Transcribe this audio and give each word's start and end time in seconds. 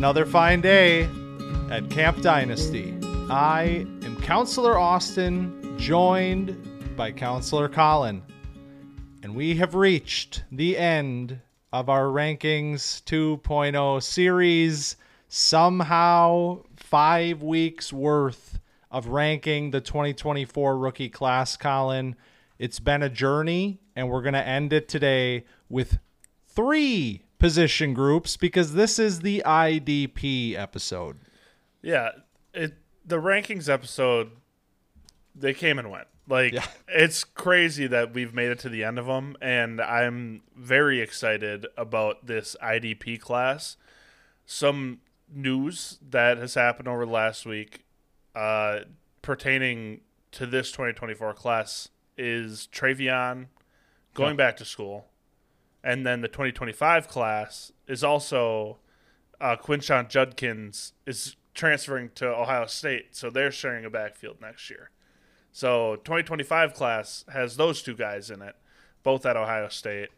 another 0.00 0.24
fine 0.24 0.62
day 0.62 1.02
at 1.70 1.90
Camp 1.90 2.22
Dynasty. 2.22 2.96
I 3.28 3.84
am 4.02 4.18
Counselor 4.22 4.78
Austin, 4.78 5.76
joined 5.78 6.96
by 6.96 7.12
Counselor 7.12 7.68
Collin, 7.68 8.22
and 9.22 9.34
we 9.34 9.56
have 9.56 9.74
reached 9.74 10.44
the 10.50 10.78
end 10.78 11.38
of 11.70 11.90
our 11.90 12.04
Rankings 12.04 13.02
2.0 13.04 14.02
series. 14.02 14.96
Somehow, 15.28 16.62
five 16.76 17.42
weeks 17.42 17.92
worth 17.92 18.58
of 18.90 19.08
ranking 19.08 19.70
the 19.70 19.82
2024 19.82 20.78
rookie 20.78 21.10
class, 21.10 21.58
Collin. 21.58 22.16
It's 22.58 22.80
been 22.80 23.02
a 23.02 23.10
journey, 23.10 23.82
and 23.94 24.08
we're 24.08 24.22
going 24.22 24.32
to 24.32 24.48
end 24.48 24.72
it 24.72 24.88
today 24.88 25.44
with 25.68 25.98
three 26.48 27.24
position 27.40 27.94
groups 27.94 28.36
because 28.36 28.74
this 28.74 28.98
is 28.98 29.20
the 29.20 29.42
IDP 29.44 30.54
episode. 30.54 31.18
Yeah, 31.82 32.10
it 32.54 32.74
the 33.04 33.16
rankings 33.16 33.68
episode 33.68 34.30
they 35.34 35.54
came 35.54 35.78
and 35.78 35.90
went. 35.90 36.06
Like 36.28 36.52
Yeah. 36.52 36.66
it's 36.88 37.24
crazy 37.24 37.88
that 37.88 38.14
we've 38.14 38.32
made 38.32 38.50
it 38.50 38.60
to 38.60 38.68
the 38.68 38.84
end 38.84 38.98
of 38.98 39.06
them 39.06 39.36
and 39.40 39.80
I'm 39.80 40.42
very 40.54 41.00
excited 41.00 41.66
about 41.76 42.26
this 42.26 42.54
IDP 42.62 43.20
class. 43.20 43.76
Some 44.46 45.00
news 45.32 45.98
that 46.08 46.38
has 46.38 46.54
happened 46.54 46.88
over 46.88 47.06
the 47.06 47.12
last 47.12 47.46
week 47.46 47.84
uh 48.34 48.80
pertaining 49.22 50.00
to 50.32 50.46
this 50.46 50.70
2024 50.70 51.34
class 51.34 51.88
is 52.16 52.68
TreVeyon 52.72 53.46
going 54.14 54.36
back 54.36 54.56
to 54.58 54.64
school. 54.64 55.06
And 55.82 56.04
then 56.04 56.20
the 56.20 56.28
2025 56.28 57.08
class 57.08 57.72
is 57.86 58.04
also 58.04 58.78
uh, 59.40 59.56
Quinshon 59.56 60.08
Judkins 60.08 60.92
is 61.06 61.36
transferring 61.54 62.10
to 62.16 62.26
Ohio 62.28 62.66
State, 62.66 63.16
so 63.16 63.30
they're 63.30 63.50
sharing 63.50 63.84
a 63.84 63.90
backfield 63.90 64.40
next 64.40 64.70
year. 64.70 64.90
So 65.52 65.96
2025 65.96 66.74
class 66.74 67.24
has 67.32 67.56
those 67.56 67.82
two 67.82 67.94
guys 67.94 68.30
in 68.30 68.42
it, 68.42 68.54
both 69.02 69.26
at 69.26 69.36
Ohio 69.36 69.68
State. 69.68 70.10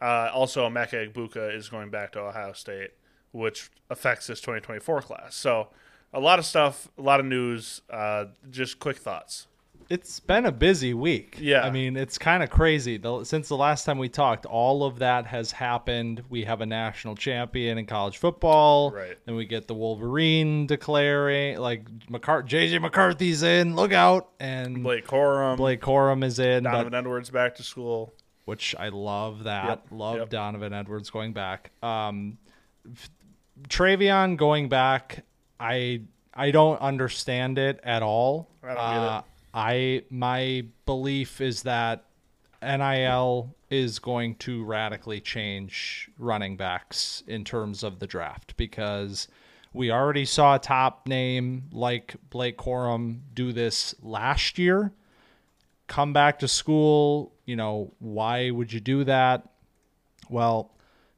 Uh, 0.00 0.30
also, 0.32 0.68
Emeka 0.68 1.12
Egbuka 1.12 1.54
is 1.54 1.68
going 1.68 1.90
back 1.90 2.12
to 2.12 2.20
Ohio 2.20 2.52
State, 2.52 2.90
which 3.32 3.70
affects 3.90 4.26
this 4.26 4.40
2024 4.40 5.02
class. 5.02 5.34
So 5.34 5.68
a 6.12 6.20
lot 6.20 6.38
of 6.38 6.44
stuff, 6.44 6.88
a 6.98 7.02
lot 7.02 7.20
of 7.20 7.26
news. 7.26 7.82
Uh, 7.90 8.26
just 8.50 8.78
quick 8.78 8.96
thoughts. 8.96 9.46
It's 9.92 10.20
been 10.20 10.46
a 10.46 10.52
busy 10.52 10.94
week. 10.94 11.36
Yeah. 11.38 11.60
I 11.66 11.70
mean, 11.70 11.98
it's 11.98 12.16
kind 12.16 12.42
of 12.42 12.48
crazy. 12.48 12.96
The, 12.96 13.24
since 13.24 13.48
the 13.48 13.58
last 13.58 13.84
time 13.84 13.98
we 13.98 14.08
talked, 14.08 14.46
all 14.46 14.84
of 14.84 15.00
that 15.00 15.26
has 15.26 15.52
happened. 15.52 16.22
We 16.30 16.44
have 16.44 16.62
a 16.62 16.66
national 16.66 17.14
champion 17.16 17.76
in 17.76 17.84
college 17.84 18.16
football. 18.16 18.90
Right. 18.90 19.18
Then 19.26 19.34
we 19.34 19.44
get 19.44 19.68
the 19.68 19.74
Wolverine 19.74 20.66
declaring, 20.66 21.58
like, 21.58 21.84
McCart- 22.08 22.46
JJ 22.48 22.80
McCarthy's 22.80 23.42
in, 23.42 23.76
look 23.76 23.92
out. 23.92 24.30
And 24.40 24.82
Blake 24.82 25.06
Corum, 25.06 25.58
Blake 25.58 25.82
Corum 25.82 26.24
is 26.24 26.38
in. 26.38 26.64
but- 26.64 26.70
Donovan 26.72 26.94
Edwards 26.94 27.28
back 27.28 27.56
to 27.56 27.62
school. 27.62 28.14
which 28.46 28.74
I 28.78 28.88
love 28.88 29.44
that. 29.44 29.66
Yep, 29.68 29.86
Love 29.90 30.16
yep. 30.16 30.30
Donovan 30.30 30.72
Edwards 30.72 31.10
going 31.10 31.34
back. 31.34 31.70
Um, 31.82 32.38
Travion 33.68 34.36
going 34.36 34.68
back, 34.68 35.24
I 35.60 36.02
I 36.34 36.50
don't 36.50 36.80
understand 36.80 37.58
it 37.58 37.78
at 37.84 38.02
all. 38.02 38.48
I 38.62 38.68
don't 38.68 38.78
uh, 38.78 39.22
I 39.54 40.04
my 40.10 40.64
belief 40.86 41.40
is 41.40 41.62
that 41.62 42.04
NIL 42.62 43.54
is 43.70 43.98
going 43.98 44.36
to 44.36 44.64
radically 44.64 45.20
change 45.20 46.10
running 46.18 46.56
backs 46.56 47.22
in 47.26 47.44
terms 47.44 47.82
of 47.82 47.98
the 47.98 48.06
draft 48.06 48.56
because 48.56 49.28
we 49.72 49.90
already 49.90 50.24
saw 50.24 50.54
a 50.54 50.58
top 50.58 51.08
name 51.08 51.64
like 51.72 52.16
Blake 52.30 52.58
Corum 52.58 53.20
do 53.34 53.52
this 53.52 53.94
last 54.02 54.58
year 54.58 54.92
come 55.92 56.14
back 56.14 56.38
to 56.38 56.48
school. 56.48 57.32
You 57.44 57.56
know, 57.56 57.92
why 57.98 58.50
would 58.50 58.72
you 58.72 58.80
do 58.80 59.04
that? 59.04 59.48
Well, 60.30 60.70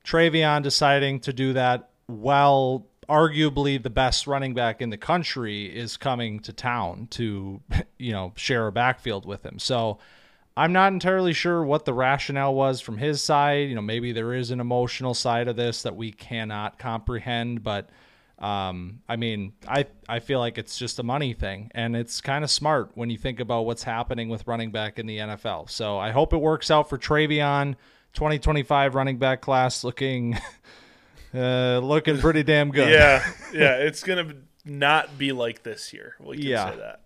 TreVeyon 0.05 0.63
deciding 0.63 1.21
to 1.21 1.33
do 1.33 1.53
that 1.53 1.91
while 2.07 2.87
arguably 3.09 3.83
the 3.83 3.91
best 3.91 4.27
running 4.27 4.55
back 4.55 4.81
in 4.83 4.91
the 4.91 4.97
country 4.97 5.67
is 5.67 5.97
coming 5.97 6.41
to 6.41 6.53
town 6.53 7.09
to, 7.11 7.61
you 7.99 8.13
know, 8.13 8.33
share 8.37 8.67
a 8.67 8.73
backfield 8.73 9.27
with 9.27 9.45
him. 9.45 9.59
So 9.59 9.99
I'm 10.57 10.73
not 10.73 10.93
entirely 10.93 11.33
sure 11.33 11.65
what 11.65 11.85
the 11.85 11.95
rationale 11.95 12.55
was 12.55 12.81
from 12.81 12.99
his 12.99 13.21
side. 13.21 13.69
You 13.69 13.75
know, 13.75 13.83
maybe 13.83 14.13
there 14.13 14.35
is 14.35 14.51
an 14.51 14.61
emotional 14.61 15.15
side 15.15 15.49
of 15.49 15.57
this 15.57 15.83
that 15.83 15.97
we 15.97 16.13
cannot 16.13 16.79
comprehend, 16.79 17.63
but 17.63 17.91
um, 18.39 19.01
I 19.09 19.17
mean, 19.17 19.53
I 19.67 19.87
I 20.09 20.19
feel 20.19 20.39
like 20.39 20.59
it's 20.59 20.77
just 20.77 20.99
a 20.99 21.03
money 21.03 21.35
thing, 21.35 21.71
and 21.75 21.97
it's 21.97 22.21
kind 22.21 22.45
of 22.45 22.51
smart 22.51 22.91
when 22.95 23.09
you 23.09 23.17
think 23.17 23.41
about 23.41 23.63
what's 23.65 23.85
happening 23.85 24.29
with 24.29 24.47
running 24.47 24.71
back 24.71 24.99
in 24.99 25.07
the 25.07 25.19
NFL. 25.19 25.71
So 25.71 25.99
I 25.99 26.11
hope 26.11 26.33
it 26.33 26.39
works 26.39 26.71
out 26.71 26.89
for 26.89 26.99
TreVeyon. 26.99 27.77
2025 28.13 28.95
running 28.95 29.19
back 29.19 29.41
class 29.41 29.83
looking 29.83 30.39
uh, 31.35 31.79
looking 31.83 32.19
pretty 32.19 32.43
damn 32.43 32.71
good. 32.71 32.91
Yeah, 32.91 33.25
yeah, 33.53 33.77
it's 33.77 34.03
gonna 34.03 34.35
not 34.65 35.19
be 35.19 35.33
like 35.33 35.63
this 35.63 35.93
year. 35.93 36.15
We 36.21 36.37
can 36.39 36.47
Yeah. 36.47 36.71
say 36.71 36.77
that. 36.79 37.01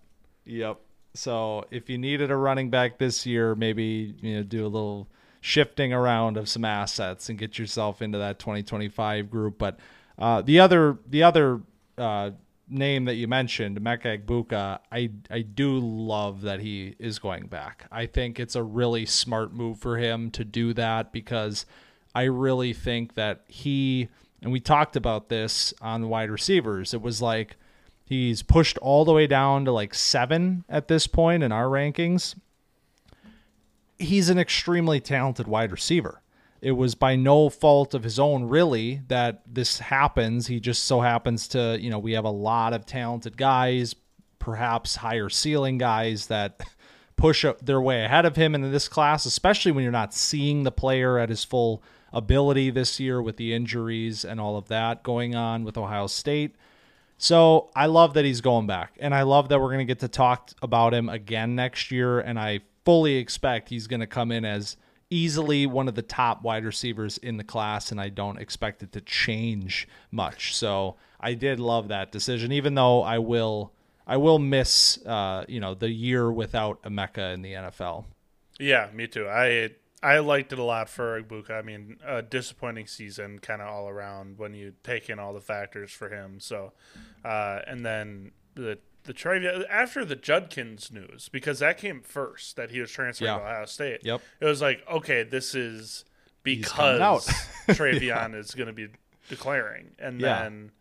Yep. 0.45 0.77
So 1.15 1.65
if 1.71 1.89
you 1.89 1.97
needed 1.97 2.31
a 2.31 2.35
running 2.35 2.69
back 2.69 2.97
this 2.99 3.25
year, 3.25 3.55
maybe 3.55 4.13
you 4.21 4.35
know 4.37 4.43
do 4.43 4.63
a 4.63 4.67
little 4.67 5.07
shifting 5.41 5.93
around 5.93 6.37
of 6.37 6.47
some 6.49 6.65
assets 6.65 7.29
and 7.29 7.39
get 7.39 7.57
yourself 7.57 8.01
into 8.01 8.17
that 8.17 8.39
2025 8.39 9.29
group. 9.29 9.57
But 9.57 9.79
uh, 10.17 10.41
the 10.41 10.59
other 10.59 10.97
the 11.07 11.23
other 11.23 11.61
uh, 11.97 12.31
name 12.67 13.05
that 13.05 13.15
you 13.15 13.27
mentioned, 13.27 13.79
Emeka 13.79 14.23
Egbuka, 14.23 14.79
I 14.91 15.09
I 15.29 15.41
do 15.41 15.79
love 15.79 16.41
that 16.41 16.59
he 16.59 16.95
is 16.99 17.19
going 17.19 17.47
back. 17.47 17.87
I 17.91 18.05
think 18.05 18.39
it's 18.39 18.55
a 18.55 18.63
really 18.63 19.05
smart 19.05 19.53
move 19.53 19.79
for 19.79 19.97
him 19.97 20.29
to 20.31 20.45
do 20.45 20.73
that 20.73 21.11
because 21.11 21.65
I 22.15 22.23
really 22.23 22.73
think 22.73 23.15
that 23.15 23.43
he 23.47 24.09
and 24.41 24.51
we 24.51 24.59
talked 24.59 24.95
about 24.95 25.29
this 25.29 25.73
on 25.81 26.09
wide 26.09 26.31
receivers. 26.31 26.93
It 26.93 27.01
was 27.01 27.21
like 27.21 27.57
He's 28.09 28.41
pushed 28.41 28.79
all 28.79 29.05
the 29.05 29.13
way 29.13 29.27
down 29.27 29.65
to 29.65 29.71
like 29.71 29.93
seven 29.93 30.65
at 30.67 30.87
this 30.87 31.05
point 31.05 31.43
in 31.43 31.51
our 31.51 31.65
rankings. 31.65 32.33
He's 33.99 34.29
an 34.31 34.39
extremely 34.39 34.99
talented 34.99 35.47
wide 35.47 35.71
receiver. 35.71 36.23
It 36.59 36.71
was 36.71 36.95
by 36.95 37.15
no 37.15 37.49
fault 37.49 37.93
of 37.93 38.03
his 38.03 38.17
own, 38.17 38.45
really, 38.45 39.01
that 39.09 39.43
this 39.45 39.77
happens. 39.77 40.47
He 40.47 40.59
just 40.59 40.85
so 40.85 41.01
happens 41.01 41.47
to, 41.49 41.77
you 41.79 41.91
know, 41.91 41.99
we 41.99 42.13
have 42.13 42.25
a 42.25 42.31
lot 42.31 42.73
of 42.73 42.87
talented 42.87 43.37
guys, 43.37 43.95
perhaps 44.39 44.95
higher 44.95 45.29
ceiling 45.29 45.77
guys 45.77 46.25
that 46.27 46.61
push 47.15 47.45
up 47.45 47.63
their 47.63 47.79
way 47.79 48.03
ahead 48.03 48.25
of 48.25 48.35
him 48.35 48.55
in 48.55 48.71
this 48.71 48.87
class, 48.87 49.27
especially 49.27 49.71
when 49.71 49.83
you're 49.83 49.91
not 49.91 50.15
seeing 50.15 50.63
the 50.63 50.71
player 50.71 51.19
at 51.19 51.29
his 51.29 51.43
full 51.43 51.83
ability 52.13 52.69
this 52.69 52.99
year 52.99 53.21
with 53.21 53.37
the 53.37 53.53
injuries 53.53 54.25
and 54.25 54.39
all 54.39 54.57
of 54.57 54.67
that 54.67 55.03
going 55.03 55.35
on 55.35 55.63
with 55.63 55.77
Ohio 55.77 56.07
State. 56.07 56.55
So 57.17 57.69
I 57.75 57.87
love 57.87 58.13
that 58.13 58.23
he's 58.23 58.41
going 58.41 58.65
back, 58.65 58.95
and 58.99 59.13
I 59.13 59.23
love 59.23 59.49
that 59.49 59.59
we're 59.59 59.67
going 59.67 59.79
to 59.79 59.85
get 59.85 59.99
to 59.99 60.07
talk 60.07 60.51
about 60.61 60.93
him 60.93 61.09
again 61.09 61.53
next 61.53 61.91
year. 61.91 62.19
And 62.19 62.39
I 62.39 62.61
fully 62.85 63.15
expect 63.15 63.69
he's 63.69 63.87
going 63.87 63.99
to 63.99 64.07
come 64.07 64.31
in 64.31 64.45
as 64.45 64.77
easily 65.09 65.65
one 65.65 65.87
of 65.87 65.95
the 65.95 66.01
top 66.01 66.43
wide 66.43 66.63
receivers 66.63 67.17
in 67.17 67.37
the 67.37 67.43
class, 67.43 67.91
and 67.91 67.99
I 67.99 68.09
don't 68.09 68.39
expect 68.39 68.83
it 68.83 68.91
to 68.93 69.01
change 69.01 69.87
much. 70.11 70.55
So 70.55 70.95
I 71.19 71.33
did 71.33 71.59
love 71.59 71.89
that 71.89 72.11
decision, 72.11 72.51
even 72.51 72.75
though 72.75 73.01
I 73.01 73.19
will 73.19 73.73
I 74.07 74.17
will 74.17 74.39
miss 74.39 74.97
uh, 75.05 75.45
you 75.47 75.59
know 75.59 75.73
the 75.73 75.89
year 75.89 76.31
without 76.31 76.81
Emeka 76.83 77.33
in 77.33 77.41
the 77.41 77.53
NFL. 77.53 78.05
Yeah, 78.59 78.89
me 78.93 79.07
too. 79.07 79.27
I 79.27 79.71
I 80.01 80.19
liked 80.19 80.53
it 80.53 80.59
a 80.59 80.63
lot 80.63 80.87
for 80.89 81.21
Egbuka. 81.21 81.51
I 81.51 81.61
mean, 81.61 81.97
a 82.05 82.21
disappointing 82.21 82.87
season 82.87 83.39
kind 83.39 83.61
of 83.61 83.67
all 83.67 83.89
around 83.89 84.37
when 84.37 84.53
you 84.53 84.73
take 84.83 85.09
in 85.09 85.19
all 85.19 85.33
the 85.33 85.41
factors 85.41 85.91
for 85.91 86.09
him. 86.09 86.39
So, 86.39 86.71
uh, 87.25 87.59
and 87.67 87.85
then 87.85 88.31
the 88.55 88.79
the 89.03 89.13
trivia 89.13 89.65
after 89.69 90.05
the 90.05 90.15
Judkins 90.15 90.91
news 90.91 91.29
because 91.29 91.59
that 91.59 91.77
came 91.77 92.01
first 92.01 92.55
that 92.57 92.69
he 92.71 92.79
was 92.79 92.91
transferring 92.91 93.31
Yeah. 93.31 93.37
to 93.39 93.43
Ohio 93.43 93.65
State. 93.65 94.01
Yep. 94.03 94.21
It 94.39 94.45
was 94.45 94.61
like 94.61 94.83
okay, 94.89 95.23
this 95.23 95.53
is 95.55 96.05
because 96.43 97.27
TreVeyon 97.67 98.35
is 98.35 98.51
going 98.55 98.67
to 98.67 98.73
be 98.73 98.87
declaring, 99.27 99.91
and 99.99 100.19
Yeah. 100.21 100.43
then. 100.43 100.71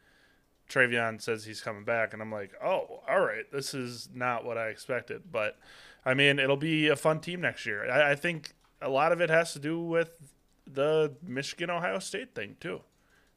TreVeyon 0.69 1.23
says 1.23 1.47
he's 1.47 1.63
coming 1.63 1.85
back, 1.85 2.13
and 2.13 2.21
I'm 2.21 2.31
like, 2.31 2.53
oh, 2.63 3.01
all 3.09 3.21
right, 3.21 3.51
this 3.51 3.73
is 3.73 4.11
not 4.13 4.45
what 4.45 4.59
I 4.59 4.69
expected. 4.69 5.33
But 5.33 5.57
I 6.05 6.13
mean, 6.13 6.39
it'll 6.39 6.59
be 6.59 6.89
a 6.89 6.97
fun 6.97 7.21
team 7.21 7.41
next 7.41 7.65
year. 7.65 7.91
I, 7.91 8.11
I 8.11 8.15
think 8.17 8.53
a 8.81 8.89
lot 8.89 9.13
of 9.13 9.21
it 9.21 9.31
has 9.31 9.53
to 9.53 9.59
do 9.59 9.81
with 9.81 10.33
the 10.67 11.15
Michigan 11.23 11.71
Ohio 11.71 11.99
State 11.99 12.35
thing 12.35 12.57
too. 12.61 12.81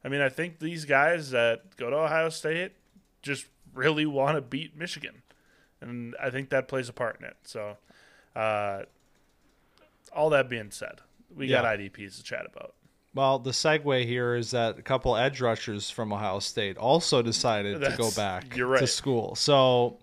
I 0.04 0.08
mean, 0.08 0.20
I 0.20 0.28
think 0.28 0.58
these 0.58 0.84
guys 0.84 1.30
that 1.30 1.76
go 1.76 1.90
to 1.90 1.96
Ohio 1.96 2.28
State 2.28 2.72
just 3.22 3.46
really 3.74 4.06
want 4.06 4.36
to 4.36 4.40
beat 4.40 4.76
Michigan, 4.76 5.22
and 5.80 6.14
I 6.20 6.30
think 6.30 6.50
that 6.50 6.68
plays 6.68 6.88
a 6.88 6.92
part 6.92 7.18
in 7.20 7.26
it. 7.26 7.36
So, 7.44 7.76
uh, 8.34 8.82
all 10.12 10.30
that 10.30 10.48
being 10.48 10.70
said, 10.70 11.00
we 11.34 11.46
got 11.46 11.64
IDPs 11.64 12.16
to 12.16 12.22
chat 12.22 12.46
about. 12.46 12.74
Well, 13.14 13.38
the 13.38 13.50
segue 13.50 14.06
here 14.06 14.34
is 14.34 14.52
that 14.52 14.78
a 14.78 14.82
couple 14.82 15.16
edge 15.16 15.40
rushers 15.40 15.90
from 15.90 16.12
Ohio 16.12 16.38
State 16.38 16.78
also 16.78 17.20
decided 17.20 17.80
to 17.80 17.94
go 17.96 18.10
back 18.12 18.56
right. 18.56 18.80
to 18.80 18.86
school. 18.86 19.34
So 19.34 19.98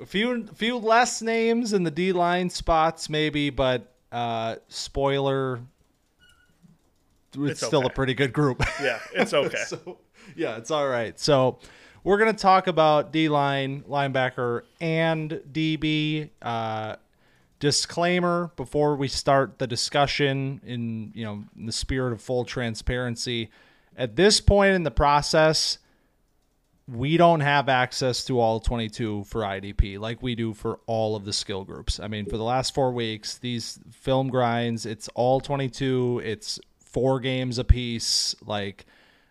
a 0.00 0.06
few 0.06 0.46
few 0.54 0.78
less 0.78 1.22
names 1.22 1.72
in 1.72 1.82
the 1.82 1.90
D 1.90 2.12
line 2.12 2.50
spots, 2.50 3.08
maybe, 3.08 3.50
but 3.50 3.91
uh, 4.12 4.56
spoiler, 4.68 5.60
it's, 7.34 7.38
It's 7.52 7.66
still 7.66 7.86
a 7.86 7.90
pretty 7.90 8.14
good 8.14 8.32
group. 8.32 8.62
Yeah, 8.82 9.00
it's 9.14 9.32
okay. 9.32 9.62
so 9.66 9.98
yeah, 10.36 10.56
it's 10.56 10.70
all 10.70 10.86
right. 10.86 11.18
So 11.18 11.58
we're 12.04 12.18
gonna 12.18 12.32
talk 12.32 12.66
about 12.66 13.12
D 13.12 13.28
line, 13.28 13.82
linebacker, 13.88 14.62
and 14.80 15.40
DB. 15.50 16.30
Uh, 16.40 16.96
disclaimer 17.58 18.50
before 18.56 18.96
we 18.96 19.06
start 19.06 19.60
the 19.60 19.68
discussion 19.68 20.60
in 20.66 21.12
you 21.14 21.24
know 21.24 21.44
in 21.56 21.66
the 21.66 21.70
spirit 21.70 22.12
of 22.12 22.20
full 22.20 22.44
transparency 22.44 23.50
at 23.96 24.16
this 24.16 24.40
point 24.40 24.74
in 24.74 24.82
the 24.82 24.90
process 24.90 25.78
we 26.92 27.16
don't 27.16 27.40
have 27.40 27.68
access 27.68 28.24
to 28.24 28.38
all 28.38 28.60
22 28.60 29.24
for 29.24 29.40
IDP 29.42 29.98
like 29.98 30.22
we 30.22 30.34
do 30.34 30.52
for 30.52 30.80
all 30.86 31.16
of 31.16 31.24
the 31.24 31.32
skill 31.32 31.64
groups. 31.64 31.98
I 31.98 32.08
mean, 32.08 32.26
for 32.26 32.36
the 32.36 32.44
last 32.44 32.74
4 32.74 32.92
weeks, 32.92 33.38
these 33.38 33.78
film 33.90 34.28
grinds, 34.28 34.84
it's 34.84 35.08
all 35.14 35.40
22, 35.40 36.20
it's 36.24 36.60
4 36.84 37.20
games 37.20 37.58
a 37.58 37.64
piece 37.64 38.36
like 38.44 38.84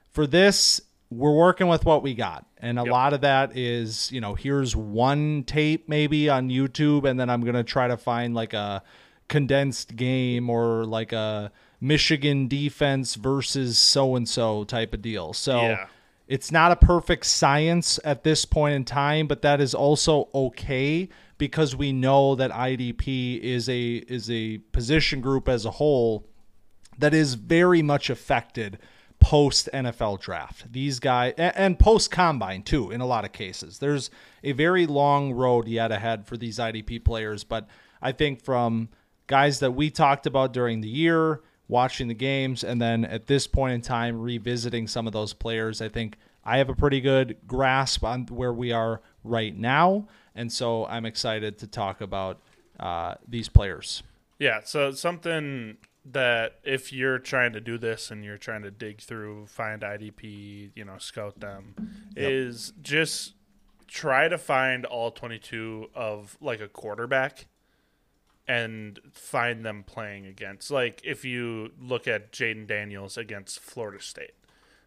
for 0.09 0.25
this 0.25 0.81
we're 1.11 1.35
working 1.35 1.67
with 1.67 1.85
what 1.85 2.01
we 2.01 2.15
got 2.15 2.45
and 2.57 2.79
a 2.79 2.83
lot 2.83 3.13
of 3.13 3.21
that 3.21 3.55
is 3.55 4.11
you 4.11 4.19
know 4.19 4.33
here's 4.33 4.75
one 4.75 5.43
tape 5.43 5.87
maybe 5.87 6.27
on 6.27 6.49
youtube 6.49 7.03
and 7.07 7.19
then 7.19 7.29
i'm 7.29 7.41
gonna 7.41 7.63
try 7.63 7.87
to 7.87 7.97
find 7.97 8.33
like 8.33 8.53
a 8.53 8.81
condensed 9.27 9.95
game 9.95 10.49
or 10.49 10.85
like 10.85 11.11
a 11.13 11.51
michigan 11.79 12.47
defense 12.47 13.13
versus 13.13 13.77
so 13.77 14.15
and 14.15 14.27
so 14.27 14.63
type 14.63 14.93
of 14.93 15.01
deal 15.03 15.31
so 15.31 15.61
Yeah. 15.61 15.85
It's 16.31 16.51
not 16.51 16.71
a 16.71 16.75
perfect 16.77 17.25
science 17.25 17.99
at 18.05 18.23
this 18.23 18.45
point 18.45 18.73
in 18.73 18.85
time 18.85 19.27
but 19.27 19.41
that 19.41 19.59
is 19.59 19.75
also 19.75 20.29
okay 20.33 21.09
because 21.37 21.75
we 21.75 21.91
know 21.91 22.35
that 22.35 22.51
idp 22.51 23.39
is 23.39 23.67
a 23.67 23.95
is 24.07 24.29
a 24.31 24.57
position 24.71 25.19
group 25.21 25.49
as 25.49 25.65
a 25.65 25.71
whole 25.71 26.25
that 26.97 27.13
is 27.13 27.33
very 27.33 27.81
much 27.81 28.09
affected 28.09 28.77
post 29.21 29.69
NFL 29.71 30.19
draft. 30.19 30.71
These 30.73 30.99
guys 30.99 31.33
and 31.37 31.79
post 31.79 32.11
combine 32.11 32.63
too 32.63 32.91
in 32.91 32.99
a 33.01 33.05
lot 33.05 33.23
of 33.23 33.31
cases. 33.31 33.79
There's 33.79 34.09
a 34.43 34.51
very 34.51 34.87
long 34.87 35.31
road 35.31 35.67
yet 35.67 35.91
ahead 35.91 36.25
for 36.25 36.35
these 36.35 36.57
IDP 36.57 37.05
players, 37.05 37.43
but 37.43 37.67
I 38.01 38.11
think 38.11 38.43
from 38.43 38.89
guys 39.27 39.59
that 39.59 39.71
we 39.71 39.89
talked 39.91 40.25
about 40.25 40.53
during 40.53 40.81
the 40.81 40.89
year, 40.89 41.41
watching 41.71 42.09
the 42.09 42.13
games 42.13 42.65
and 42.65 42.81
then 42.81 43.05
at 43.05 43.27
this 43.27 43.47
point 43.47 43.73
in 43.73 43.81
time 43.81 44.19
revisiting 44.19 44.87
some 44.87 45.07
of 45.07 45.13
those 45.13 45.33
players, 45.33 45.81
I 45.81 45.87
think 45.87 46.17
I 46.43 46.57
have 46.57 46.69
a 46.69 46.75
pretty 46.75 46.99
good 46.99 47.37
grasp 47.47 48.03
on 48.03 48.25
where 48.25 48.51
we 48.51 48.73
are 48.73 49.01
right 49.23 49.55
now, 49.55 50.07
and 50.35 50.51
so 50.51 50.85
I'm 50.85 51.05
excited 51.05 51.57
to 51.59 51.67
talk 51.67 52.01
about 52.01 52.41
uh, 52.77 53.15
these 53.25 53.47
players. 53.47 54.03
Yeah, 54.37 54.59
so 54.65 54.91
something 54.91 55.77
that 56.03 56.59
if 56.63 56.91
you're 56.91 57.19
trying 57.19 57.53
to 57.53 57.61
do 57.61 57.77
this 57.77 58.11
and 58.11 58.25
you're 58.25 58.37
trying 58.37 58.63
to 58.63 58.71
dig 58.71 58.99
through, 58.99 59.45
find 59.45 59.81
IDP, 59.81 60.71
you 60.75 60.83
know, 60.83 60.97
scout 60.97 61.39
them, 61.39 61.75
is 62.17 62.73
just 62.81 63.35
try 63.87 64.27
to 64.27 64.37
find 64.37 64.85
all 64.85 65.11
22 65.11 65.91
of 65.95 66.37
like 66.41 66.59
a 66.59 66.67
quarterback 66.67 67.45
and 68.51 68.99
find 69.13 69.65
them 69.65 69.81
playing 69.87 70.25
against. 70.25 70.69
Like 70.71 70.99
if 71.05 71.23
you 71.23 71.71
look 71.79 72.05
at 72.05 72.33
Jayden 72.33 72.67
Daniels 72.67 73.17
against 73.17 73.61
Florida 73.61 74.03
State, 74.03 74.33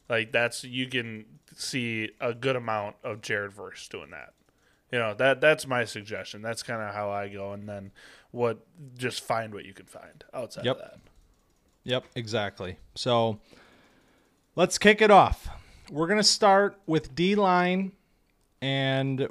like 0.06 0.32
that's 0.32 0.64
you 0.64 0.86
can 0.86 1.24
see 1.56 2.10
a 2.20 2.34
good 2.34 2.56
amount 2.56 2.96
of 3.02 3.22
Jared 3.22 3.52
Verse 3.52 3.88
doing 3.88 4.10
that. 4.10 4.34
You 4.92 4.98
know 4.98 5.14
that 5.14 5.40
that's 5.40 5.66
my 5.66 5.86
suggestion. 5.86 6.42
That's 6.42 6.62
kind 6.62 6.82
of 6.82 6.94
how 6.94 7.10
I 7.10 7.28
go, 7.28 7.52
and 7.52 7.66
then 7.66 7.92
what 8.32 8.66
just 8.98 9.24
find 9.24 9.54
what 9.54 9.64
you 9.64 9.72
can 9.72 9.86
find 9.86 10.22
outside 10.34 10.66
Yep. 10.66 10.76
of 10.76 10.82
that. 10.82 10.98
Yep, 11.84 12.04
exactly. 12.14 12.76
So 12.94 13.40
let's 14.56 14.76
kick 14.76 15.00
it 15.00 15.10
off. 15.10 15.48
We're 15.90 16.06
going 16.06 16.18
to 16.20 16.22
start 16.22 16.78
with 16.86 17.14
D 17.14 17.34
line, 17.34 17.92
and 18.60 19.26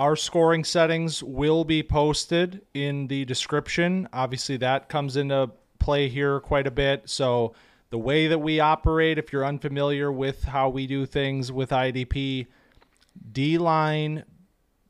our 0.00 0.16
scoring 0.16 0.64
settings 0.64 1.22
will 1.22 1.62
be 1.62 1.82
posted 1.82 2.62
in 2.72 3.06
the 3.08 3.22
description. 3.26 4.08
Obviously, 4.14 4.56
that 4.56 4.88
comes 4.88 5.14
into 5.14 5.50
play 5.78 6.08
here 6.08 6.40
quite 6.40 6.66
a 6.66 6.70
bit. 6.70 7.02
So, 7.04 7.52
the 7.90 7.98
way 7.98 8.26
that 8.26 8.38
we 8.38 8.60
operate, 8.60 9.18
if 9.18 9.30
you're 9.30 9.44
unfamiliar 9.44 10.10
with 10.10 10.44
how 10.44 10.70
we 10.70 10.86
do 10.86 11.04
things 11.04 11.52
with 11.52 11.68
IDP, 11.68 12.46
D 13.30 13.58
line 13.58 14.24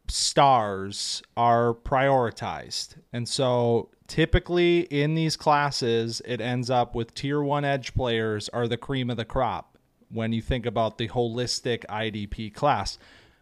stars 0.07 1.23
are 1.37 1.75
prioritized. 1.75 2.95
And 3.13 3.29
so 3.29 3.89
typically 4.07 4.81
in 4.93 5.17
these 5.17 5.37
classes, 5.37 6.23
it 6.25 6.41
ends 6.41 6.71
up 6.71 6.95
with 6.95 7.15
tier 7.15 7.43
one 7.43 7.65
edge 7.65 7.95
players 7.95 8.49
are 8.51 8.69
the 8.69 8.77
cream 8.77 9.11
of 9.11 9.17
the 9.17 9.25
crop 9.25 9.77
when 10.09 10.33
you 10.33 10.43
think 10.43 10.67
about 10.67 10.99
the 10.99 11.09
holistic 11.09 11.85
IDP 11.87 12.55
class. 12.55 12.99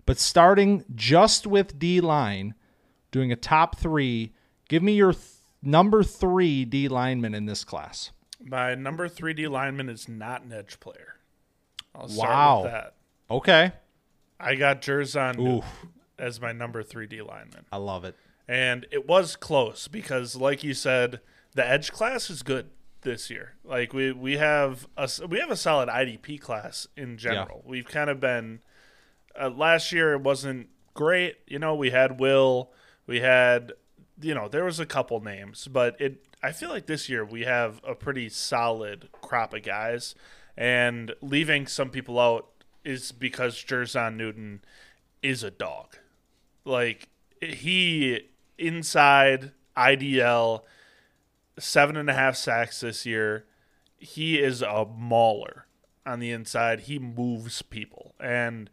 But 0.09 0.19
starting 0.19 0.87
just 0.95 1.47
with 1.47 1.79
D 1.79 2.01
line, 2.01 2.55
doing 3.11 3.31
a 3.31 3.37
top 3.37 3.77
three, 3.77 4.33
give 4.67 4.83
me 4.83 4.93
your 4.95 5.13
th- 5.13 5.23
number 5.63 6.03
three 6.03 6.65
D 6.65 6.89
lineman 6.89 7.35
in 7.35 7.45
this 7.45 7.63
class. 7.63 8.11
My 8.43 8.75
number 8.75 9.07
three 9.07 9.35
D 9.35 9.47
lineman 9.49 9.91
is 9.91 10.09
not 10.09 10.45
an 10.45 10.53
edge 10.55 10.81
player. 10.81 11.17
I'll 11.95 12.09
Wow. 12.09 12.63
with 12.63 12.73
that. 12.73 12.95
Okay. 13.31 13.73
I 14.41 14.55
got 14.55 14.81
Jer'Zhan 14.81 15.63
as 16.19 16.41
my 16.41 16.53
number 16.53 16.83
three 16.83 17.07
D 17.07 17.21
lineman. 17.21 17.67
I 17.71 17.77
love 17.77 18.07
it. 18.07 18.17
and 18.49 18.87
it 18.91 19.07
was 19.07 19.37
close 19.37 19.89
because 19.89 20.35
like 20.37 20.65
you 20.65 20.73
said 20.73 21.21
the 21.55 21.69
edge 21.69 21.93
class 21.93 22.31
is 22.31 22.43
good 22.43 22.71
this 23.03 23.29
year 23.29 23.57
like 23.63 23.93
we 23.93 24.11
we 24.11 24.39
have 24.39 24.89
a 24.97 25.07
we 25.29 25.39
have 25.39 25.51
a 25.51 25.57
solid 25.57 25.87
idp 25.91 26.41
class 26.41 26.87
in 26.97 27.19
general 27.19 27.63
we've 27.67 27.85
kind 27.87 28.09
of 28.09 28.19
been 28.21 28.61
uh, 29.41 29.51
last 29.51 29.93
year 29.93 30.13
it 30.13 30.21
wasn't 30.21 30.69
great 30.95 31.37
you 31.47 31.59
know 31.59 31.75
we 31.75 31.91
had 31.91 32.19
will 32.19 32.73
we 33.07 33.21
had 33.21 33.73
you 34.21 34.35
know 34.35 34.49
there 34.49 34.65
was 34.65 34.81
a 34.81 34.87
couple 34.87 35.21
names 35.21 35.69
but 35.69 36.01
it 36.01 36.25
i 36.43 36.51
feel 36.51 36.69
like 36.69 36.87
this 36.87 37.09
year 37.09 37.25
we 37.25 37.43
have 37.43 37.81
a 37.87 37.95
pretty 37.95 38.29
solid 38.29 39.09
crop 39.21 39.55
of 39.55 39.63
guys 39.63 40.15
and 40.57 41.15
leaving 41.23 41.67
some 41.67 41.91
people 41.91 42.19
out 42.19 42.49
is 42.85 43.13
because 43.13 43.55
Jer'Zhan 43.63 44.17
Newton 44.17 44.63
is 45.23 45.43
a 45.43 45.51
dog 45.51 45.99
like 46.65 47.09
he 47.41 48.29
inside 48.59 49.53
IDL 49.77 50.63
seven 51.59 51.97
and 51.97 52.11
a 52.11 52.15
half 52.15 52.37
sacks 52.37 52.81
this 52.81 53.07
year. 53.07 53.45
He 53.97 54.39
is 54.39 54.63
a 54.63 54.85
mauler 54.85 55.67
on 56.07 56.21
the 56.21 56.31
inside. 56.31 56.81
He 56.81 56.99
moves 56.99 57.63
people, 57.63 58.15
and 58.21 58.71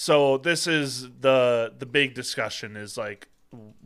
so 0.00 0.38
this 0.38 0.68
is 0.68 1.10
the 1.22 1.74
the 1.76 1.84
big 1.84 2.14
discussion 2.14 2.76
is 2.76 2.96
like, 2.96 3.26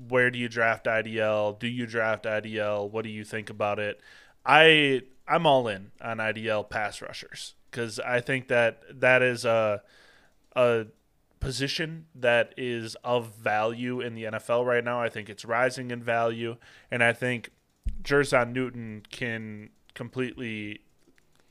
where 0.08 0.30
do 0.30 0.38
you 0.38 0.46
draft 0.46 0.84
IDL? 0.84 1.58
Do 1.58 1.66
you 1.66 1.86
draft 1.86 2.26
IDL? 2.26 2.90
What 2.90 3.04
do 3.04 3.08
you 3.08 3.24
think 3.24 3.48
about 3.48 3.78
it? 3.78 3.98
I 4.44 5.04
I'm 5.26 5.46
all 5.46 5.68
in 5.68 5.90
on 6.02 6.18
IDL 6.18 6.68
pass 6.68 7.00
rushers 7.00 7.54
because 7.70 7.98
I 7.98 8.20
think 8.20 8.48
that 8.48 8.82
that 9.00 9.22
is 9.22 9.46
a 9.46 9.80
a 10.54 10.84
position 11.40 12.04
that 12.14 12.52
is 12.58 12.94
of 13.02 13.34
value 13.36 14.02
in 14.02 14.14
the 14.14 14.24
NFL 14.24 14.66
right 14.66 14.84
now. 14.84 15.00
I 15.00 15.08
think 15.08 15.30
it's 15.30 15.46
rising 15.46 15.90
in 15.90 16.02
value, 16.02 16.58
and 16.90 17.02
I 17.02 17.14
think 17.14 17.52
Jer'Zhan 18.02 18.52
Newton 18.52 19.06
can 19.10 19.70
completely 19.94 20.82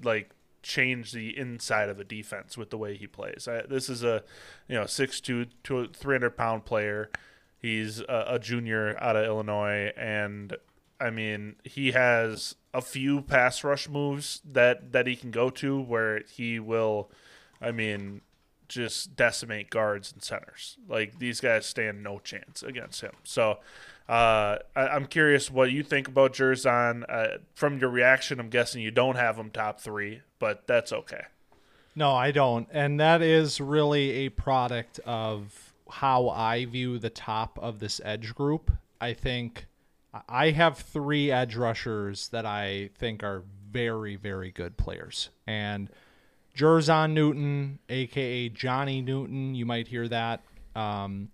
like 0.03 0.29
change 0.61 1.11
the 1.11 1.37
inside 1.37 1.89
of 1.89 1.99
a 1.99 2.03
defense 2.03 2.57
with 2.57 2.69
the 2.69 2.77
way 2.77 2.95
he 2.95 3.07
plays. 3.07 3.47
I, 3.47 3.63
this 3.63 3.89
is 3.89 4.03
a 4.03 4.23
you 4.67 4.75
know 4.75 4.85
six 4.85 5.19
two 5.21 5.45
to 5.63 5.87
three 5.87 6.15
hundred 6.15 6.37
pound 6.37 6.65
player. 6.65 7.09
He's 7.57 7.99
a, 8.01 8.25
a 8.29 8.39
junior 8.39 8.95
out 8.99 9.15
of 9.15 9.25
Illinois, 9.25 9.91
and 9.97 10.55
I 10.99 11.09
mean 11.09 11.55
he 11.63 11.91
has 11.91 12.55
a 12.73 12.81
few 12.81 13.21
pass 13.21 13.63
rush 13.63 13.89
moves 13.89 14.41
that 14.49 14.91
that 14.91 15.07
he 15.07 15.15
can 15.15 15.31
go 15.31 15.49
to 15.51 15.79
where 15.79 16.21
he 16.29 16.59
will. 16.59 17.11
I 17.61 17.71
mean, 17.71 18.21
just 18.67 19.15
decimate 19.15 19.69
guards 19.69 20.11
and 20.11 20.23
centers. 20.23 20.77
Like 20.87 21.19
these 21.19 21.39
guys 21.41 21.65
stand 21.65 22.01
no 22.01 22.19
chance 22.19 22.63
against 22.63 23.01
him. 23.01 23.13
So 23.23 23.59
uh, 24.09 24.57
I, 24.75 24.87
I'm 24.87 25.05
curious 25.05 25.49
what 25.49 25.71
you 25.71 25.83
think 25.83 26.07
about 26.07 26.33
Jer'Zhan. 26.33 27.03
Uh, 27.07 27.37
from 27.53 27.79
your 27.79 27.89
reaction, 27.89 28.39
I'm 28.39 28.49
guessing 28.49 28.81
you 28.81 28.91
don't 28.91 29.15
have 29.15 29.37
him 29.37 29.49
top 29.49 29.79
three, 29.79 30.21
but 30.39 30.67
that's 30.67 30.91
okay. 30.91 31.23
No, 31.95 32.13
I 32.13 32.31
don't. 32.31 32.67
And 32.71 32.99
that 32.99 33.21
is 33.21 33.59
really 33.59 34.11
a 34.25 34.29
product 34.29 34.99
of 35.05 35.73
how 35.89 36.29
I 36.29 36.65
view 36.65 36.99
the 36.99 37.09
top 37.09 37.59
of 37.61 37.79
this 37.79 37.99
edge 38.03 38.33
group. 38.33 38.71
I 38.99 39.13
think 39.13 39.65
I 40.27 40.51
have 40.51 40.77
three 40.77 41.31
edge 41.31 41.55
rushers 41.55 42.29
that 42.29 42.45
I 42.45 42.89
think 42.97 43.23
are 43.23 43.43
very, 43.71 44.15
very 44.15 44.51
good 44.51 44.77
players. 44.77 45.29
And 45.47 45.89
Jer'Zhan 46.55 47.11
Newton, 47.11 47.79
aka 47.89 48.49
Johnny 48.49 49.01
Newton, 49.01 49.55
you 49.55 49.65
might 49.65 49.87
hear 49.87 50.07
that. 50.07 50.43
Um, 50.75 51.29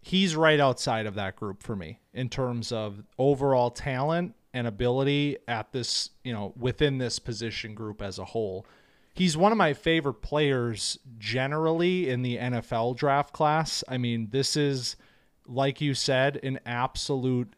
he's 0.00 0.34
right 0.34 0.60
outside 0.60 1.06
of 1.06 1.14
that 1.14 1.36
group 1.36 1.62
for 1.62 1.76
me 1.76 2.00
in 2.12 2.28
terms 2.28 2.72
of 2.72 3.02
overall 3.18 3.70
talent 3.70 4.34
and 4.52 4.66
ability 4.66 5.36
at 5.46 5.72
this, 5.72 6.10
you 6.24 6.32
know, 6.32 6.52
within 6.56 6.98
this 6.98 7.18
position 7.18 7.74
group 7.74 8.02
as 8.02 8.18
a 8.18 8.24
whole. 8.24 8.66
He's 9.14 9.36
one 9.36 9.52
of 9.52 9.58
my 9.58 9.74
favorite 9.74 10.22
players 10.22 10.98
generally 11.18 12.08
in 12.08 12.22
the 12.22 12.38
NFL 12.38 12.96
draft 12.96 13.32
class. 13.32 13.84
I 13.88 13.98
mean, 13.98 14.28
this 14.30 14.56
is, 14.56 14.96
like 15.46 15.80
you 15.80 15.94
said, 15.94 16.40
an 16.42 16.60
absolute 16.64 17.54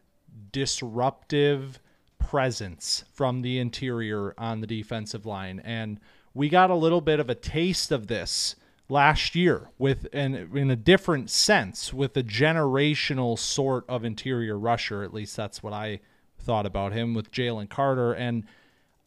disruptive 0.51 1.79
presence 2.19 3.03
from 3.13 3.41
the 3.41 3.59
interior 3.59 4.33
on 4.37 4.61
the 4.61 4.67
defensive 4.67 5.25
line. 5.25 5.61
And 5.63 5.99
we 6.33 6.49
got 6.49 6.69
a 6.69 6.75
little 6.75 7.01
bit 7.01 7.19
of 7.19 7.29
a 7.29 7.35
taste 7.35 7.91
of 7.91 8.07
this 8.07 8.55
last 8.89 9.35
year 9.35 9.69
with 9.77 10.07
and 10.13 10.35
in 10.35 10.69
a 10.69 10.75
different 10.75 11.29
sense 11.29 11.93
with 11.93 12.15
a 12.17 12.23
generational 12.23 13.37
sort 13.37 13.85
of 13.87 14.03
interior 14.03 14.57
rusher. 14.57 15.03
At 15.03 15.13
least 15.13 15.35
that's 15.35 15.63
what 15.63 15.73
i 15.73 15.99
thought 16.37 16.65
about 16.65 16.91
him 16.91 17.13
with 17.13 17.31
jalen 17.31 17.69
carter. 17.69 18.13
And 18.13 18.45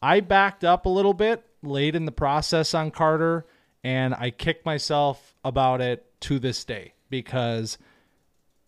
i 0.01 0.19
backed 0.19 0.63
up 0.63 0.85
a 0.85 0.89
little 0.89 1.13
bit 1.13 1.43
late 1.61 1.95
in 1.95 2.05
the 2.05 2.11
process 2.11 2.73
on 2.73 2.91
carter 2.91 3.45
and 3.83 4.13
i 4.15 4.29
kicked 4.29 4.65
myself 4.65 5.35
about 5.43 5.81
it 5.81 6.05
to 6.21 6.39
this 6.39 6.63
day 6.63 6.93
because 7.09 7.77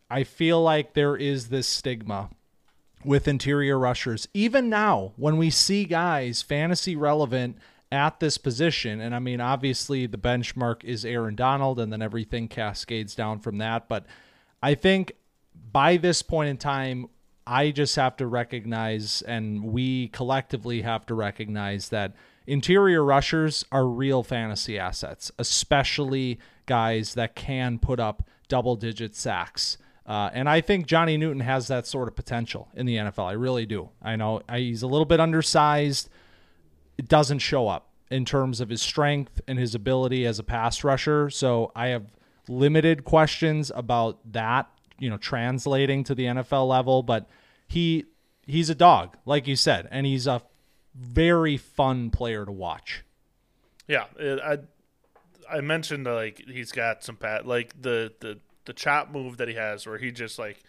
i 0.10 0.24
feel 0.24 0.62
like 0.62 0.94
there 0.94 1.16
is 1.16 1.50
this 1.50 1.68
stigma 1.68 2.30
with 3.04 3.28
interior 3.28 3.80
rushers. 3.80 4.28
Even 4.34 4.70
now 4.70 5.13
when 5.16 5.38
we 5.38 5.50
see 5.50 5.86
guys 5.86 6.42
fantasy 6.42 6.96
relevant 6.96 7.58
at 7.91 8.19
this 8.19 8.38
position. 8.38 9.01
And 9.01 9.15
I 9.15 9.19
mean, 9.19 9.41
obviously, 9.41 10.05
the 10.05 10.17
benchmark 10.17 10.84
is 10.84 11.05
Aaron 11.05 11.36
Donald, 11.36 11.79
and 11.79 11.91
then 11.91 12.01
everything 12.01 12.48
cascades 12.48 13.15
down 13.15 13.39
from 13.39 13.58
that. 13.58 13.88
But 13.88 14.05
I 14.62 14.75
think 14.75 15.13
by 15.72 15.98
this 15.98 16.22
point 16.22 16.50
in 16.50 16.58
time, 16.58 17.08
I 17.48 17.72
just 17.72 17.96
have 17.96 18.15
to 18.17 18.27
recognize, 18.27 19.24
and 19.24 19.63
we 19.63 20.10
collectively 20.10 20.84
have 20.84 21.05
to 21.08 21.15
recognize 21.15 21.89
that 21.89 22.13
interior 22.46 23.03
rushers 23.03 23.65
are 23.72 23.88
real 23.88 24.22
fantasy 24.22 24.77
assets, 24.77 25.31
especially 25.39 26.39
guys 26.67 27.15
that 27.15 27.36
can 27.36 27.79
put 27.79 28.00
up 28.00 28.24
double 28.48 28.75
digit 28.75 29.15
sacks. 29.15 29.77
Uh, 30.05 30.29
and 30.34 30.50
I 30.50 30.62
think 30.62 30.88
Johnny 30.88 31.17
Newton 31.17 31.41
has 31.41 31.67
that 31.67 31.86
sort 31.88 32.08
of 32.08 32.15
potential 32.15 32.69
in 32.75 32.86
the 32.86 32.98
NFL. 32.98 33.25
I 33.25 33.34
really 33.34 33.65
do. 33.65 33.89
I 34.01 34.15
know 34.15 34.41
he's 34.51 34.81
a 34.81 34.88
little 34.88 35.05
bit 35.05 35.19
undersized 35.19 36.10
it 37.00 37.08
doesn't 37.08 37.39
show 37.39 37.70
up 37.70 37.88
in 38.12 38.25
terms 38.25 38.60
of 38.60 38.68
his 38.68 38.82
strength 38.82 39.39
and 39.48 39.58
his 39.58 39.74
ability 39.74 40.25
as 40.25 40.38
a 40.38 40.44
pass 40.44 40.84
rusher. 40.84 41.29
So 41.29 41.72
I 41.74 41.88
have 41.88 42.12
limited 42.50 43.06
questions 43.06 43.72
about 43.74 44.20
that, 44.34 44.70
you 45.00 45.10
know, 45.10 45.15
translating 45.15 46.03
to 46.03 46.13
the 46.13 46.25
NFL 46.25 46.68
level, 46.68 47.01
but 47.01 47.29
he 47.70 48.03
he's 48.46 48.70
a 48.70 48.75
dog, 48.75 49.15
like 49.25 49.48
you 49.48 49.56
said, 49.56 49.88
and 49.91 50.06
he's 50.06 50.27
a 50.27 50.41
very 50.94 51.56
fun 51.56 52.10
player 52.10 52.44
to 52.46 52.51
watch. 52.51 53.06
Yeah, 53.88 54.08
it, 54.18 54.41
I 54.41 54.58
I 55.58 55.62
mentioned 55.62 56.06
like 56.06 56.44
he's 56.50 56.74
got 56.74 57.01
some 57.01 57.15
pat 57.15 57.48
like 57.48 57.82
the 57.82 58.12
the 58.20 58.39
the 58.65 58.74
chop 58.74 59.10
move 59.10 59.38
that 59.38 59.48
he 59.48 59.53
has 59.53 59.88
where 59.88 59.98
he 59.98 60.12
just 60.12 60.38
like 60.38 60.62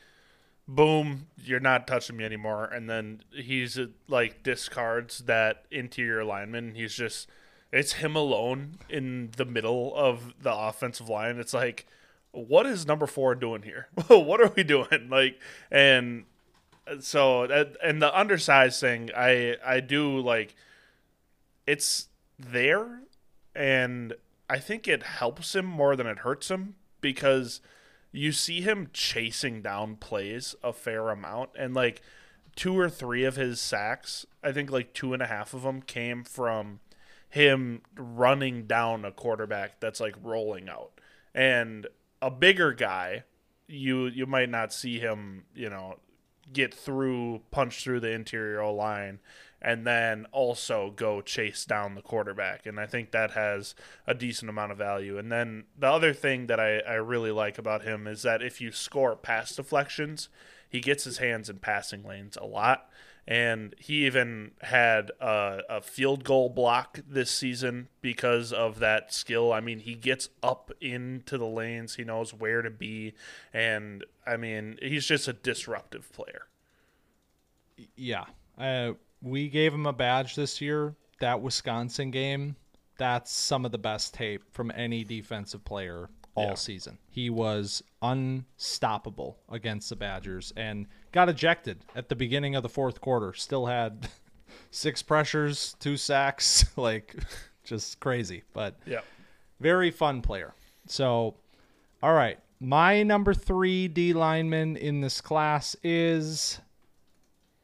boom, 0.74 1.26
you're 1.44 1.60
not 1.60 1.86
touching 1.86 2.16
me 2.16 2.24
anymore. 2.24 2.64
And 2.64 2.88
then 2.88 3.22
he's 3.32 3.78
like 4.08 4.42
discards 4.42 5.20
that 5.20 5.64
interior 5.70 6.24
lineman. 6.24 6.74
He's 6.74 6.94
just, 6.94 7.28
it's 7.72 7.94
him 7.94 8.14
alone 8.16 8.78
in 8.88 9.30
the 9.36 9.44
middle 9.44 9.94
of 9.96 10.34
the 10.40 10.54
offensive 10.54 11.08
line. 11.08 11.38
It's 11.38 11.54
like, 11.54 11.86
what 12.32 12.66
is 12.66 12.86
number 12.86 13.06
four 13.06 13.34
doing 13.34 13.62
here? 13.62 13.88
what 14.06 14.40
are 14.40 14.52
we 14.56 14.62
doing? 14.62 15.08
Like, 15.10 15.38
and 15.70 16.24
so, 17.00 17.44
and 17.82 18.00
the 18.00 18.16
undersized 18.18 18.80
thing, 18.80 19.10
I, 19.16 19.56
I 19.64 19.80
do 19.80 20.20
like, 20.20 20.54
it's 21.66 22.08
there. 22.38 23.00
And 23.54 24.14
I 24.48 24.58
think 24.58 24.86
it 24.86 25.02
helps 25.02 25.56
him 25.56 25.66
more 25.66 25.96
than 25.96 26.06
it 26.06 26.18
hurts 26.18 26.50
him 26.50 26.76
because 27.00 27.60
you 28.12 28.32
see 28.32 28.60
him 28.60 28.88
chasing 28.92 29.62
down 29.62 29.96
plays 29.96 30.54
a 30.62 30.72
fair 30.72 31.10
amount 31.10 31.50
and 31.58 31.74
like 31.74 32.02
two 32.56 32.78
or 32.78 32.88
three 32.90 33.24
of 33.24 33.36
his 33.36 33.60
sacks 33.60 34.26
i 34.42 34.50
think 34.50 34.70
like 34.70 34.92
two 34.92 35.12
and 35.12 35.22
a 35.22 35.26
half 35.26 35.54
of 35.54 35.62
them 35.62 35.80
came 35.80 36.24
from 36.24 36.80
him 37.30 37.80
running 37.96 38.66
down 38.66 39.04
a 39.04 39.12
quarterback 39.12 39.78
that's 39.78 40.00
like 40.00 40.16
rolling 40.22 40.68
out. 40.68 40.90
And 41.32 41.86
a 42.20 42.30
bigger 42.30 42.72
guy 42.72 43.24
you 43.66 44.06
you 44.06 44.26
might 44.26 44.50
not 44.50 44.72
see 44.72 44.98
him 44.98 45.44
you 45.54 45.70
know 45.70 45.94
get 46.52 46.74
through 46.74 47.40
punch 47.52 47.84
through 47.84 48.00
the 48.00 48.10
interior 48.10 48.66
line 48.66 49.20
and 49.62 49.86
then 49.86 50.26
also 50.32 50.92
go 50.96 51.20
chase 51.20 51.64
down 51.64 51.94
the 51.94 52.02
quarterback. 52.02 52.66
And 52.66 52.80
I 52.80 52.86
think 52.86 53.10
that 53.10 53.32
has 53.32 53.74
a 54.06 54.14
decent 54.14 54.48
amount 54.48 54.72
of 54.72 54.78
value. 54.78 55.18
And 55.18 55.30
then 55.30 55.64
the 55.78 55.88
other 55.88 56.14
thing 56.14 56.46
that 56.46 56.58
I, 56.58 56.78
I 56.80 56.94
really 56.94 57.30
like 57.30 57.58
about 57.58 57.82
him 57.82 58.06
is 58.06 58.22
that 58.22 58.42
if 58.42 58.60
you 58.60 58.72
score 58.72 59.16
pass 59.16 59.54
deflections, 59.54 60.28
he 60.68 60.80
gets 60.80 61.04
his 61.04 61.18
hands 61.18 61.50
in 61.50 61.58
passing 61.58 62.04
lanes 62.04 62.38
a 62.40 62.46
lot. 62.46 62.88
And 63.26 63.74
he 63.78 64.06
even 64.06 64.52
had 64.62 65.10
a, 65.20 65.60
a 65.68 65.82
field 65.82 66.24
goal 66.24 66.48
block 66.48 67.00
this 67.06 67.30
season 67.30 67.88
because 68.00 68.52
of 68.52 68.78
that 68.78 69.12
skill. 69.12 69.52
I 69.52 69.60
mean, 69.60 69.80
he 69.80 69.94
gets 69.94 70.30
up 70.42 70.72
into 70.80 71.36
the 71.36 71.46
lanes, 71.46 71.96
he 71.96 72.02
knows 72.02 72.32
where 72.32 72.62
to 72.62 72.70
be. 72.70 73.12
And 73.52 74.04
I 74.26 74.36
mean, 74.36 74.78
he's 74.80 75.06
just 75.06 75.28
a 75.28 75.32
disruptive 75.32 76.10
player. 76.12 76.46
Yeah. 77.94 78.24
Uh, 78.58 78.94
we 79.22 79.48
gave 79.48 79.72
him 79.72 79.86
a 79.86 79.92
badge 79.92 80.34
this 80.34 80.60
year. 80.60 80.94
That 81.20 81.42
Wisconsin 81.42 82.10
game, 82.10 82.56
that's 82.96 83.30
some 83.30 83.66
of 83.66 83.72
the 83.72 83.78
best 83.78 84.14
tape 84.14 84.42
from 84.52 84.72
any 84.74 85.04
defensive 85.04 85.64
player 85.64 86.08
all 86.34 86.48
yeah. 86.48 86.54
season. 86.54 86.98
He 87.08 87.30
was 87.30 87.82
unstoppable 88.02 89.38
against 89.50 89.90
the 89.90 89.96
Badgers 89.96 90.52
and 90.56 90.86
got 91.12 91.28
ejected 91.28 91.84
at 91.94 92.08
the 92.08 92.16
beginning 92.16 92.54
of 92.54 92.62
the 92.62 92.68
fourth 92.68 93.00
quarter. 93.00 93.32
Still 93.34 93.66
had 93.66 94.08
six 94.70 95.02
pressures, 95.02 95.76
two 95.80 95.96
sacks, 95.96 96.64
like 96.76 97.16
just 97.64 98.00
crazy. 98.00 98.42
But 98.52 98.78
yeah, 98.86 99.00
very 99.60 99.90
fun 99.90 100.22
player. 100.22 100.54
So, 100.86 101.36
all 102.02 102.14
right, 102.14 102.38
my 102.60 103.02
number 103.02 103.34
three 103.34 103.88
D 103.88 104.12
lineman 104.12 104.76
in 104.76 105.00
this 105.00 105.20
class 105.20 105.76
is 105.82 106.60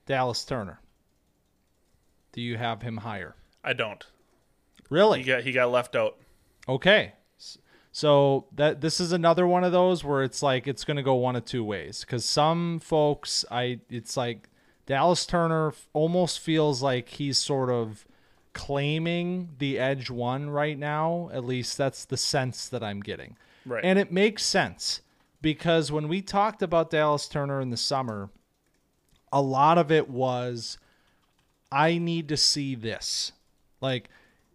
Dallas 0.06 0.44
Turner. 0.44 0.80
Do 2.36 2.42
you 2.42 2.58
have 2.58 2.82
him 2.82 2.98
higher? 2.98 3.34
I 3.64 3.72
don't. 3.72 4.04
Really? 4.90 5.20
He 5.20 5.24
got 5.24 5.42
he 5.42 5.52
got 5.52 5.70
left 5.72 5.96
out. 5.96 6.18
Okay. 6.68 7.14
So 7.92 8.44
that 8.54 8.82
this 8.82 9.00
is 9.00 9.12
another 9.12 9.46
one 9.46 9.64
of 9.64 9.72
those 9.72 10.04
where 10.04 10.22
it's 10.22 10.42
like 10.42 10.68
it's 10.68 10.84
going 10.84 10.98
to 10.98 11.02
go 11.02 11.14
one 11.14 11.34
of 11.34 11.46
two 11.46 11.64
ways 11.64 12.04
cuz 12.04 12.26
some 12.26 12.78
folks 12.78 13.46
I 13.50 13.80
it's 13.88 14.18
like 14.18 14.50
Dallas 14.84 15.24
Turner 15.24 15.72
almost 15.94 16.38
feels 16.40 16.82
like 16.82 17.08
he's 17.08 17.38
sort 17.38 17.70
of 17.70 18.06
claiming 18.52 19.48
the 19.58 19.78
edge 19.78 20.10
one 20.10 20.50
right 20.50 20.78
now. 20.78 21.30
At 21.32 21.44
least 21.44 21.78
that's 21.78 22.04
the 22.04 22.18
sense 22.18 22.68
that 22.68 22.82
I'm 22.82 23.00
getting. 23.00 23.38
Right. 23.64 23.82
And 23.82 23.98
it 23.98 24.12
makes 24.12 24.44
sense 24.44 25.00
because 25.40 25.90
when 25.90 26.06
we 26.06 26.20
talked 26.20 26.62
about 26.62 26.90
Dallas 26.90 27.28
Turner 27.28 27.62
in 27.62 27.70
the 27.70 27.76
summer, 27.78 28.28
a 29.32 29.40
lot 29.40 29.78
of 29.78 29.90
it 29.90 30.10
was 30.10 30.76
I 31.70 31.98
need 31.98 32.28
to 32.28 32.36
see 32.36 32.74
this. 32.74 33.32
Like 33.80 34.08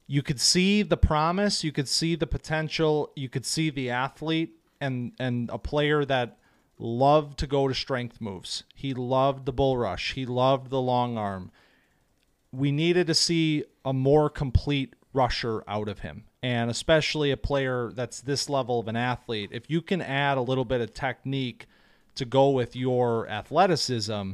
you 0.08 0.22
could 0.22 0.39
see 0.39 0.84
the 0.84 0.98
promise, 0.98 1.63
you 1.63 1.72
could 1.72 1.88
see 1.88 2.15
the 2.15 2.27
potential, 2.27 3.12
you 3.15 3.30
could 3.30 3.46
see 3.46 3.70
the 3.70 3.89
athlete 3.89 4.56
and 4.80 5.13
and 5.20 5.50
a 5.50 5.58
player 5.58 6.03
that 6.06 6.38
loved 6.77 7.38
to 7.39 7.48
go 7.48 7.68
to 7.68 7.74
strength 7.74 8.20
moves. 8.20 8.63
He 8.74 8.94
loved 8.94 9.46
the 9.46 9.53
bull 9.53 9.77
rush. 9.77 10.13
He 10.13 10.25
loved 10.25 10.70
the 10.70 10.82
long 10.82 11.18
arm. 11.18 11.51
We 12.51 12.72
needed 12.72 13.08
to 13.08 13.13
see 13.13 13.65
a 13.86 13.94
more 13.94 14.30
complete 14.30 14.96
rusher 15.13 15.63
out 15.68 15.88
of 15.88 16.00
him. 16.00 16.24
And 16.44 16.72
especially 16.72 17.30
a 17.30 17.38
player 17.38 17.91
that's 17.94 18.22
this 18.22 18.50
level 18.50 18.80
of 18.80 18.88
an 18.88 18.96
athlete, 18.96 19.51
if 19.53 19.70
you 19.70 19.82
can 19.82 20.01
add 20.01 20.38
a 20.38 20.41
little 20.41 20.65
bit 20.65 20.82
of 20.82 20.94
technique 20.94 21.68
to 22.15 22.25
go 22.25 22.50
with 22.50 22.75
your 22.75 23.30
athleticism, 23.30 24.34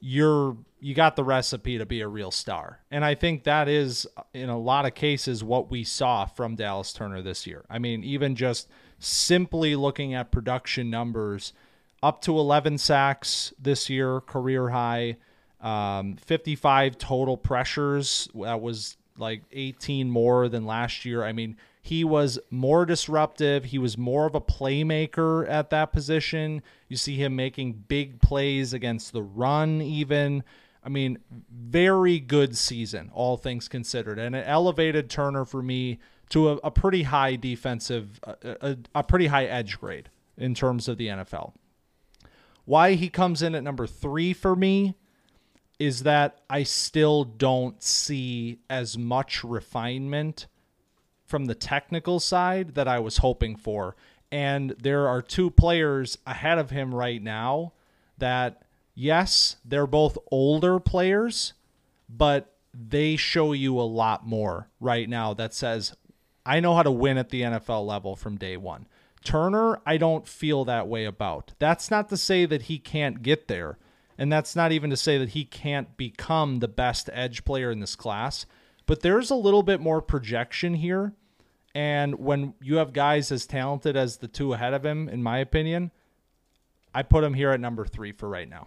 you're 0.00 0.56
you 0.80 0.94
got 0.94 1.16
the 1.16 1.24
recipe 1.24 1.78
to 1.78 1.86
be 1.86 2.00
a 2.00 2.08
real 2.08 2.30
star. 2.30 2.80
And 2.90 3.04
I 3.04 3.14
think 3.14 3.44
that 3.44 3.68
is 3.68 4.06
in 4.32 4.48
a 4.48 4.58
lot 4.58 4.86
of 4.86 4.94
cases 4.94 5.42
what 5.42 5.70
we 5.70 5.82
saw 5.82 6.24
from 6.24 6.54
Dallas 6.54 6.92
Turner 6.92 7.20
this 7.20 7.46
year. 7.46 7.64
I 7.68 7.78
mean, 7.78 8.04
even 8.04 8.36
just 8.36 8.68
simply 8.98 9.74
looking 9.74 10.14
at 10.14 10.30
production 10.30 10.88
numbers, 10.88 11.52
up 12.00 12.20
to 12.22 12.38
11 12.38 12.78
sacks 12.78 13.52
this 13.58 13.90
year, 13.90 14.20
career 14.20 14.68
high. 14.68 15.16
Um, 15.60 16.16
55 16.16 16.98
total 16.98 17.36
pressures. 17.36 18.28
That 18.34 18.60
was 18.60 18.96
like 19.16 19.42
18 19.50 20.08
more 20.08 20.48
than 20.48 20.66
last 20.66 21.04
year. 21.04 21.24
I 21.24 21.32
mean, 21.32 21.56
he 21.88 22.04
was 22.04 22.38
more 22.50 22.84
disruptive. 22.84 23.64
He 23.64 23.78
was 23.78 23.96
more 23.96 24.26
of 24.26 24.34
a 24.34 24.42
playmaker 24.42 25.48
at 25.48 25.70
that 25.70 25.90
position. 25.90 26.62
You 26.86 26.98
see 26.98 27.16
him 27.16 27.34
making 27.34 27.84
big 27.88 28.20
plays 28.20 28.74
against 28.74 29.14
the 29.14 29.22
run, 29.22 29.80
even. 29.80 30.44
I 30.84 30.90
mean, 30.90 31.16
very 31.50 32.20
good 32.20 32.58
season, 32.58 33.10
all 33.14 33.38
things 33.38 33.68
considered. 33.68 34.18
And 34.18 34.36
it 34.36 34.44
elevated 34.46 35.08
Turner 35.08 35.46
for 35.46 35.62
me 35.62 35.98
to 36.28 36.50
a, 36.50 36.56
a 36.56 36.70
pretty 36.70 37.04
high 37.04 37.36
defensive, 37.36 38.20
a, 38.22 38.36
a, 38.60 38.76
a 38.96 39.02
pretty 39.02 39.28
high 39.28 39.46
edge 39.46 39.80
grade 39.80 40.10
in 40.36 40.54
terms 40.54 40.88
of 40.88 40.98
the 40.98 41.06
NFL. 41.06 41.54
Why 42.66 42.96
he 42.96 43.08
comes 43.08 43.40
in 43.40 43.54
at 43.54 43.64
number 43.64 43.86
three 43.86 44.34
for 44.34 44.54
me 44.54 44.94
is 45.78 46.02
that 46.02 46.42
I 46.50 46.64
still 46.64 47.24
don't 47.24 47.82
see 47.82 48.58
as 48.68 48.98
much 48.98 49.42
refinement 49.42 50.48
from 51.28 51.44
the 51.44 51.54
technical 51.54 52.18
side 52.18 52.74
that 52.74 52.88
I 52.88 52.98
was 52.98 53.18
hoping 53.18 53.54
for. 53.54 53.94
And 54.32 54.70
there 54.82 55.06
are 55.06 55.22
two 55.22 55.50
players 55.50 56.18
ahead 56.26 56.58
of 56.58 56.70
him 56.70 56.94
right 56.94 57.22
now 57.22 57.72
that, 58.16 58.62
yes, 58.94 59.56
they're 59.64 59.86
both 59.86 60.18
older 60.30 60.80
players, 60.80 61.52
but 62.08 62.54
they 62.74 63.16
show 63.16 63.52
you 63.52 63.78
a 63.78 63.82
lot 63.82 64.26
more 64.26 64.68
right 64.80 65.08
now 65.08 65.34
that 65.34 65.54
says, 65.54 65.94
I 66.44 66.60
know 66.60 66.74
how 66.74 66.82
to 66.82 66.90
win 66.90 67.18
at 67.18 67.28
the 67.28 67.42
NFL 67.42 67.86
level 67.86 68.16
from 68.16 68.38
day 68.38 68.56
one. 68.56 68.86
Turner, 69.22 69.80
I 69.84 69.98
don't 69.98 70.26
feel 70.26 70.64
that 70.64 70.88
way 70.88 71.04
about. 71.04 71.52
That's 71.58 71.90
not 71.90 72.08
to 72.08 72.16
say 72.16 72.46
that 72.46 72.62
he 72.62 72.78
can't 72.78 73.22
get 73.22 73.48
there. 73.48 73.76
And 74.16 74.32
that's 74.32 74.56
not 74.56 74.72
even 74.72 74.90
to 74.90 74.96
say 74.96 75.18
that 75.18 75.30
he 75.30 75.44
can't 75.44 75.96
become 75.96 76.58
the 76.58 76.68
best 76.68 77.10
edge 77.12 77.44
player 77.44 77.70
in 77.70 77.80
this 77.80 77.94
class. 77.94 78.46
But 78.88 79.02
there's 79.02 79.30
a 79.30 79.34
little 79.36 79.62
bit 79.62 79.80
more 79.80 80.00
projection 80.00 80.72
here. 80.72 81.12
And 81.74 82.18
when 82.18 82.54
you 82.60 82.76
have 82.76 82.94
guys 82.94 83.30
as 83.30 83.46
talented 83.46 83.96
as 83.96 84.16
the 84.16 84.28
two 84.28 84.54
ahead 84.54 84.72
of 84.72 84.84
him, 84.84 85.10
in 85.10 85.22
my 85.22 85.38
opinion, 85.38 85.92
I 86.94 87.02
put 87.02 87.22
him 87.22 87.34
here 87.34 87.50
at 87.50 87.60
number 87.60 87.84
three 87.84 88.12
for 88.12 88.30
right 88.30 88.48
now. 88.48 88.66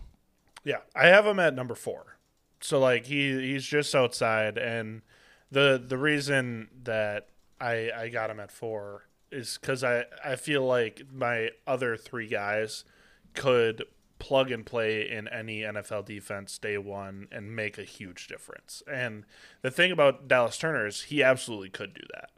Yeah, 0.63 0.77
I 0.95 1.07
have 1.07 1.25
him 1.25 1.39
at 1.39 1.55
number 1.55 1.73
four. 1.73 2.17
So 2.59 2.79
like 2.79 3.07
he 3.07 3.31
he's 3.51 3.65
just 3.65 3.95
outside, 3.95 4.59
and 4.59 5.01
the 5.49 5.83
the 5.83 5.97
reason 5.97 6.69
that 6.83 7.29
I 7.59 7.89
I 7.89 8.09
got 8.09 8.29
him 8.29 8.39
at 8.39 8.51
four 8.51 9.07
is 9.31 9.57
because 9.59 9.83
I 9.83 10.05
I 10.23 10.35
feel 10.35 10.63
like 10.63 11.01
my 11.11 11.49
other 11.65 11.97
three 11.97 12.27
guys 12.27 12.85
could 13.33 13.85
plug 14.21 14.51
and 14.51 14.65
play 14.65 15.09
in 15.09 15.27
any 15.27 15.61
NFL 15.61 16.05
defense 16.05 16.59
day 16.59 16.77
one 16.77 17.27
and 17.31 17.55
make 17.55 17.79
a 17.79 17.83
huge 17.83 18.27
difference. 18.27 18.83
And 18.89 19.25
the 19.63 19.71
thing 19.71 19.91
about 19.91 20.27
Dallas 20.27 20.57
Turner 20.57 20.85
is 20.85 21.03
he 21.03 21.23
absolutely 21.23 21.69
could 21.69 21.95
do 21.95 22.03
that. 22.13 22.29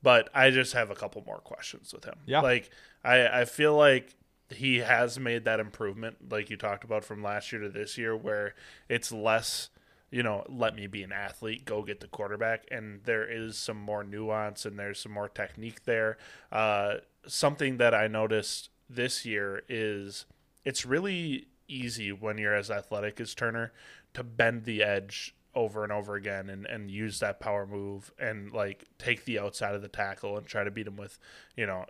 But 0.00 0.28
I 0.32 0.50
just 0.50 0.74
have 0.74 0.90
a 0.90 0.94
couple 0.94 1.24
more 1.26 1.40
questions 1.40 1.92
with 1.92 2.04
him. 2.04 2.18
Yeah. 2.24 2.40
Like 2.40 2.70
I, 3.02 3.40
I 3.40 3.44
feel 3.46 3.74
like 3.74 4.14
he 4.48 4.78
has 4.78 5.18
made 5.18 5.44
that 5.44 5.58
improvement, 5.58 6.30
like 6.30 6.50
you 6.50 6.56
talked 6.56 6.84
about 6.84 7.04
from 7.04 7.22
last 7.22 7.50
year 7.50 7.62
to 7.62 7.68
this 7.68 7.98
year, 7.98 8.16
where 8.16 8.54
it's 8.88 9.10
less, 9.10 9.70
you 10.12 10.22
know, 10.22 10.44
let 10.48 10.76
me 10.76 10.86
be 10.86 11.02
an 11.02 11.10
athlete, 11.10 11.64
go 11.64 11.82
get 11.82 12.00
the 12.00 12.06
quarterback. 12.06 12.64
And 12.70 13.02
there 13.04 13.28
is 13.28 13.58
some 13.58 13.78
more 13.78 14.04
nuance 14.04 14.64
and 14.64 14.78
there's 14.78 15.00
some 15.00 15.12
more 15.12 15.28
technique 15.28 15.84
there. 15.84 16.16
Uh, 16.52 16.96
something 17.26 17.78
that 17.78 17.92
I 17.92 18.06
noticed 18.06 18.70
this 18.88 19.24
year 19.24 19.62
is 19.68 20.26
it's 20.64 20.86
really 20.86 21.48
easy 21.68 22.12
when 22.12 22.38
you're 22.38 22.54
as 22.54 22.70
athletic 22.70 23.20
as 23.20 23.34
Turner 23.34 23.72
to 24.14 24.22
bend 24.22 24.64
the 24.64 24.82
edge 24.82 25.34
over 25.54 25.84
and 25.84 25.92
over 25.92 26.14
again 26.14 26.50
and, 26.50 26.66
and 26.66 26.90
use 26.90 27.20
that 27.20 27.40
power 27.40 27.66
move 27.66 28.12
and 28.18 28.52
like 28.52 28.84
take 28.98 29.24
the 29.24 29.38
outside 29.38 29.74
of 29.74 29.82
the 29.82 29.88
tackle 29.88 30.36
and 30.36 30.46
try 30.46 30.64
to 30.64 30.70
beat 30.70 30.86
him 30.86 30.96
with, 30.96 31.18
you 31.56 31.66
know, 31.66 31.84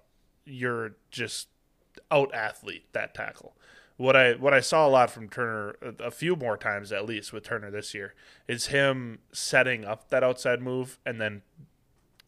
you're 0.45 0.97
just 1.11 1.49
out 2.11 2.35
athlete 2.35 2.85
that 2.93 3.15
tackle. 3.15 3.57
What 3.97 4.17
I 4.17 4.33
what 4.33 4.53
I 4.53 4.61
saw 4.61 4.87
a 4.87 4.91
lot 4.91 5.11
from 5.11 5.29
Turner 5.29 5.77
a, 5.81 6.05
a 6.05 6.11
few 6.11 6.35
more 6.37 6.57
times 6.57 6.93
at 6.93 7.07
least 7.07 7.33
with 7.33 7.45
Turner 7.45 7.71
this 7.71 7.95
year 7.95 8.15
is 8.49 8.67
him 8.67 9.21
setting 9.33 9.85
up 9.85 10.11
that 10.11 10.25
outside 10.25 10.61
move 10.61 10.99
and 11.07 11.21
then 11.21 11.43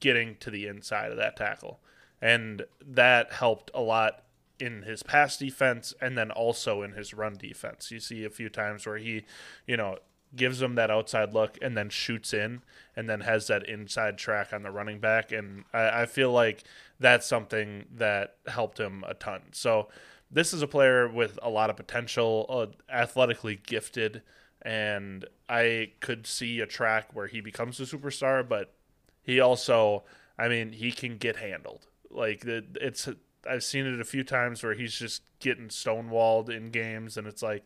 getting 0.01 0.37
to 0.37 0.51
the 0.51 0.67
inside 0.67 1.11
of 1.11 1.17
that 1.17 1.37
tackle. 1.37 1.81
And 2.23 2.65
that 2.81 3.33
helped 3.33 3.71
a 3.75 3.81
lot 3.81 4.23
in 4.59 4.83
his 4.83 5.03
pass 5.03 5.37
defense 5.37 5.95
and 6.01 6.17
then 6.17 6.31
also 6.31 6.83
in 6.83 6.93
his 6.93 7.15
run 7.15 7.35
defense. 7.35 7.91
You 7.91 8.01
see 8.01 8.25
a 8.25 8.31
few 8.31 8.49
times 8.49 8.87
where 8.87 8.99
he, 8.99 9.25
you 9.67 9.77
know, 9.77 9.99
gives 10.35 10.61
him 10.61 10.75
that 10.75 10.91
outside 10.91 11.33
look 11.33 11.57
and 11.63 11.77
then 11.77 11.89
shoots 11.89 12.35
in 12.35 12.63
and 12.95 13.09
then 13.09 13.21
has 13.21 13.47
that 13.47 13.69
inside 13.69 14.19
track 14.19 14.53
on 14.53 14.63
the 14.63 14.71
running 14.71 14.99
back. 14.99 15.33
And 15.33 15.65
I, 15.73 16.03
I 16.03 16.07
feel 16.07 16.33
like 16.33 16.65
that's 16.99 17.27
something 17.27 17.85
that 17.95 18.37
helped 18.47 18.79
him 18.79 19.05
a 19.07 19.15
ton. 19.15 19.43
So 19.53 19.89
this 20.31 20.53
is 20.53 20.63
a 20.63 20.67
player 20.67 21.09
with 21.09 21.39
a 21.43 21.51
lot 21.51 21.71
of 21.71 21.77
potential, 21.77 22.47
uh, 22.49 22.67
athletically 22.93 23.61
gifted, 23.67 24.23
and 24.63 25.25
I 25.49 25.93
could 26.01 26.27
see 26.27 26.61
a 26.61 26.67
track 26.67 27.15
where 27.15 27.29
he 27.29 27.41
becomes 27.41 27.79
a 27.79 27.85
superstar, 27.85 28.47
but 28.47 28.75
he 29.23 29.39
also, 29.39 30.03
I 30.39 30.49
mean, 30.49 30.73
he 30.73 30.91
can 30.91 31.19
get 31.19 31.37
handled. 31.37 31.87
Like 32.11 32.45
it's 32.45 33.09
I've 33.49 33.65
seen 33.65 33.87
it 33.87 34.01
a 34.01 34.05
few 34.05 34.25
times 34.25 34.63
where 34.63 34.75
he's 34.75 34.95
just 34.95 35.23
getting 35.41 35.69
stonewalled 35.69 36.49
in 36.49 36.71
games, 36.71 37.17
and 37.17 37.27
it's 37.27 37.43
like, 37.43 37.65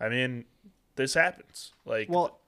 I 0.00 0.08
mean, 0.08 0.44
this 0.96 1.14
happens. 1.14 1.72
Like, 1.84 2.08
well, 2.08 2.38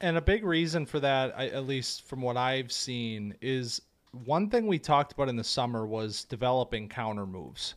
and 0.00 0.16
a 0.16 0.22
big 0.22 0.44
reason 0.44 0.86
for 0.86 1.00
that, 1.00 1.34
I, 1.36 1.48
at 1.48 1.66
least 1.66 2.06
from 2.06 2.20
what 2.20 2.36
I've 2.36 2.72
seen, 2.72 3.34
is 3.40 3.80
one 4.24 4.48
thing 4.50 4.66
we 4.66 4.78
talked 4.78 5.12
about 5.12 5.28
in 5.28 5.36
the 5.36 5.44
summer 5.44 5.86
was 5.86 6.24
developing 6.24 6.88
counter 6.88 7.26
moves. 7.26 7.74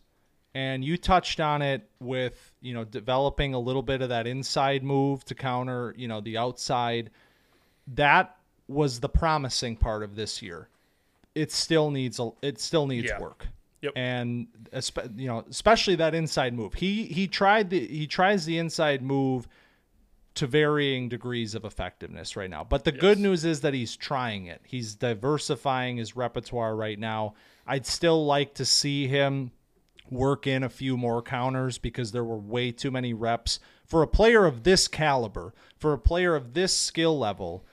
And 0.54 0.84
you 0.84 0.98
touched 0.98 1.40
on 1.40 1.62
it 1.62 1.88
with, 2.00 2.52
you 2.62 2.74
know, 2.74 2.84
developing 2.84 3.54
a 3.54 3.60
little 3.60 3.84
bit 3.84 4.02
of 4.02 4.10
that 4.10 4.26
inside 4.26 4.84
move 4.84 5.24
to 5.26 5.36
counter, 5.36 5.94
you 5.96 6.08
know, 6.08 6.20
the 6.20 6.38
outside. 6.38 7.12
That 7.94 8.36
was 8.68 9.00
the 9.00 9.10
promising 9.10 9.76
part 9.76 10.02
of 10.02 10.16
this 10.16 10.42
year. 10.42 10.68
It 11.36 11.52
still 11.52 11.92
needs 11.92 12.20
a, 12.20 12.32
it 12.42 12.60
still 12.60 12.88
needs 12.88 13.08
Yeah. 13.10 13.20
work. 13.20 13.48
Yep. 13.82 13.94
And 13.96 14.48
you 15.16 15.28
know, 15.28 15.46
especially 15.50 15.96
that 15.96 16.16
inside 16.16 16.54
move. 16.54 16.74
He 16.74 17.06
he 17.06 17.28
tried 17.28 17.70
the 17.70 17.86
he 17.86 18.08
tries 18.08 18.46
the 18.46 18.58
inside 18.58 19.02
move 19.02 19.48
to 20.36 20.48
varying 20.48 21.10
degrees 21.10 21.56
of 21.56 21.66
effectiveness 21.66 22.36
right 22.36 22.50
now. 22.50 22.64
But 22.64 22.84
the 22.84 22.92
good 22.92 23.18
news 23.18 23.44
is 23.44 23.62
that 23.62 23.74
he's 23.74 23.96
trying 23.96 24.46
it. 24.46 24.62
He's 24.66 24.94
diversifying 24.94 25.98
his 25.98 26.16
repertoire 26.16 26.76
right 26.76 26.98
now. 26.98 27.34
I'd 27.66 27.88
still 27.88 28.24
like 28.24 28.54
to 28.56 28.66
see 28.66 29.08
him 29.08 29.52
work 30.12 30.46
in 30.48 30.64
a 30.64 30.70
few 30.70 30.96
more 30.96 31.22
counters 31.22 31.80
because 31.80 32.12
there 32.12 32.24
were 32.24 32.38
way 32.38 32.72
too 32.72 32.92
many 32.92 33.14
reps 33.14 33.60
for 33.84 34.04
a 34.04 34.08
player 34.08 34.46
of 34.46 34.64
this 34.64 34.88
caliber, 34.88 35.54
for 35.78 35.94
a 35.94 35.98
player 35.98 36.36
of 36.36 36.54
this 36.54 36.76
skill 36.76 37.18
level. 37.18 37.66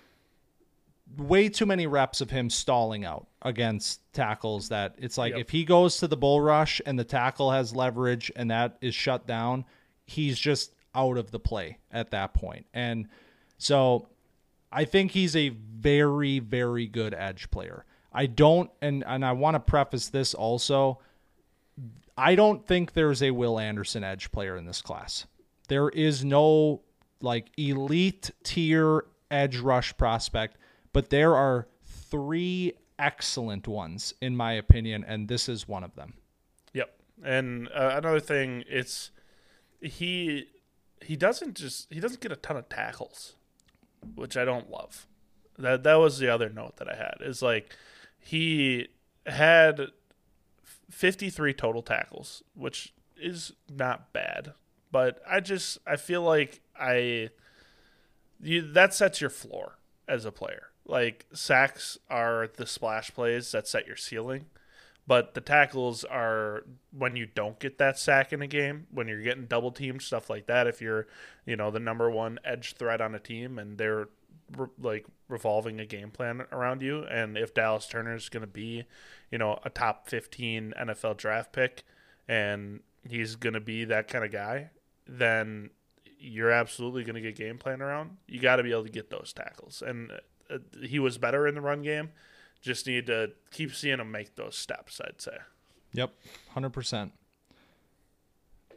Way 1.17 1.49
too 1.49 1.67
many 1.67 1.87
reps 1.87 2.21
of 2.21 2.31
him 2.31 2.49
stalling 2.51 3.05
out 3.05 3.27
against 3.43 4.01
tackles 4.13 4.69
that 4.71 4.95
it's 4.99 5.19
like 5.19 5.33
Yep. 5.33 5.41
if 5.41 5.51
he 5.51 5.65
goes 5.65 5.99
to 5.99 6.09
the 6.09 6.17
bull 6.17 6.41
rush 6.41 6.81
and 6.87 6.99
the 6.99 7.05
tackle 7.05 7.51
has 7.51 7.75
leverage 7.75 8.33
and 8.37 8.51
that 8.51 8.77
is 8.81 8.95
shut 8.95 9.27
down, 9.27 9.65
he's 10.05 10.39
just 10.39 10.75
out 10.95 11.17
of 11.19 11.31
the 11.31 11.39
play 11.41 11.79
at 11.91 12.11
that 12.13 12.35
point. 12.35 12.67
And 12.73 13.09
so 13.59 14.09
I 14.73 14.85
think 14.85 15.11
he's 15.11 15.37
a 15.37 15.51
very, 15.51 16.39
very 16.39 16.87
good 16.87 17.15
edge 17.15 17.51
player. 17.51 17.85
I 18.13 18.27
don't 18.27 18.71
and 18.81 19.05
and 19.07 19.25
I 19.25 19.33
want 19.33 19.55
to 19.57 19.61
preface 19.61 20.09
this 20.09 20.35
also. 20.35 21.01
I 22.17 22.37
don't 22.37 22.65
think 22.65 22.93
there's 22.93 23.23
a 23.23 23.33
Will 23.33 23.59
Anderson 23.59 24.05
edge 24.05 24.31
player 24.31 24.57
in 24.57 24.67
this 24.67 24.81
class. 24.81 25.27
There 25.69 25.89
is 25.89 26.25
no 26.25 26.83
like 27.21 27.51
elite 27.57 28.31
tier 28.45 29.05
edge 29.31 29.57
rush 29.59 29.97
prospect, 29.97 30.59
but 30.95 31.11
there 31.11 31.35
are 31.35 31.67
three 31.85 32.73
excellent 32.99 33.69
ones 33.69 34.15
in 34.23 34.35
my 34.35 34.53
opinion, 34.53 35.05
and 35.07 35.29
this 35.29 35.49
is 35.49 35.69
one 35.69 35.85
of 35.85 35.95
them. 35.97 36.15
Yep. 36.73 36.97
And 37.23 37.69
uh, 37.69 37.97
another 37.97 38.21
thing, 38.21 38.65
it's 38.69 39.11
he 39.81 40.47
he 41.03 41.17
doesn't 41.17 41.57
just 41.57 41.93
he 41.93 42.01
doesn't 42.01 42.21
get 42.21 42.33
a 42.33 42.37
ton 42.37 42.57
of 42.57 42.69
tackles, 42.69 43.35
which 44.15 44.37
I 44.37 44.45
don't 44.45 44.71
love. 44.71 45.07
That 45.59 45.83
that 45.83 45.97
was 45.97 46.19
the 46.19 46.29
other 46.29 46.49
note 46.49 46.77
that 46.77 46.89
I 46.89 46.97
had. 46.97 47.17
Is 47.21 47.43
like 47.43 47.77
he 48.19 48.89
had 49.27 49.89
53 50.91 51.53
total 51.55 51.83
tackles, 51.83 52.43
which 52.55 52.95
is 53.17 53.53
not 53.69 54.13
bad, 54.13 54.53
but 54.93 55.21
I 55.29 55.41
just 55.41 55.79
I 55.87 55.97
feel 55.97 56.23
like 56.23 56.61
I 56.79 57.31
you 58.41 58.63
that 58.73 58.95
sets 58.95 59.21
your 59.21 59.31
floor 59.31 59.79
as 60.07 60.25
a 60.25 60.33
player. 60.33 60.69
Like 60.87 61.27
sacks 61.33 61.99
are 62.11 62.49
the 62.57 62.67
splash 62.67 63.13
plays 63.15 63.53
that 63.53 63.67
set 63.67 63.87
your 63.87 63.97
ceiling 63.97 64.47
But 65.07 65.35
the 65.35 65.41
tackles 65.43 66.05
are 66.05 66.65
when 66.91 67.17
you 67.17 67.27
don't 67.27 67.59
get 67.59 67.79
that 67.79 67.99
sack 67.99 68.33
in 68.33 68.41
a 68.43 68.47
game, 68.47 68.87
when 68.91 69.09
you're 69.09 69.23
getting 69.23 69.47
double 69.47 69.71
teamed, 69.73 70.03
stuff 70.03 70.31
like 70.31 70.47
that. 70.47 70.67
If 70.67 70.81
you're, 70.81 71.07
you 71.45 71.57
know, 71.57 71.71
the 71.71 71.81
number 71.81 72.11
one 72.11 72.39
edge 72.45 72.75
threat 72.77 73.01
on 73.03 73.15
a 73.15 73.19
team 73.21 73.59
and 73.59 73.77
they're 73.77 74.09
re- 74.57 74.69
like 74.81 75.07
revolving 75.29 75.79
a 75.81 75.87
game 75.87 76.11
plan 76.11 76.45
around 76.53 76.81
you, 76.83 77.05
and 77.05 77.37
if 77.37 77.53
Dallas 77.55 77.87
Turner 77.87 78.15
is 78.15 78.31
going 78.31 78.43
to 78.43 78.47
be, 78.47 78.85
you 79.31 79.39
know, 79.39 79.59
a 79.65 79.71
top 79.71 80.09
15 80.09 80.73
NFL 80.81 81.19
draft 81.19 81.53
pick 81.53 81.85
and 82.29 82.81
he's 83.09 83.37
going 83.37 83.55
to 83.55 83.61
be 83.61 83.85
that 83.85 84.09
kind 84.09 84.25
of 84.25 84.33
guy, 84.33 84.71
then 85.07 85.71
you're 86.19 86.51
absolutely 86.51 87.05
going 87.05 87.15
to 87.17 87.21
get 87.21 87.37
game 87.37 87.59
plan 87.59 87.83
around. 87.83 88.17
You 88.27 88.41
got 88.41 88.57
to 88.57 88.63
be 88.63 88.71
able 88.73 88.85
to 88.85 88.91
get 88.91 89.11
those 89.11 89.33
tackles. 89.35 89.83
And 89.87 90.13
uh, 90.51 90.59
he 90.83 90.99
was 90.99 91.19
better 91.19 91.47
in 91.47 91.55
the 91.55 91.61
run 91.61 91.83
game. 91.83 92.11
Just 92.61 92.87
need 92.87 93.07
to 93.07 93.33
keep 93.51 93.75
seeing 93.75 94.01
him 94.01 94.11
make 94.11 94.37
those 94.37 94.57
steps, 94.57 95.01
I'd 95.05 95.21
say. 95.21 95.37
Yep, 95.93 96.13
100%. 96.57 97.11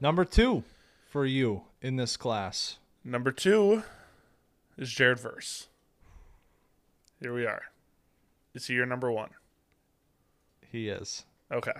Number 0.01 0.25
two 0.25 0.63
for 1.09 1.25
you 1.25 1.63
in 1.81 1.95
this 1.95 2.17
class. 2.17 2.77
Number 3.03 3.31
two 3.31 3.83
is 4.77 4.91
Jared 4.91 5.19
Verse. 5.19 5.67
Here 7.19 7.33
we 7.33 7.45
are. 7.45 7.63
Is 8.53 8.67
he 8.67 8.73
your 8.73 8.85
number 8.85 9.11
one? 9.11 9.29
He 10.71 10.89
is. 10.89 11.23
Okay. 11.51 11.71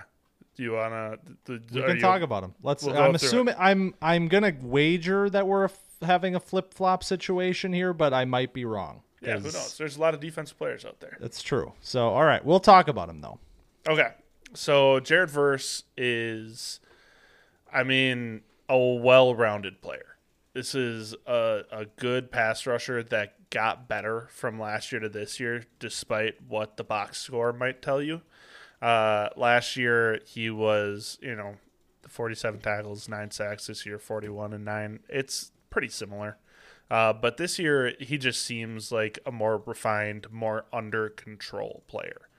Do 0.56 0.64
you 0.64 0.72
wanna? 0.74 1.18
We 1.48 1.60
can 1.60 2.00
talk 2.00 2.22
about 2.22 2.44
him. 2.44 2.56
Let's. 2.64 2.84
We'll 2.84 2.98
I'm 2.98 3.14
assuming. 3.14 3.54
I'm. 3.60 3.94
I'm 4.02 4.28
gonna 4.28 4.54
wager 4.60 5.30
that 5.30 5.46
we're 5.46 5.66
f- 5.66 5.80
having 6.02 6.34
a 6.34 6.40
flip 6.40 6.74
flop 6.74 7.04
situation 7.04 7.74
here, 7.74 7.94
but 7.94 8.12
I 8.14 8.26
might 8.26 8.54
be 8.54 8.66
wrong. 8.66 9.04
Yeah, 9.22 9.38
who 9.38 9.44
knows? 9.44 9.78
There's 9.78 9.98
a 9.98 10.02
lot 10.02 10.14
of 10.14 10.20
defensive 10.20 10.58
players 10.58 10.86
out 10.86 11.00
there. 11.00 11.18
That's 11.20 11.42
true. 11.42 11.74
So, 11.82 12.10
all 12.10 12.26
right, 12.26 12.44
we'll 12.46 12.60
talk 12.60 12.88
about 12.88 13.10
him 13.10 13.22
though. 13.22 13.40
Okay. 13.88 14.10
So 14.54 15.00
Jared 15.00 15.30
Verse 15.30 15.84
is, 15.96 16.80
I 17.72 17.84
mean, 17.84 18.42
a 18.70 18.78
well 18.78 19.36
rounded 19.36 19.82
player. 19.82 20.18
This 20.54 20.74
is 20.74 21.16
a, 21.26 21.64
a 21.72 21.86
good 21.86 22.32
pass 22.32 22.66
rusher 22.66 23.04
that 23.04 23.50
got 23.50 23.88
better 23.88 24.28
from 24.32 24.60
last 24.60 24.92
year 24.92 25.00
to 25.02 25.10
this 25.10 25.40
year, 25.40 25.64
despite 25.80 26.42
what 26.48 26.78
the 26.78 26.84
box 26.84 27.20
score 27.20 27.54
might 27.54 27.82
tell 27.82 28.02
you. 28.02 28.22
Uh, 28.82 29.30
last 29.36 29.78
year, 29.78 30.20
he 30.26 30.50
was, 30.50 31.18
you 31.22 31.36
know, 31.36 31.56
47 32.08 32.60
tackles, 32.62 33.08
nine 33.08 33.32
sacks. 33.32 33.68
This 33.68 33.86
year, 33.86 34.00
41 34.00 34.54
and 34.54 34.66
nine. 34.66 35.00
It's 35.10 35.52
pretty 35.70 35.90
similar. 35.90 36.38
Uh, 36.90 37.14
but 37.14 37.38
this 37.38 37.60
year, 37.60 37.94
he 38.00 38.18
just 38.18 38.46
seems 38.46 38.92
like 38.92 39.20
a 39.26 39.32
more 39.32 39.62
refined, 39.66 40.28
more 40.32 40.66
under 40.72 41.10
control 41.10 41.84
player. 41.88 42.30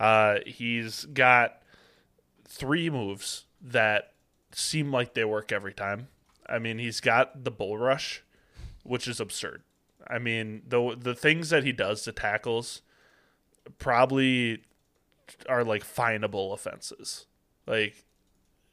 Uh, 0.00 0.38
he's 0.46 1.04
got 1.06 1.62
three 2.46 2.90
moves 2.90 3.44
that 3.60 4.12
seem 4.52 4.90
like 4.92 5.14
they 5.14 5.24
work 5.24 5.52
every 5.52 5.72
time. 5.72 6.08
I 6.46 6.58
mean, 6.58 6.78
he's 6.78 7.00
got 7.00 7.44
the 7.44 7.50
bull 7.50 7.78
rush, 7.78 8.22
which 8.82 9.06
is 9.06 9.20
absurd. 9.20 9.62
I 10.06 10.18
mean, 10.18 10.62
the 10.68 10.96
the 10.98 11.14
things 11.14 11.50
that 11.50 11.64
he 11.64 11.72
does 11.72 12.02
to 12.02 12.12
tackles 12.12 12.82
probably 13.78 14.62
are 15.48 15.64
like 15.64 15.82
finable 15.84 16.52
offenses. 16.52 17.26
Like 17.66 18.04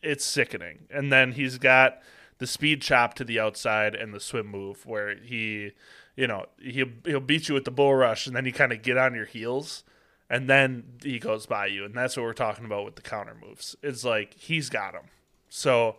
it's 0.02 0.26
sickening. 0.26 0.88
And 0.90 1.12
then 1.12 1.34
he's 1.34 1.58
got 1.58 2.02
the 2.42 2.48
speed 2.48 2.82
chop 2.82 3.14
to 3.14 3.24
the 3.24 3.40
outside 3.40 3.94
and 3.94 4.16
the 4.16 4.20
swim 4.20 4.48
move 4.48 4.84
where 4.84 5.16
he, 5.16 5.74
you 6.16 6.26
know, 6.26 6.48
he'll 6.60 6.90
he'll 7.06 7.20
beat 7.20 7.48
you 7.48 7.54
with 7.54 7.66
the 7.66 7.72
bull 7.72 7.94
rush 7.94 8.26
and 8.26 8.36
then 8.36 8.46
you 8.46 8.52
kind 8.52 8.72
of 8.72 8.82
get 8.82 8.98
on 8.98 9.14
your 9.14 9.26
heels 9.26 9.84
and 10.28 10.50
then 10.50 10.84
he 11.04 11.20
goes 11.20 11.46
by 11.46 11.68
you 11.68 11.86
and 11.86 11.94
that's 11.94 12.18
what 12.18 12.24
we're 12.24 12.34
talking 12.34 12.66
about 12.66 12.84
with 12.84 12.96
the 12.96 13.02
counter 13.04 13.38
moves. 13.40 13.76
It's 13.84 14.04
like 14.04 14.34
he's 14.34 14.72
got 14.72 14.96
him. 14.96 15.04
So 15.50 15.98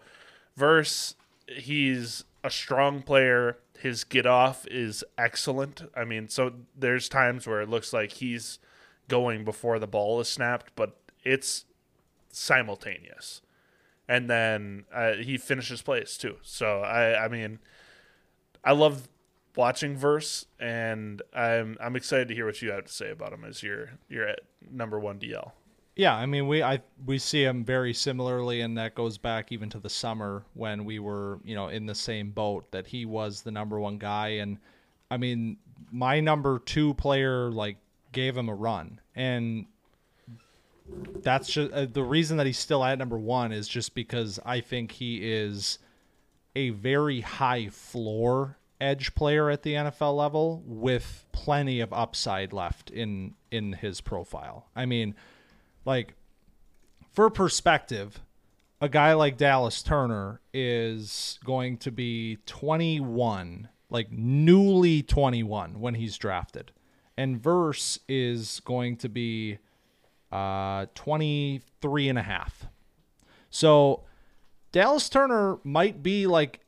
verse 0.57 1.15
he's 1.47 2.25
a 2.43 2.51
strong 2.51 3.03
player. 3.03 3.59
His 3.79 4.03
get 4.03 4.27
off 4.27 4.67
is 4.67 5.05
excellent. 5.17 5.83
I 5.97 6.05
mean, 6.05 6.29
so 6.29 6.55
there's 6.77 7.09
times 7.09 7.47
where 7.47 7.61
it 7.61 7.69
looks 7.69 7.93
like 7.93 8.15
he's 8.15 8.59
going 9.07 9.45
before 9.45 9.79
the 9.79 9.87
ball 9.87 10.21
is 10.21 10.27
snapped, 10.27 10.73
but 10.75 10.97
it's 11.23 11.67
simultaneous. 12.33 13.43
And 14.09 14.29
then 14.29 14.85
uh, 14.93 15.15
he 15.15 15.39
finishes 15.39 15.83
plays 15.83 16.17
too. 16.17 16.37
So 16.43 16.81
I, 16.81 17.25
I 17.25 17.29
mean, 17.29 17.61
I 18.65 18.73
love 18.73 19.09
watching 19.57 19.97
Verse, 19.97 20.47
and 20.59 21.23
I'm 21.35 21.77
I'm 21.81 21.97
excited 21.97 22.29
to 22.29 22.35
hear 22.35 22.47
what 22.47 22.61
you 22.63 22.71
have 22.71 22.85
to 22.85 22.93
say 22.93 23.11
about 23.11 23.33
him 23.33 23.45
as 23.45 23.63
your 23.63 23.91
your 24.09 24.29
at 24.29 24.41
number 24.71 24.99
one 24.99 25.19
DL. 25.19 25.53
Yeah, 25.95 26.15
I 26.15 26.27
mean, 26.27 26.49
we 26.49 26.63
I 26.63 26.81
we 27.05 27.19
see 27.19 27.45
him 27.45 27.65
very 27.65 27.93
similarly, 27.93 28.63
and 28.63 28.79
that 28.79 28.95
goes 28.95 29.19
back 29.19 29.53
even 29.53 29.69
to 29.71 29.79
the 29.79 29.91
summer 29.91 30.45
when 30.55 30.85
we 30.85 30.99
were, 30.99 31.39
you 31.45 31.55
know, 31.55 31.69
in 31.69 31.87
the 31.87 31.95
same 31.95 32.31
boat. 32.31 32.71
That 32.73 32.87
he 32.87 33.05
was 33.05 33.43
the 33.43 33.51
number 33.51 33.79
one 33.79 33.99
guy, 33.99 34.29
and 34.29 34.59
I 35.11 35.19
mean, 35.19 35.59
my 35.91 36.21
number 36.21 36.59
two 36.61 36.95
player 36.95 37.51
like 37.51 37.77
gave 38.13 38.37
him 38.37 38.49
a 38.49 38.55
run, 38.55 39.01
and 39.15 39.67
that's 41.23 41.49
just 41.49 41.73
uh, 41.73 41.87
the 41.87 42.03
reason 42.03 42.37
that 42.37 42.47
he's 42.47 42.59
still 42.59 42.85
at 42.85 42.99
number 42.99 43.19
one 43.19 43.53
is 43.53 43.69
just 43.69 43.95
because 43.95 44.39
I 44.45 44.61
think 44.61 44.93
he 44.93 45.19
is 45.19 45.79
a 46.55 46.71
very 46.71 47.21
high 47.21 47.69
floor 47.69 48.59
edge 48.81 49.15
player 49.15 49.49
at 49.49 49.63
the 49.63 49.75
NFL 49.75 50.17
level 50.17 50.63
with 50.67 51.25
plenty 51.33 51.81
of 51.81 51.93
upside 51.93 52.53
left 52.53 52.91
in 52.91 53.35
in 53.51 53.75
his 53.75 54.01
profile. 54.01 54.67
I 54.75 54.87
mean, 54.87 55.15
like 55.85 56.15
for 57.13 57.31
perspective, 57.31 58.21
a 58.81 58.89
guy 58.89 59.13
like 59.13 59.37
Dallas 59.37 59.83
Turner 59.83 60.41
is 60.53 61.39
going 61.45 61.77
to 61.79 61.93
be 61.93 62.39
21, 62.47 63.69
like 63.91 64.11
newly 64.11 65.03
21 65.03 65.79
when 65.79 65.95
he's 65.95 66.19
drafted. 66.19 66.73
And 67.17 67.41
Verse 67.41 68.01
is 68.09 68.61
going 68.65 68.97
to 68.97 69.09
be 69.09 69.59
uh 70.33 70.87
23 70.95 72.09
and 72.09 72.19
a 72.19 72.23
half. 72.23 72.67
So 73.51 74.05
Dallas 74.73 75.09
Turner 75.09 75.59
might 75.63 76.03
be 76.03 76.27
like 76.27 76.61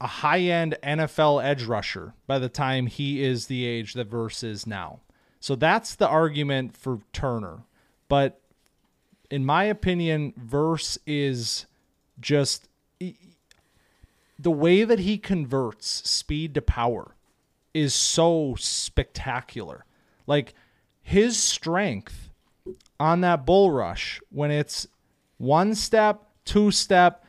a 0.00 0.06
high 0.06 0.40
end 0.40 0.76
NFL 0.82 1.44
edge 1.44 1.64
rusher 1.64 2.14
by 2.26 2.38
the 2.38 2.48
time 2.48 2.86
he 2.86 3.22
is 3.22 3.46
the 3.46 3.66
age 3.66 3.94
that 3.94 4.08
Verse 4.08 4.42
is 4.42 4.66
now. 4.66 5.00
So 5.40 5.56
that's 5.56 5.94
the 5.96 6.08
argument 6.08 6.76
for 6.76 7.00
Turner. 7.12 7.64
But 8.08 8.40
in 9.30 9.44
my 9.44 9.64
opinion, 9.64 10.34
Verse 10.36 10.98
is 11.06 11.66
just 12.20 12.68
the 14.38 14.50
way 14.50 14.84
that 14.84 14.98
he 14.98 15.18
converts 15.18 16.08
speed 16.08 16.54
to 16.54 16.62
power 16.62 17.14
is 17.74 17.94
so 17.94 18.54
spectacular. 18.58 19.84
Like 20.26 20.54
his 21.00 21.36
strength 21.36 22.21
on 22.98 23.20
that 23.22 23.44
bull 23.46 23.70
rush 23.70 24.20
when 24.30 24.50
it's 24.50 24.86
one 25.38 25.74
step, 25.74 26.24
two 26.44 26.70
step, 26.70 27.24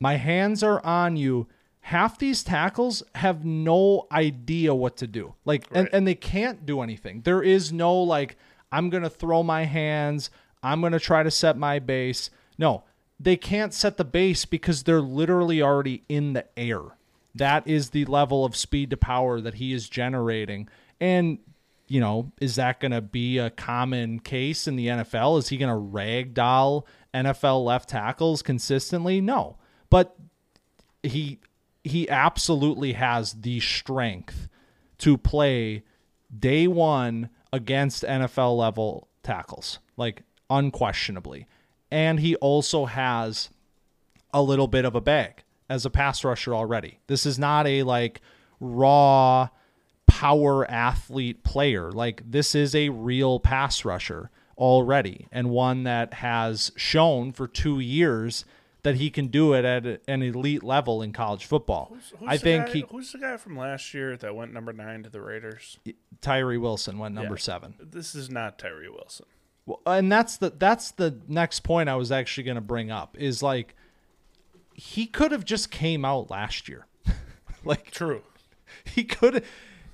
my 0.00 0.16
hands 0.16 0.62
are 0.62 0.84
on 0.84 1.16
you. 1.16 1.48
Half 1.80 2.18
these 2.18 2.42
tackles 2.42 3.02
have 3.14 3.44
no 3.44 4.06
idea 4.10 4.74
what 4.74 4.96
to 4.98 5.06
do. 5.06 5.34
Like 5.44 5.66
and, 5.72 5.88
and 5.92 6.06
they 6.06 6.14
can't 6.14 6.66
do 6.66 6.80
anything. 6.80 7.22
There 7.22 7.42
is 7.42 7.72
no 7.72 7.94
like 7.94 8.36
I'm 8.72 8.90
going 8.90 9.04
to 9.04 9.10
throw 9.10 9.42
my 9.42 9.64
hands, 9.64 10.30
I'm 10.62 10.80
going 10.80 10.92
to 10.92 11.00
try 11.00 11.22
to 11.22 11.30
set 11.30 11.56
my 11.56 11.78
base. 11.78 12.30
No, 12.58 12.84
they 13.18 13.36
can't 13.36 13.72
set 13.72 13.96
the 13.96 14.04
base 14.04 14.44
because 14.44 14.82
they're 14.82 15.00
literally 15.00 15.62
already 15.62 16.02
in 16.08 16.32
the 16.32 16.46
air. 16.56 16.82
That 17.34 17.66
is 17.66 17.90
the 17.90 18.04
level 18.06 18.44
of 18.44 18.56
speed 18.56 18.90
to 18.90 18.96
power 18.96 19.40
that 19.40 19.54
he 19.54 19.72
is 19.72 19.88
generating. 19.88 20.68
And, 21.00 21.38
you 21.88 22.00
know, 22.00 22.32
is 22.40 22.56
that 22.56 22.80
going 22.80 22.92
to 22.92 23.00
be 23.00 23.38
a 23.38 23.50
common 23.50 24.18
case 24.18 24.66
in 24.66 24.76
the 24.76 24.88
NFL? 24.88 25.38
Is 25.38 25.48
he 25.48 25.56
going 25.56 25.72
to 25.72 25.96
ragdoll 25.96 26.84
NFL 27.14 27.64
left 27.64 27.88
tackles 27.88 28.42
consistently? 28.42 29.20
No. 29.20 29.56
But 29.90 30.16
he 31.02 31.38
he 31.84 32.08
absolutely 32.08 32.94
has 32.94 33.32
the 33.34 33.60
strength 33.60 34.48
to 34.98 35.16
play 35.16 35.84
day 36.36 36.66
one 36.66 37.30
against 37.52 38.02
NFL 38.02 38.58
level 38.58 39.08
tackles, 39.22 39.78
like 39.96 40.22
unquestionably. 40.50 41.46
And 41.90 42.18
he 42.18 42.34
also 42.36 42.86
has 42.86 43.50
a 44.34 44.42
little 44.42 44.66
bit 44.66 44.84
of 44.84 44.96
a 44.96 45.00
bag 45.00 45.44
as 45.68 45.86
a 45.86 45.90
pass 45.90 46.24
rusher 46.24 46.54
already. 46.54 46.98
This 47.06 47.24
is 47.24 47.38
not 47.38 47.66
a 47.68 47.84
like 47.84 48.20
raw 48.58 49.48
power 50.16 50.68
athlete 50.70 51.42
player. 51.44 51.92
Like 51.92 52.22
this 52.30 52.54
is 52.54 52.74
a 52.74 52.88
real 52.88 53.38
pass 53.38 53.84
rusher 53.84 54.30
already 54.56 55.28
and 55.30 55.50
one 55.50 55.82
that 55.84 56.14
has 56.14 56.72
shown 56.76 57.32
for 57.32 57.46
2 57.46 57.80
years 57.80 58.44
that 58.82 58.94
he 58.94 59.10
can 59.10 59.26
do 59.26 59.52
it 59.52 59.64
at 59.64 60.00
an 60.08 60.22
elite 60.22 60.62
level 60.62 61.02
in 61.02 61.12
college 61.12 61.44
football. 61.44 61.90
Who's 62.18 62.28
I 62.28 62.36
think 62.38 62.66
guy- 62.66 62.72
he 62.72 62.84
Who's 62.90 63.12
the 63.12 63.18
guy 63.18 63.36
from 63.36 63.58
last 63.58 63.92
year 63.92 64.16
that 64.16 64.34
went 64.34 64.54
number 64.54 64.72
nine 64.72 65.02
to 65.02 65.10
the 65.10 65.20
Raiders? 65.20 65.78
Tyree 66.20 66.56
Wilson 66.56 66.98
went 66.98 67.14
number 67.14 67.34
Yeah. 67.34 67.40
7. 67.40 67.74
This 67.80 68.14
is 68.14 68.30
not 68.30 68.58
Tyree 68.58 68.88
Wilson. 68.88 69.26
Well, 69.66 69.80
and 69.84 70.10
that's 70.10 70.36
the 70.38 70.50
that's 70.50 70.92
the 70.92 71.18
next 71.28 71.60
point 71.60 71.88
I 71.88 71.96
was 71.96 72.10
actually 72.12 72.44
going 72.44 72.54
to 72.54 72.60
bring 72.60 72.90
up 72.90 73.16
is 73.18 73.42
like 73.42 73.74
he 74.72 75.06
could 75.06 75.32
have 75.32 75.44
just 75.44 75.70
came 75.70 76.04
out 76.04 76.30
last 76.30 76.68
year. 76.68 76.86
like 77.64 77.90
True. 77.90 78.22
he 78.84 79.02
could 79.04 79.42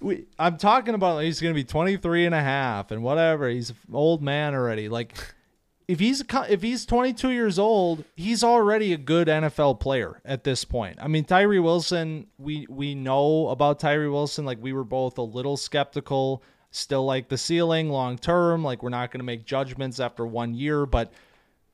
we, 0.02 0.26
I'm 0.38 0.56
talking 0.56 0.94
about 0.94 1.18
he's 1.18 1.40
going 1.40 1.54
to 1.54 1.58
be 1.58 1.64
23 1.64 2.26
and 2.26 2.34
a 2.34 2.40
half 2.40 2.90
and 2.90 3.02
whatever. 3.02 3.48
He's 3.48 3.70
an 3.70 3.76
old 3.92 4.22
man 4.22 4.54
already. 4.54 4.88
Like 4.88 5.16
if 5.88 6.00
he's 6.00 6.22
if 6.48 6.62
he's 6.62 6.86
22 6.86 7.30
years 7.30 7.58
old, 7.58 8.04
he's 8.16 8.42
already 8.42 8.92
a 8.92 8.96
good 8.96 9.28
NFL 9.28 9.80
player 9.80 10.20
at 10.24 10.44
this 10.44 10.64
point. 10.64 10.98
I 11.00 11.08
mean, 11.08 11.24
Tyree 11.24 11.58
Wilson, 11.58 12.26
we 12.38 12.66
we 12.68 12.94
know 12.94 13.48
about 13.48 13.80
Tyree 13.80 14.08
Wilson. 14.08 14.44
Like 14.44 14.58
we 14.60 14.72
were 14.72 14.84
both 14.84 15.18
a 15.18 15.22
little 15.22 15.56
skeptical, 15.56 16.42
still 16.70 17.04
like 17.04 17.28
the 17.28 17.38
ceiling 17.38 17.90
long 17.90 18.18
term. 18.18 18.64
Like 18.64 18.82
we're 18.82 18.90
not 18.90 19.10
going 19.10 19.20
to 19.20 19.24
make 19.24 19.44
judgments 19.44 20.00
after 20.00 20.26
one 20.26 20.54
year, 20.54 20.86
but 20.86 21.12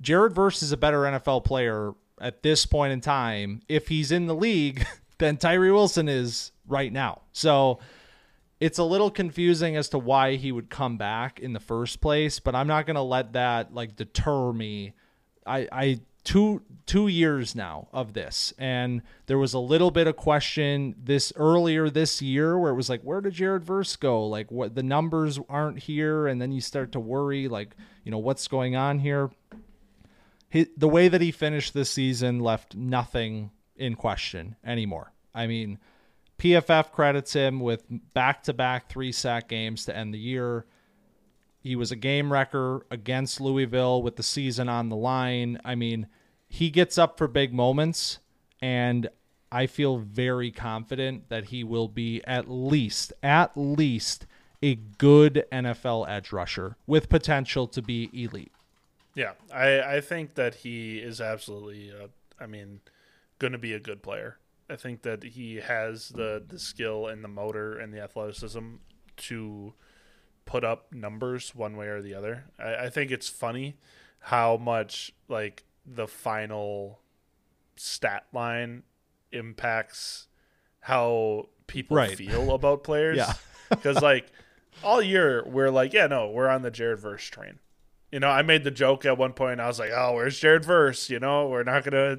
Jared 0.01 0.35
Verse 0.35 0.63
is 0.63 0.73
a 0.73 0.77
better 0.77 1.03
NFL 1.03 1.45
player 1.45 1.95
at 2.21 2.43
this 2.43 2.67
point 2.67 2.93
in 2.93 3.01
time 3.01 3.63
if 3.69 3.89
he's 3.89 4.11
in 4.11 4.27
the 4.27 4.35
league 4.35 4.87
than 5.19 5.37
Tyree 5.37 5.71
Wilson 5.71 6.09
is 6.09 6.53
right 6.67 6.93
now. 6.93 7.23
So 7.33 7.79
it's 8.61 8.79
a 8.79 8.85
little 8.85 9.11
confusing 9.11 9.77
as 9.77 9.89
to 9.91 9.99
why 9.99 10.35
he 10.35 10.51
would 10.51 10.69
come 10.69 10.97
back 10.97 11.39
in 11.39 11.53
the 11.53 11.61
first 11.61 12.01
place, 12.01 12.41
but 12.41 12.55
I'm 12.55 12.67
not 12.67 12.87
going 12.87 12.97
to 12.97 13.03
let 13.03 13.35
that 13.35 13.73
like 13.73 13.97
deter 13.97 14.53
me. 14.53 14.95
I 15.47 15.69
I 15.71 16.01
two 16.25 16.63
two 16.85 17.09
years 17.09 17.55
now 17.55 17.89
of 17.93 18.13
this 18.13 18.53
and 18.59 19.01
there 19.27 19.39
was 19.39 19.55
a 19.55 19.59
little 19.59 19.91
bit 19.91 20.07
of 20.07 20.17
question 20.17 20.95
this 21.03 21.33
earlier 21.37 21.89
this 21.89 22.21
year 22.21 22.59
where 22.59 22.73
it 22.73 22.75
was 22.75 22.91
like 22.91 23.01
where 23.03 23.21
did 23.21 23.33
Jared 23.33 23.65
Verse 23.65 23.95
go? 23.97 24.27
Like 24.27 24.51
what 24.51 24.75
the 24.75 24.83
numbers 24.83 25.39
aren't 25.49 25.79
here 25.79 26.27
and 26.27 26.43
then 26.43 26.53
you 26.53 26.61
start 26.61 26.93
to 26.93 27.01
worry 27.01 27.49
like 27.49 27.75
you 28.05 28.11
know 28.11 28.19
what's 28.19 28.49
going 28.49 28.75
on 28.77 28.99
here? 28.99 29.31
He, 30.51 30.67
the 30.77 30.89
way 30.89 31.09
that 31.09 31.21
he 31.21 31.31
finished 31.31 31.75
this 31.75 31.91
season 31.91 32.41
left 32.41 32.75
nothing 32.75 33.51
in 33.77 33.95
question 33.95 34.57
anymore. 34.65 35.13
I 35.35 35.47
mean 35.47 35.79
PFF 36.39 36.93
credits 36.93 37.33
him 37.33 37.61
with 37.61 37.85
back 38.15 38.43
to 38.45 38.53
back 38.53 38.89
three 38.89 39.13
sack 39.13 39.49
games 39.49 39.85
to 39.85 39.97
end 39.97 40.15
the 40.15 40.19
year. 40.19 40.67
He 41.61 41.75
was 41.75 41.91
a 41.91 41.97
game 41.97 42.33
wrecker 42.33 42.87
against 42.91 43.41
Louisville 43.41 44.03
with 44.03 44.17
the 44.17 44.23
season 44.23 44.69
on 44.69 44.89
the 44.89 44.97
line. 44.97 45.61
I 45.65 45.75
mean, 45.75 46.07
he 46.49 46.71
gets 46.71 46.97
up 46.97 47.19
for 47.19 47.27
big 47.27 47.53
moments, 47.53 48.21
and 48.63 49.09
I 49.51 49.67
feel 49.67 49.99
very 49.99 50.51
confident 50.51 51.29
that 51.29 51.47
he 51.47 51.65
will 51.65 51.89
be 51.89 52.23
at 52.25 52.49
least, 52.49 53.13
at 53.23 53.53
least 53.57 54.27
a 54.63 54.77
good 54.77 55.45
NFL 55.53 56.09
edge 56.09 56.33
rusher 56.33 56.77
with 56.87 57.09
potential 57.09 57.67
to 57.69 57.83
be 57.83 58.11
elite. 58.13 58.53
Yeah, 59.15 59.33
I, 59.53 59.97
I 59.97 60.01
think 60.01 60.35
that 60.35 60.57
he 60.57 60.99
is 60.99 61.21
absolutely, 61.21 61.91
uh, 61.91 62.07
I 62.39 62.47
mean, 62.47 62.81
going 63.39 63.53
to 63.53 63.59
be 63.59 63.73
a 63.73 63.81
good 63.81 64.03
player. 64.03 64.39
I 64.71 64.77
think 64.77 65.03
that 65.03 65.23
he 65.23 65.57
has 65.57 66.11
the 66.11 66.43
the 66.47 66.59
skill 66.59 67.07
and 67.07 67.25
the 67.25 67.29
motor 67.29 67.79
and 67.79 67.93
the 67.93 68.01
athleticism 68.01 68.77
to 69.19 69.75
put 70.45 70.65
up 70.65 70.93
numbers 70.93 71.55
one 71.55 71.77
way 71.77 71.87
or 71.89 72.01
the 72.03 72.15
other. 72.15 72.45
I, 72.59 72.75
I 72.87 72.91
think 72.91 73.11
it's 73.11 73.29
funny 73.29 73.77
how 74.21 74.57
much 74.57 75.13
like 75.29 75.65
the 75.87 76.07
final 76.07 77.01
stat 77.77 78.27
line 78.33 78.83
impacts 79.33 80.27
how 80.81 81.49
people 81.67 81.97
Right. 81.97 82.17
feel 82.17 82.53
about 82.53 82.83
players. 82.85 83.17
Yeah. 83.19 83.33
Because 83.71 84.01
like 84.01 84.31
all 84.83 85.03
year 85.03 85.45
we're 85.47 85.71
like, 85.71 85.93
yeah, 85.93 86.07
no, 86.07 86.29
we're 86.31 86.49
on 86.49 86.63
the 86.63 86.71
Jared 86.71 86.99
Verse 87.01 87.25
train. 87.27 87.59
You 88.11 88.21
know, 88.21 88.29
I 88.31 88.41
made 88.41 88.65
the 88.65 88.71
joke 88.71 89.05
at 89.05 89.19
one 89.19 89.35
point. 89.35 89.61
I 89.61 89.67
was 89.67 89.79
like, 89.79 89.91
"Oh, 89.95 90.15
where's 90.15 90.39
Jared 90.41 90.65
Verse?" 90.65 91.11
You 91.11 91.21
know, 91.21 91.47
we're 91.49 91.63
not 91.65 91.85
gonna. 91.85 92.17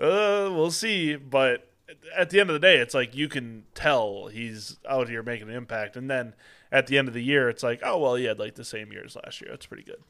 Uh, 0.00 0.48
we'll 0.50 0.70
see. 0.70 1.16
But 1.16 1.68
at 2.16 2.30
the 2.30 2.40
end 2.40 2.50
of 2.50 2.54
the 2.54 2.60
day, 2.60 2.78
it's 2.78 2.94
like 2.94 3.14
you 3.14 3.28
can 3.28 3.64
tell 3.74 4.28
he's 4.28 4.78
out 4.88 5.08
here 5.08 5.22
making 5.22 5.48
an 5.48 5.54
impact. 5.54 5.96
And 5.96 6.10
then 6.10 6.34
at 6.72 6.86
the 6.86 6.98
end 6.98 7.08
of 7.08 7.14
the 7.14 7.22
year, 7.22 7.48
it's 7.48 7.62
like, 7.62 7.80
oh 7.84 7.98
well, 7.98 8.14
he 8.14 8.24
had 8.24 8.38
like 8.38 8.54
the 8.54 8.64
same 8.64 8.92
year 8.92 9.04
as 9.04 9.16
last 9.16 9.40
year. 9.40 9.50
That's 9.50 9.66
pretty 9.66 9.84
good. 9.84 10.02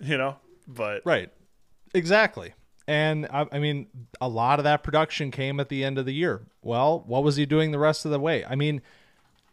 You 0.00 0.18
know, 0.18 0.36
but 0.66 1.02
Right. 1.04 1.30
Exactly. 1.94 2.54
And 2.88 3.26
I, 3.26 3.46
I 3.52 3.58
mean, 3.58 3.86
a 4.20 4.28
lot 4.28 4.58
of 4.58 4.64
that 4.64 4.82
production 4.82 5.30
came 5.30 5.60
at 5.60 5.68
the 5.68 5.84
end 5.84 5.98
of 5.98 6.06
the 6.06 6.14
year. 6.14 6.42
Well, 6.62 7.04
what 7.06 7.22
was 7.22 7.36
he 7.36 7.46
doing 7.46 7.70
the 7.70 7.78
rest 7.78 8.04
of 8.04 8.10
the 8.10 8.18
way? 8.18 8.44
I 8.44 8.56
mean, 8.56 8.82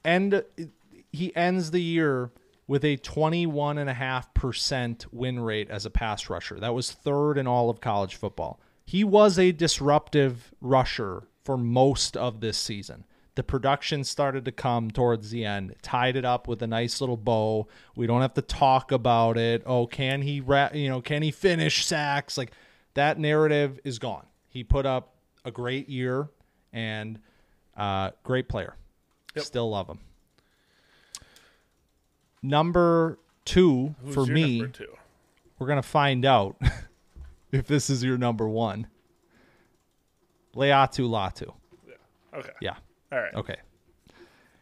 and 0.03 0.43
he 1.11 1.35
ends 1.35 1.71
the 1.71 1.81
year 1.81 2.31
with 2.67 2.85
a 2.85 2.97
21.5% 2.97 5.05
win 5.11 5.39
rate 5.39 5.69
as 5.69 5.85
a 5.85 5.89
pass 5.89 6.29
rusher. 6.29 6.59
That 6.59 6.73
was 6.73 6.91
third 6.91 7.37
in 7.37 7.47
all 7.47 7.69
of 7.69 7.81
college 7.81 8.15
football. 8.15 8.59
He 8.89 9.03
was 9.03 9.37
a 9.37 9.51
disruptive 9.51 10.51
rusher 10.59 11.27
for 11.43 11.57
most 11.57 12.17
of 12.17 12.39
this 12.39 12.57
season. 12.57 13.05
The 13.35 13.43
production 13.43 14.03
started 14.03 14.45
to 14.45 14.51
come 14.51 14.89
towards 14.89 15.29
the 15.29 15.45
end, 15.45 15.75
tied 15.83 16.15
it 16.15 16.25
up 16.25 16.47
with 16.47 16.63
a 16.63 16.65
nice 16.65 16.99
little 16.99 17.15
bow. 17.15 17.67
We 17.95 18.07
don't 18.07 18.21
have 18.21 18.33
to 18.33 18.41
talk 18.41 18.91
about 18.91 19.37
it. 19.37 19.61
Oh, 19.67 19.85
can 19.85 20.23
he, 20.23 20.41
ra- 20.41 20.71
you 20.73 20.89
know, 20.89 21.01
can 21.01 21.21
he 21.21 21.29
finish 21.29 21.85
sacks? 21.85 22.35
Like 22.35 22.49
that 22.95 23.19
narrative 23.19 23.79
is 23.83 23.99
gone. 23.99 24.25
He 24.47 24.63
put 24.63 24.87
up 24.87 25.13
a 25.45 25.51
great 25.51 25.87
year 25.87 26.27
and 26.73 27.19
uh, 27.77 28.09
great 28.23 28.49
player. 28.49 28.75
Yep. 29.35 29.45
Still 29.45 29.69
love 29.69 29.87
him. 29.87 29.99
Number 32.41 33.19
two 33.45 33.93
who's 34.03 34.15
for 34.15 34.25
me, 34.25 34.61
number 34.61 34.73
two? 34.73 34.97
we're 35.59 35.67
gonna 35.67 35.83
find 35.83 36.25
out 36.25 36.59
if 37.51 37.67
this 37.67 37.89
is 37.89 38.03
your 38.03 38.17
number 38.17 38.47
one. 38.47 38.87
Laiatu 40.55 41.07
Latu. 41.09 41.53
Yeah. 41.87 42.37
Okay, 42.39 42.49
Yeah. 42.61 42.75
all 43.11 43.19
right. 43.19 43.33
Okay. 43.35 43.57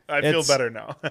I 0.10 0.22
feel 0.22 0.30
It's- 0.40 0.48
better 0.48 0.70
now. 0.70 0.96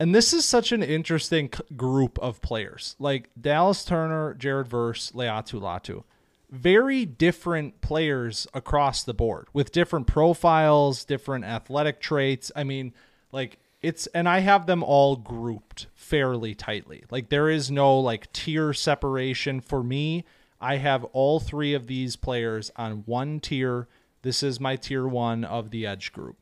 And 0.00 0.12
this 0.12 0.32
is 0.32 0.44
such 0.44 0.72
an 0.72 0.82
interesting 0.82 1.48
c- 1.54 1.62
group 1.76 2.18
of 2.18 2.40
players. 2.42 2.96
Like 2.98 3.30
Dallas 3.40 3.84
Turner, 3.84 4.34
Jared 4.34 4.66
Verse, 4.66 5.12
Laiatu 5.12 5.60
Latu. 5.60 6.02
Very 6.50 7.04
different 7.06 7.80
players 7.82 8.48
across 8.52 9.04
the 9.04 9.14
board 9.14 9.46
with 9.52 9.70
different 9.70 10.08
profiles, 10.08 11.04
different 11.04 11.44
athletic 11.44 12.00
traits. 12.00 12.50
I 12.56 12.64
mean, 12.64 12.92
like 13.30 13.58
it's 13.80 14.08
and 14.08 14.28
I 14.28 14.40
have 14.40 14.66
them 14.66 14.82
all 14.82 15.14
grouped 15.14 15.86
fairly 15.94 16.56
tightly. 16.56 17.04
Like 17.08 17.28
there 17.28 17.48
is 17.48 17.70
no 17.70 17.96
like 18.00 18.32
tier 18.32 18.72
separation 18.72 19.60
for 19.60 19.84
me. 19.84 20.24
I 20.62 20.76
have 20.76 21.02
all 21.06 21.40
three 21.40 21.74
of 21.74 21.88
these 21.88 22.14
players 22.14 22.70
on 22.76 23.02
one 23.04 23.40
tier. 23.40 23.88
This 24.22 24.44
is 24.44 24.60
my 24.60 24.76
tier 24.76 25.06
1 25.06 25.44
of 25.44 25.70
the 25.70 25.84
edge 25.84 26.12
group. 26.12 26.36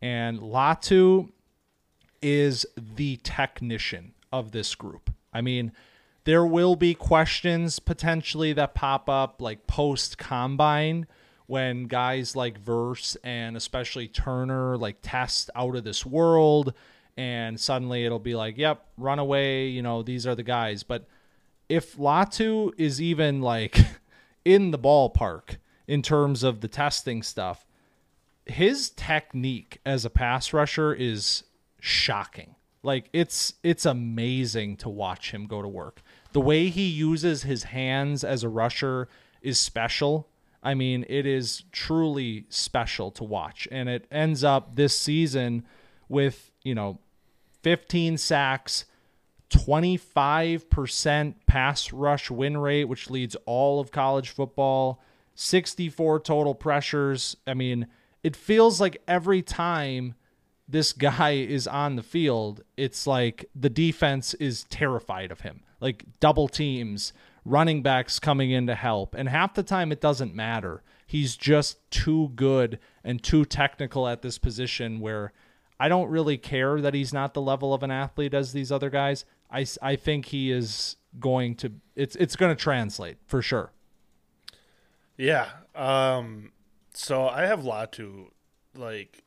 And 0.00 0.38
Latu 0.38 1.30
is 2.22 2.64
the 2.76 3.16
technician 3.24 4.12
of 4.32 4.52
this 4.52 4.76
group. 4.76 5.10
I 5.32 5.40
mean, 5.40 5.72
there 6.22 6.46
will 6.46 6.76
be 6.76 6.94
questions 6.94 7.80
potentially 7.80 8.52
that 8.52 8.74
pop 8.74 9.08
up 9.08 9.42
like 9.42 9.66
post 9.66 10.18
combine 10.18 11.06
when 11.46 11.86
guys 11.86 12.36
like 12.36 12.58
Verse 12.58 13.16
and 13.24 13.56
especially 13.56 14.06
Turner 14.06 14.78
like 14.78 14.98
test 15.02 15.50
out 15.56 15.74
of 15.74 15.84
this 15.84 16.06
world 16.06 16.72
and 17.16 17.58
suddenly 17.58 18.04
it'll 18.04 18.18
be 18.18 18.34
like, 18.34 18.56
yep, 18.56 18.86
run 18.96 19.18
away, 19.18 19.66
you 19.66 19.82
know, 19.82 20.02
these 20.02 20.26
are 20.26 20.34
the 20.34 20.42
guys. 20.42 20.82
But 20.82 21.06
if 21.68 21.96
Latu 21.96 22.72
is 22.76 23.00
even 23.00 23.40
like 23.40 23.78
in 24.44 24.70
the 24.70 24.78
ballpark 24.78 25.56
in 25.86 26.02
terms 26.02 26.42
of 26.42 26.60
the 26.60 26.68
testing 26.68 27.22
stuff, 27.22 27.66
his 28.46 28.90
technique 28.90 29.80
as 29.84 30.04
a 30.04 30.10
pass 30.10 30.52
rusher 30.52 30.92
is 30.92 31.44
shocking. 31.80 32.54
Like 32.82 33.08
it's 33.12 33.54
it's 33.62 33.86
amazing 33.86 34.76
to 34.78 34.90
watch 34.90 35.30
him 35.30 35.46
go 35.46 35.62
to 35.62 35.68
work. 35.68 36.02
The 36.32 36.40
way 36.40 36.68
he 36.68 36.86
uses 36.86 37.42
his 37.42 37.64
hands 37.64 38.24
as 38.24 38.42
a 38.42 38.48
rusher 38.48 39.08
is 39.40 39.58
special. 39.58 40.28
I 40.62 40.74
mean, 40.74 41.04
it 41.08 41.26
is 41.26 41.64
truly 41.72 42.46
special 42.48 43.10
to 43.12 43.24
watch. 43.24 43.68
And 43.70 43.88
it 43.88 44.06
ends 44.10 44.42
up 44.42 44.76
this 44.76 44.98
season 44.98 45.64
with, 46.08 46.50
you 46.62 46.74
know, 46.74 46.98
15 47.62 48.16
sacks, 48.18 48.86
25% 49.50 51.34
pass 51.46 51.92
rush 51.92 52.30
win 52.30 52.56
rate, 52.56 52.84
which 52.84 53.10
leads 53.10 53.36
all 53.46 53.80
of 53.80 53.90
college 53.90 54.30
football, 54.30 55.00
64 55.34 56.20
total 56.20 56.54
pressures. 56.54 57.36
I 57.46 57.54
mean, 57.54 57.86
it 58.22 58.36
feels 58.36 58.80
like 58.80 59.02
every 59.06 59.42
time 59.42 60.14
this 60.68 60.92
guy 60.92 61.32
is 61.32 61.66
on 61.66 61.96
the 61.96 62.02
field, 62.02 62.62
it's 62.76 63.06
like 63.06 63.44
the 63.54 63.70
defense 63.70 64.34
is 64.34 64.64
terrified 64.64 65.30
of 65.30 65.40
him. 65.40 65.62
Like 65.80 66.04
double 66.20 66.48
teams, 66.48 67.12
running 67.44 67.82
backs 67.82 68.18
coming 68.18 68.50
in 68.50 68.66
to 68.66 68.74
help. 68.74 69.14
And 69.14 69.28
half 69.28 69.54
the 69.54 69.62
time 69.62 69.92
it 69.92 70.00
doesn't 70.00 70.34
matter. 70.34 70.82
He's 71.06 71.36
just 71.36 71.90
too 71.90 72.32
good 72.34 72.78
and 73.04 73.22
too 73.22 73.44
technical 73.44 74.08
at 74.08 74.22
this 74.22 74.38
position 74.38 75.00
where 75.00 75.32
I 75.78 75.88
don't 75.88 76.08
really 76.08 76.38
care 76.38 76.80
that 76.80 76.94
he's 76.94 77.12
not 77.12 77.34
the 77.34 77.40
level 77.40 77.74
of 77.74 77.82
an 77.82 77.90
athlete 77.90 78.32
as 78.34 78.52
these 78.52 78.70
other 78.70 78.90
guys. 78.90 79.24
I, 79.50 79.66
I 79.82 79.96
think 79.96 80.26
he 80.26 80.50
is 80.50 80.96
going 81.20 81.54
to 81.56 81.72
it's 81.94 82.16
it's 82.16 82.36
going 82.36 82.54
to 82.54 82.60
translate 82.60 83.18
for 83.26 83.40
sure. 83.40 83.72
Yeah. 85.16 85.48
Um 85.74 86.52
so 86.92 87.28
I 87.28 87.42
have 87.42 87.60
Latu 87.60 88.30
like 88.76 89.24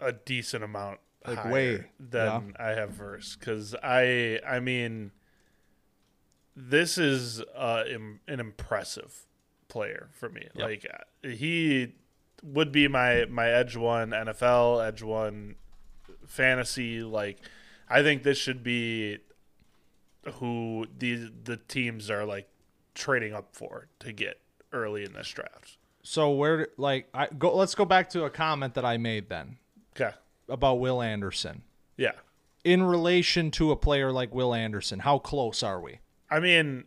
a 0.00 0.12
decent 0.12 0.62
amount 0.64 1.00
Like 1.26 1.44
way, 1.44 1.86
than 1.98 2.54
I 2.58 2.70
have 2.70 2.90
verse 2.90 3.36
cuz 3.36 3.74
I 3.82 4.40
I 4.46 4.60
mean 4.60 5.12
this 6.54 6.98
is 6.98 7.40
uh 7.56 7.84
im- 7.88 8.20
an 8.28 8.40
impressive 8.40 9.26
player 9.68 10.08
for 10.12 10.28
me. 10.28 10.48
Yep. 10.54 10.68
Like 10.68 10.86
uh, 10.92 11.28
he 11.28 11.94
would 12.42 12.72
be 12.72 12.88
my 12.88 13.24
my 13.26 13.48
edge 13.48 13.76
one 13.76 14.10
NFL, 14.10 14.86
edge 14.86 15.02
one 15.02 15.56
fantasy 16.26 17.02
like 17.02 17.38
I 17.88 18.02
think 18.02 18.22
this 18.22 18.38
should 18.38 18.62
be 18.62 19.18
who 20.34 20.86
the 20.98 21.30
the 21.44 21.56
teams 21.56 22.10
are 22.10 22.24
like 22.24 22.48
trading 22.94 23.32
up 23.34 23.48
for 23.52 23.88
to 24.00 24.12
get 24.12 24.40
early 24.72 25.04
in 25.04 25.12
this 25.12 25.28
draft. 25.28 25.76
So 26.02 26.30
where 26.30 26.68
like 26.76 27.08
I 27.14 27.26
go 27.26 27.54
let's 27.54 27.74
go 27.74 27.84
back 27.84 28.10
to 28.10 28.24
a 28.24 28.30
comment 28.30 28.74
that 28.74 28.84
I 28.84 28.96
made 28.98 29.28
then 29.28 29.58
Okay. 29.94 30.10
about 30.48 30.76
Will 30.80 31.02
Anderson. 31.02 31.62
Yeah. 31.96 32.12
In 32.64 32.82
relation 32.84 33.50
to 33.52 33.72
a 33.72 33.76
player 33.76 34.12
like 34.12 34.32
Will 34.34 34.54
Anderson, 34.54 35.00
how 35.00 35.18
close 35.18 35.62
are 35.62 35.80
we? 35.80 35.98
I 36.30 36.38
mean, 36.40 36.84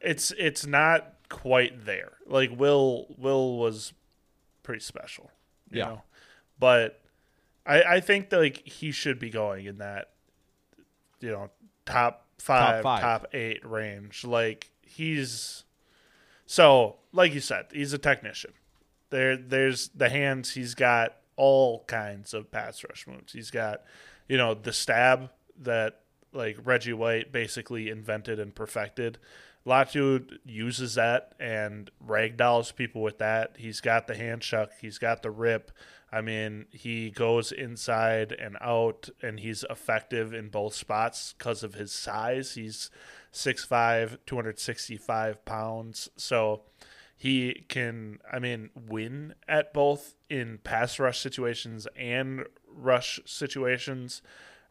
it's 0.00 0.32
it's 0.38 0.66
not 0.66 1.14
quite 1.28 1.84
there. 1.84 2.14
Like 2.26 2.50
Will 2.58 3.06
Will 3.18 3.58
was 3.58 3.92
pretty 4.66 4.82
special. 4.82 5.30
You 5.70 5.78
Yeah. 5.78 5.84
Know? 5.84 6.02
But 6.58 7.00
I 7.64 7.82
I 7.82 8.00
think 8.00 8.30
that 8.30 8.38
like 8.38 8.66
he 8.66 8.90
should 8.90 9.18
be 9.18 9.30
going 9.30 9.66
in 9.66 9.78
that 9.78 10.10
you 11.20 11.30
know, 11.30 11.50
top 11.86 12.26
five, 12.38 12.82
five. 12.82 13.00
top 13.00 13.26
eight 13.32 13.64
range. 13.64 14.24
Like 14.24 14.70
he's 14.82 15.64
so 16.44 16.96
like 17.12 17.32
you 17.32 17.40
said, 17.40 17.66
he's 17.72 17.92
a 17.92 17.98
technician. 17.98 18.52
There 19.10 19.36
there's 19.36 19.88
the 19.88 20.08
hands, 20.08 20.54
he's 20.54 20.74
got 20.74 21.16
all 21.36 21.84
kinds 21.84 22.34
of 22.34 22.50
pass 22.50 22.82
rush 22.84 23.06
moves. 23.06 23.32
He's 23.32 23.50
got, 23.50 23.82
you 24.28 24.36
know, 24.36 24.54
the 24.54 24.72
stab 24.72 25.30
that 25.60 26.00
like 26.32 26.58
Reggie 26.64 26.92
White 26.92 27.32
basically 27.32 27.88
invented 27.88 28.38
and 28.38 28.54
perfected. 28.54 29.18
Latu 29.66 30.38
uses 30.44 30.94
that 30.94 31.32
and 31.40 31.90
ragdolls 32.06 32.74
people 32.74 33.02
with 33.02 33.18
that. 33.18 33.56
He's 33.58 33.80
got 33.80 34.06
the 34.06 34.14
hand 34.14 34.44
he's 34.80 34.98
got 34.98 35.22
the 35.22 35.30
rip. 35.30 35.72
I 36.12 36.20
mean, 36.20 36.66
he 36.70 37.10
goes 37.10 37.50
inside 37.50 38.32
and 38.32 38.56
out, 38.60 39.10
and 39.20 39.40
he's 39.40 39.64
effective 39.68 40.32
in 40.32 40.48
both 40.50 40.74
spots 40.74 41.34
because 41.36 41.64
of 41.64 41.74
his 41.74 41.90
size. 41.90 42.54
He's 42.54 42.90
6'5, 43.32 44.18
265 44.24 45.44
pounds. 45.44 46.08
So 46.16 46.62
he 47.16 47.64
can, 47.68 48.20
I 48.32 48.38
mean, 48.38 48.70
win 48.74 49.34
at 49.48 49.74
both 49.74 50.14
in 50.30 50.58
pass 50.62 51.00
rush 51.00 51.18
situations 51.18 51.88
and 51.96 52.44
rush 52.68 53.18
situations. 53.24 54.22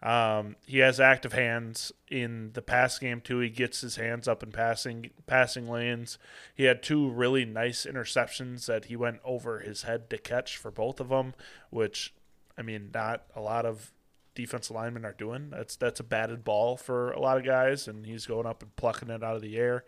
Um, 0.06 0.56
he 0.68 0.80
has 0.80 1.00
active 1.00 1.34
hands 1.34 1.92
in 2.12 2.52
the 2.54 2.62
pass 2.62 3.00
game 3.00 3.22
too. 3.22 3.40
He 3.40 3.50
gets 3.50 3.82
his 3.82 3.96
hands 3.96 4.28
up 4.28 4.44
in 4.44 4.52
passing 4.52 5.10
passing 5.26 5.68
lanes. 5.68 6.20
He 6.54 6.66
had 6.66 6.84
two 6.84 7.10
really 7.10 7.44
nice 7.44 7.88
interceptions 7.88 8.68
that 8.68 8.86
he 8.86 8.96
went 8.96 9.20
over 9.26 9.62
his 9.62 9.82
head 9.82 10.12
to 10.12 10.20
catch 10.20 10.58
for 10.58 10.70
both 10.70 11.00
of 11.00 11.10
them, 11.10 11.34
which 11.72 12.14
I 12.56 12.62
mean, 12.62 12.92
not 12.94 13.24
a 13.36 13.42
lot 13.42 13.66
of 13.66 13.92
defensive 14.36 14.76
linemen 14.76 15.06
are 15.06 15.12
doing. 15.14 15.50
That's 15.50 15.76
that's 15.76 16.00
a 16.00 16.04
batted 16.04 16.44
ball 16.44 16.78
for 16.78 17.12
a 17.12 17.20
lot 17.20 17.40
of 17.40 17.44
guys, 17.44 17.88
and 17.88 18.06
he's 18.06 18.28
going 18.28 18.46
up 18.46 18.62
and 18.62 18.76
plucking 18.76 19.10
it 19.10 19.24
out 19.24 19.36
of 19.36 19.42
the 19.42 19.58
air. 19.58 19.86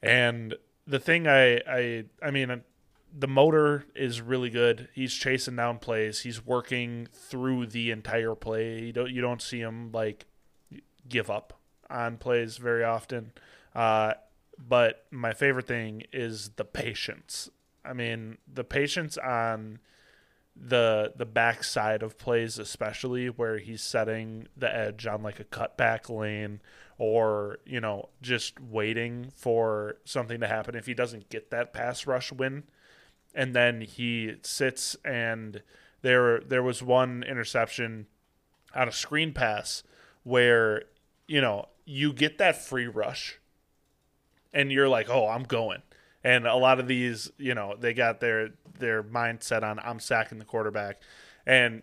And 0.00 0.54
the 0.86 1.00
thing 1.00 1.26
I 1.26 1.56
I 1.68 2.04
I 2.22 2.30
mean 2.30 2.62
the 3.12 3.28
motor 3.28 3.84
is 3.94 4.20
really 4.20 4.50
good. 4.50 4.88
He's 4.92 5.14
chasing 5.14 5.56
down 5.56 5.78
plays. 5.78 6.20
He's 6.20 6.44
working 6.44 7.08
through 7.12 7.66
the 7.66 7.90
entire 7.90 8.34
play. 8.34 8.80
You 8.80 8.92
don't 8.92 9.10
you 9.10 9.20
don't 9.20 9.42
see 9.42 9.60
him 9.60 9.90
like 9.92 10.26
give 11.08 11.30
up 11.30 11.58
on 11.88 12.18
plays 12.18 12.56
very 12.56 12.84
often. 12.84 13.32
Uh, 13.74 14.14
but 14.58 15.06
my 15.10 15.32
favorite 15.32 15.66
thing 15.66 16.04
is 16.12 16.50
the 16.56 16.64
patience. 16.64 17.50
I 17.84 17.92
mean, 17.92 18.38
the 18.52 18.64
patience 18.64 19.16
on 19.18 19.78
the 20.54 21.12
the 21.14 21.26
backside 21.26 22.02
of 22.02 22.18
plays, 22.18 22.58
especially 22.58 23.28
where 23.28 23.58
he's 23.58 23.82
setting 23.82 24.48
the 24.56 24.74
edge 24.74 25.06
on 25.06 25.22
like 25.22 25.38
a 25.38 25.44
cutback 25.44 26.08
lane 26.08 26.60
or 26.98 27.58
you 27.66 27.80
know 27.80 28.08
just 28.22 28.58
waiting 28.60 29.30
for 29.34 29.96
something 30.04 30.40
to 30.40 30.46
happen. 30.46 30.74
If 30.74 30.86
he 30.86 30.94
doesn't 30.94 31.28
get 31.28 31.50
that 31.50 31.72
pass 31.72 32.06
rush 32.06 32.32
win, 32.32 32.64
and 33.36 33.54
then 33.54 33.82
he 33.82 34.36
sits 34.42 34.96
and 35.04 35.62
there 36.00 36.40
there 36.40 36.62
was 36.62 36.82
one 36.82 37.22
interception 37.22 38.06
on 38.74 38.88
a 38.88 38.92
screen 38.92 39.32
pass 39.32 39.84
where 40.24 40.84
you 41.28 41.40
know 41.40 41.66
you 41.84 42.12
get 42.12 42.38
that 42.38 42.64
free 42.64 42.86
rush 42.86 43.38
and 44.52 44.72
you're 44.72 44.88
like 44.88 45.08
oh 45.08 45.28
i'm 45.28 45.44
going. 45.44 45.82
And 46.24 46.44
a 46.44 46.56
lot 46.56 46.80
of 46.80 46.88
these 46.88 47.30
you 47.36 47.54
know 47.54 47.76
they 47.78 47.92
got 47.92 48.18
their 48.20 48.50
their 48.78 49.02
mindset 49.04 49.62
on 49.62 49.78
i'm 49.80 50.00
sacking 50.00 50.38
the 50.38 50.44
quarterback. 50.44 51.00
And 51.46 51.82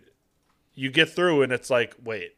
you 0.74 0.90
get 0.90 1.08
through 1.08 1.42
and 1.42 1.52
it's 1.52 1.70
like 1.70 1.94
wait. 2.02 2.36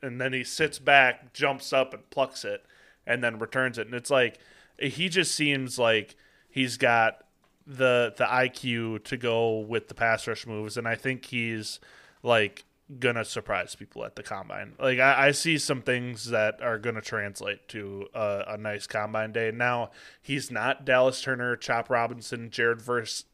And 0.00 0.20
then 0.20 0.32
he 0.32 0.44
sits 0.44 0.78
back 0.78 1.32
jumps 1.32 1.72
up 1.72 1.92
and 1.92 2.08
plucks 2.08 2.44
it 2.44 2.64
and 3.04 3.22
then 3.22 3.40
returns 3.40 3.78
it. 3.78 3.86
And 3.86 3.94
it's 3.94 4.10
like 4.10 4.38
he 4.78 5.08
just 5.08 5.34
seems 5.34 5.78
like 5.78 6.14
he's 6.48 6.76
got 6.76 7.24
the 7.70 8.12
the 8.16 8.24
IQ 8.24 9.04
to 9.04 9.16
go 9.16 9.60
with 9.60 9.88
the 9.88 9.94
pass 9.94 10.26
rush 10.26 10.46
moves, 10.46 10.76
and 10.76 10.88
I 10.88 10.96
think 10.96 11.26
he's 11.26 11.78
like 12.22 12.64
gonna 12.98 13.24
surprise 13.24 13.76
people 13.76 14.04
at 14.04 14.16
the 14.16 14.22
combine. 14.22 14.72
Like 14.78 14.98
I, 14.98 15.28
I 15.28 15.30
see 15.30 15.58
some 15.58 15.80
things 15.80 16.30
that 16.30 16.60
are 16.60 16.78
gonna 16.78 17.00
translate 17.00 17.68
to 17.68 18.08
a, 18.12 18.44
a 18.48 18.56
nice 18.58 18.86
combine 18.88 19.32
day. 19.32 19.52
Now 19.54 19.90
he's 20.20 20.50
not 20.50 20.84
Dallas 20.84 21.22
Turner, 21.22 21.54
Chop 21.54 21.88
Robinson, 21.88 22.50
Jared 22.50 22.82
Verse 22.82 23.24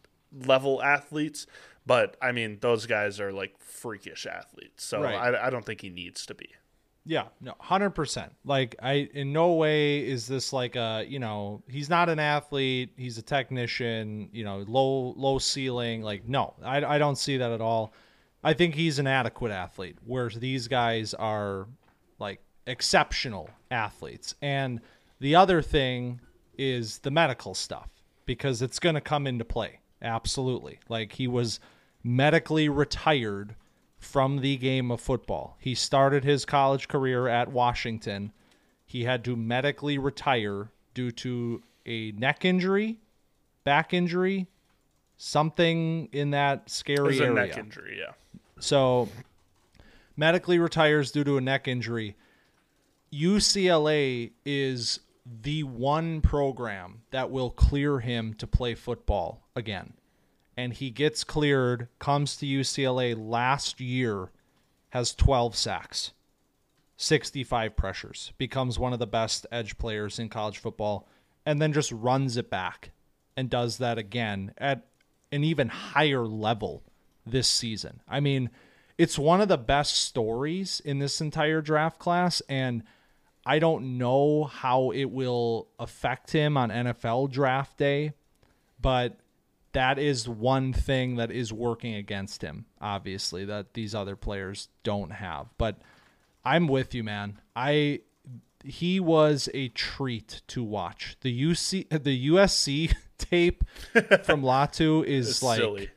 level 0.44 0.82
athletes, 0.82 1.46
but 1.86 2.16
I 2.20 2.32
mean 2.32 2.58
those 2.60 2.84
guys 2.84 3.18
are 3.18 3.32
like 3.32 3.58
freakish 3.58 4.26
athletes. 4.26 4.84
So 4.84 5.02
Right. 5.02 5.14
I, 5.14 5.46
I 5.46 5.50
don't 5.50 5.64
think 5.64 5.80
he 5.80 5.88
needs 5.88 6.26
to 6.26 6.34
be. 6.34 6.50
Yeah, 7.08 7.28
no, 7.40 7.54
hundred 7.60 7.90
percent. 7.90 8.32
Like 8.44 8.74
I, 8.82 9.08
in 9.14 9.32
no 9.32 9.52
way 9.52 10.04
is 10.06 10.26
this 10.26 10.52
like 10.52 10.74
a, 10.74 11.04
you 11.08 11.20
know, 11.20 11.62
he's 11.68 11.88
not 11.88 12.08
an 12.08 12.18
athlete. 12.18 12.90
He's 12.96 13.16
a 13.16 13.22
technician. 13.22 14.28
You 14.32 14.44
know, 14.44 14.64
low 14.66 15.14
low 15.16 15.38
ceiling. 15.38 16.02
Like 16.02 16.28
no, 16.28 16.54
I, 16.64 16.84
I 16.84 16.98
don't 16.98 17.16
see 17.16 17.36
that 17.36 17.52
at 17.52 17.60
all. 17.60 17.92
I 18.42 18.54
think 18.54 18.74
he's 18.74 18.98
an 18.98 19.06
adequate 19.06 19.52
athlete, 19.52 19.98
whereas 20.04 20.34
these 20.34 20.66
guys 20.68 21.14
are 21.14 21.68
like 22.18 22.40
exceptional 22.66 23.50
athletes. 23.70 24.34
And 24.42 24.80
the 25.20 25.36
other 25.36 25.62
thing 25.62 26.20
is 26.58 26.98
the 26.98 27.10
medical 27.10 27.54
stuff 27.54 27.88
because 28.24 28.62
it's 28.62 28.78
going 28.78 28.94
to 28.94 29.00
come 29.00 29.26
into 29.26 29.44
play. 29.44 29.80
Absolutely. 30.02 30.80
Like 30.88 31.12
he 31.12 31.28
was 31.28 31.60
medically 32.02 32.68
retired 32.68 33.54
from 34.06 34.40
the 34.40 34.56
game 34.56 34.90
of 34.90 35.00
football. 35.00 35.56
He 35.58 35.74
started 35.74 36.24
his 36.24 36.44
college 36.44 36.88
career 36.88 37.26
at 37.28 37.50
Washington. 37.50 38.32
He 38.86 39.04
had 39.04 39.24
to 39.24 39.36
medically 39.36 39.98
retire 39.98 40.70
due 40.94 41.10
to 41.10 41.62
a 41.84 42.12
neck 42.12 42.44
injury, 42.44 42.98
back 43.64 43.92
injury, 43.92 44.46
something 45.16 46.08
in 46.12 46.30
that 46.30 46.70
scary 46.70 47.20
area. 47.20 47.34
neck 47.34 47.58
injury, 47.58 47.98
yeah. 47.98 48.12
So, 48.60 49.08
medically 50.16 50.58
retires 50.58 51.10
due 51.10 51.24
to 51.24 51.36
a 51.36 51.40
neck 51.40 51.66
injury. 51.66 52.16
UCLA 53.12 54.30
is 54.44 55.00
the 55.42 55.64
one 55.64 56.20
program 56.20 57.02
that 57.10 57.30
will 57.30 57.50
clear 57.50 57.98
him 57.98 58.34
to 58.34 58.46
play 58.46 58.74
football 58.74 59.42
again. 59.56 59.94
And 60.56 60.72
he 60.72 60.90
gets 60.90 61.22
cleared, 61.22 61.88
comes 61.98 62.36
to 62.38 62.46
UCLA 62.46 63.14
last 63.16 63.80
year, 63.80 64.30
has 64.90 65.14
12 65.14 65.54
sacks, 65.54 66.12
65 66.96 67.76
pressures, 67.76 68.32
becomes 68.38 68.78
one 68.78 68.92
of 68.92 68.98
the 68.98 69.06
best 69.06 69.46
edge 69.52 69.76
players 69.76 70.18
in 70.18 70.28
college 70.28 70.58
football, 70.58 71.06
and 71.44 71.60
then 71.60 71.72
just 71.72 71.92
runs 71.92 72.36
it 72.36 72.48
back 72.48 72.90
and 73.36 73.50
does 73.50 73.78
that 73.78 73.98
again 73.98 74.52
at 74.56 74.86
an 75.30 75.44
even 75.44 75.68
higher 75.68 76.26
level 76.26 76.82
this 77.26 77.48
season. 77.48 78.00
I 78.08 78.20
mean, 78.20 78.50
it's 78.96 79.18
one 79.18 79.40
of 79.40 79.48
the 79.48 79.58
best 79.58 79.96
stories 80.04 80.80
in 80.84 80.98
this 80.98 81.20
entire 81.20 81.60
draft 81.60 81.98
class, 81.98 82.40
and 82.48 82.82
I 83.44 83.58
don't 83.58 83.98
know 83.98 84.44
how 84.44 84.90
it 84.90 85.04
will 85.06 85.68
affect 85.78 86.32
him 86.32 86.56
on 86.56 86.70
NFL 86.70 87.30
draft 87.30 87.76
day, 87.76 88.14
but 88.80 89.18
that 89.76 89.98
is 89.98 90.26
one 90.26 90.72
thing 90.72 91.16
that 91.16 91.30
is 91.30 91.52
working 91.52 91.94
against 91.96 92.40
him, 92.40 92.64
obviously, 92.80 93.44
that 93.44 93.74
these 93.74 93.94
other 93.94 94.16
players 94.16 94.68
don't 94.82 95.10
have. 95.10 95.48
But 95.58 95.76
I'm 96.42 96.66
with 96.66 96.94
you, 96.94 97.04
man. 97.04 97.42
I 97.54 98.00
he 98.64 98.98
was 98.98 99.50
a 99.52 99.68
treat 99.68 100.40
to 100.48 100.64
watch. 100.64 101.18
The 101.20 101.42
UC 101.42 101.90
the 102.04 102.28
USC 102.30 102.94
tape 103.18 103.64
from 104.24 104.40
Latu 104.42 105.04
is 105.04 105.28
It's 105.28 105.42
like 105.42 105.58
silly. 105.58 105.90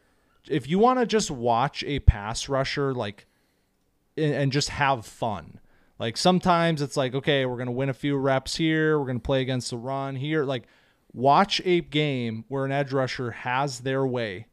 if 0.49 0.67
you 0.67 0.77
want 0.77 0.99
to 0.99 1.05
just 1.05 1.31
watch 1.31 1.81
a 1.85 1.99
pass 1.99 2.49
rusher 2.49 2.93
like 2.93 3.27
and, 4.17 4.33
and 4.33 4.51
just 4.51 4.69
have 4.71 5.05
fun. 5.05 5.61
Like 5.97 6.17
sometimes 6.17 6.81
it's 6.81 6.97
like 6.97 7.15
okay, 7.15 7.45
we're 7.45 7.55
going 7.55 7.67
to 7.67 7.71
win 7.71 7.87
a 7.87 7.93
few 7.93 8.17
reps 8.17 8.57
here, 8.57 8.99
we're 8.99 9.05
going 9.05 9.19
to 9.19 9.23
play 9.23 9.39
against 9.41 9.69
the 9.69 9.77
run 9.77 10.17
here 10.17 10.43
like 10.43 10.67
watch 11.13 11.61
a 11.65 11.81
game 11.81 12.45
where 12.47 12.65
an 12.65 12.71
edge 12.71 12.93
rusher 12.93 13.31
has 13.31 13.79
their 13.81 14.05
way 14.05 14.47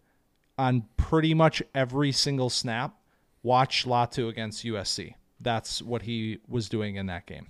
on 0.58 0.84
pretty 0.96 1.34
much 1.34 1.62
every 1.74 2.12
single 2.12 2.50
snap. 2.50 2.96
Watch 3.42 3.84
Latu 3.84 4.28
against 4.28 4.64
USC. 4.64 5.14
That's 5.40 5.82
what 5.82 6.02
he 6.02 6.38
was 6.48 6.68
doing 6.68 6.96
in 6.96 7.06
that 7.06 7.26
game. 7.26 7.48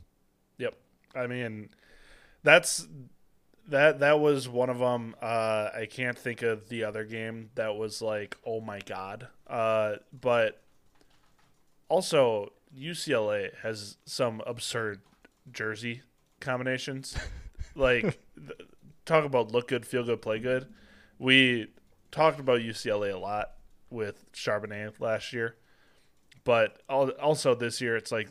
Yep. 0.59 0.75
I 1.15 1.27
mean, 1.27 1.71
that's 2.43 2.87
that 3.69 4.01
that 4.01 4.21
was 4.21 4.49
one 4.49 4.71
of 4.71 4.79
them. 4.79 5.15
Uh, 5.21 5.71
I 5.75 5.87
can't 5.91 6.19
think 6.19 6.43
of 6.43 6.69
the 6.69 6.85
other 6.85 7.05
game 7.05 7.51
that 7.55 7.77
was 7.77 8.03
like, 8.03 8.37
oh 8.45 8.61
my 8.61 8.81
god. 8.81 9.29
Uh, 9.47 9.97
but 10.13 10.61
also 11.89 12.53
UCLA 12.77 13.55
has 13.63 13.97
some 14.05 14.43
absurd 14.47 15.01
jersey 15.51 16.03
combinations. 16.41 17.17
like, 17.75 18.03
th- 18.37 18.69
talk 19.07 19.25
about 19.25 19.53
look 19.53 19.69
good, 19.69 19.87
feel 19.87 20.05
good, 20.05 20.21
play 20.21 20.39
good. 20.39 20.67
We 21.19 21.69
talked 22.11 22.41
about 22.41 22.61
UCLA 22.61 23.15
a 23.15 23.19
lot 23.19 23.53
with 23.89 24.31
Charbonnet 24.33 25.01
last 25.01 25.33
year, 25.33 25.57
but 26.45 26.83
also 26.89 27.55
this 27.55 27.81
year 27.81 27.97
it's 27.97 28.13
like 28.13 28.29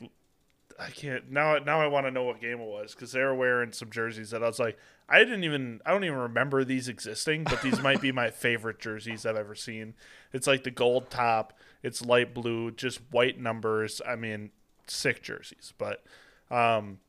I 0.80 0.90
can't 0.90 1.32
now. 1.32 1.58
Now 1.58 1.82
I 1.82 1.88
want 1.88 2.06
to 2.06 2.12
know 2.12 2.24
what 2.24 2.42
game 2.42 2.60
it 2.60 2.68
was 2.68 2.94
because 2.94 3.14
they 3.14 3.22
were 3.22 3.34
wearing 3.34 3.72
some 3.72 3.90
jerseys 3.90 4.32
that 4.32 4.44
I 4.44 4.48
was 4.48 4.60
like, 4.60 4.78
I 5.08 5.20
didn't 5.20 5.44
even. 5.46 5.80
I 5.86 5.92
don't 5.92 6.04
even 6.04 6.18
remember 6.18 6.64
these 6.64 6.90
existing, 6.90 7.46
but 7.46 7.62
these 7.62 7.82
might 7.82 8.02
be 8.02 8.12
my 8.12 8.30
favorite 8.30 8.80
jerseys 8.80 9.26
I've 9.26 9.38
ever 9.38 9.56
seen. 9.56 9.94
It's 10.34 10.48
like 10.48 10.64
the 10.64 10.72
gold 10.72 11.10
top. 11.10 11.54
It's 11.82 12.04
light 12.04 12.34
blue, 12.34 12.72
just 12.72 13.00
white 13.12 13.40
numbers. 13.40 14.02
I 14.06 14.16
mean, 14.16 14.52
sick 14.88 15.24
jerseys. 15.24 15.74
But 15.78 16.04
um, 16.52 17.00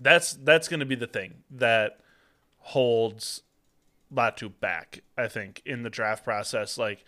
that's 0.00 0.32
that's 0.32 0.66
going 0.66 0.80
to 0.80 0.86
be 0.86 0.96
the 0.96 1.06
thing 1.06 1.44
that 1.52 2.00
holds 2.66 3.42
Latu 4.12 4.50
back. 4.60 5.02
I 5.16 5.28
think 5.28 5.62
in 5.64 5.82
the 5.82 5.90
draft 5.90 6.24
process, 6.24 6.76
like 6.76 7.04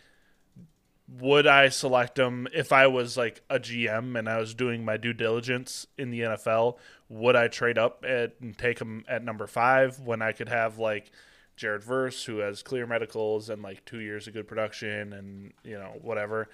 would 1.08 1.46
I 1.46 1.70
select 1.70 2.18
him 2.18 2.46
if 2.54 2.70
I 2.70 2.86
was 2.86 3.16
like 3.16 3.42
a 3.48 3.58
GM 3.58 4.18
and 4.18 4.28
I 4.28 4.38
was 4.38 4.54
doing 4.54 4.84
my 4.84 4.96
due 4.96 5.14
diligence 5.14 5.86
in 5.96 6.10
the 6.10 6.20
NFL? 6.20 6.76
Would 7.08 7.34
I 7.34 7.48
trade 7.48 7.78
up 7.78 8.04
at, 8.06 8.34
and 8.40 8.56
take 8.56 8.78
him 8.78 9.04
at 9.08 9.24
number 9.24 9.46
five 9.46 10.00
when 10.00 10.20
I 10.20 10.32
could 10.32 10.50
have 10.50 10.78
like 10.78 11.10
Jared 11.56 11.82
Verse, 11.82 12.24
who 12.24 12.38
has 12.38 12.62
clear 12.62 12.86
medicals 12.86 13.48
and 13.48 13.62
like 13.62 13.84
two 13.84 14.00
years 14.00 14.26
of 14.28 14.34
good 14.34 14.46
production 14.46 15.12
and 15.12 15.52
you 15.64 15.78
know 15.78 15.94
whatever? 16.02 16.48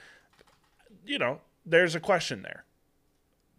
You 1.05 1.19
know, 1.19 1.41
there's 1.67 1.97
a 1.97 2.01
question 2.01 2.43
there, 2.43 2.65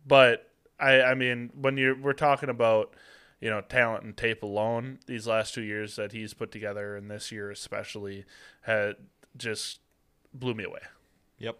but 0.07 0.49
I, 0.79 1.01
I 1.01 1.13
mean, 1.13 1.51
when 1.59 1.77
you're 1.77 1.99
we're 1.99 2.13
talking 2.13 2.49
about 2.49 2.95
you 3.45 3.51
know 3.51 3.61
talent 3.61 4.03
and 4.03 4.17
tape 4.17 4.41
alone, 4.41 4.97
these 5.05 5.27
last 5.27 5.53
two 5.53 5.61
years 5.61 5.97
that 5.97 6.13
he's 6.13 6.33
put 6.33 6.51
together 6.51 6.95
and 6.95 7.11
this 7.11 7.31
year 7.31 7.51
especially 7.51 8.25
had 8.61 8.95
just 9.37 9.81
blew 10.33 10.55
me 10.55 10.63
away. 10.63 10.79
Yep. 11.37 11.59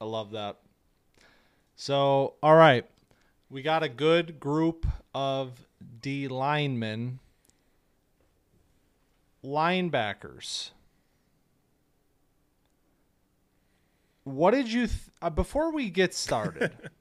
I 0.00 0.06
love 0.06 0.30
that. 0.30 0.56
So, 1.76 2.32
all 2.42 2.56
right. 2.56 2.88
We 3.50 3.60
got 3.60 3.82
a 3.82 3.90
good 3.90 4.40
group 4.40 4.86
of 5.14 5.66
D 6.00 6.28
linemen. 6.28 7.18
Linebackers. 9.44 10.70
What 14.24 14.52
did 14.52 14.72
you 14.72 14.86
th- 14.86 14.98
uh, 15.20 15.28
before 15.28 15.74
we 15.74 15.90
get 15.90 16.14
started? 16.14 16.72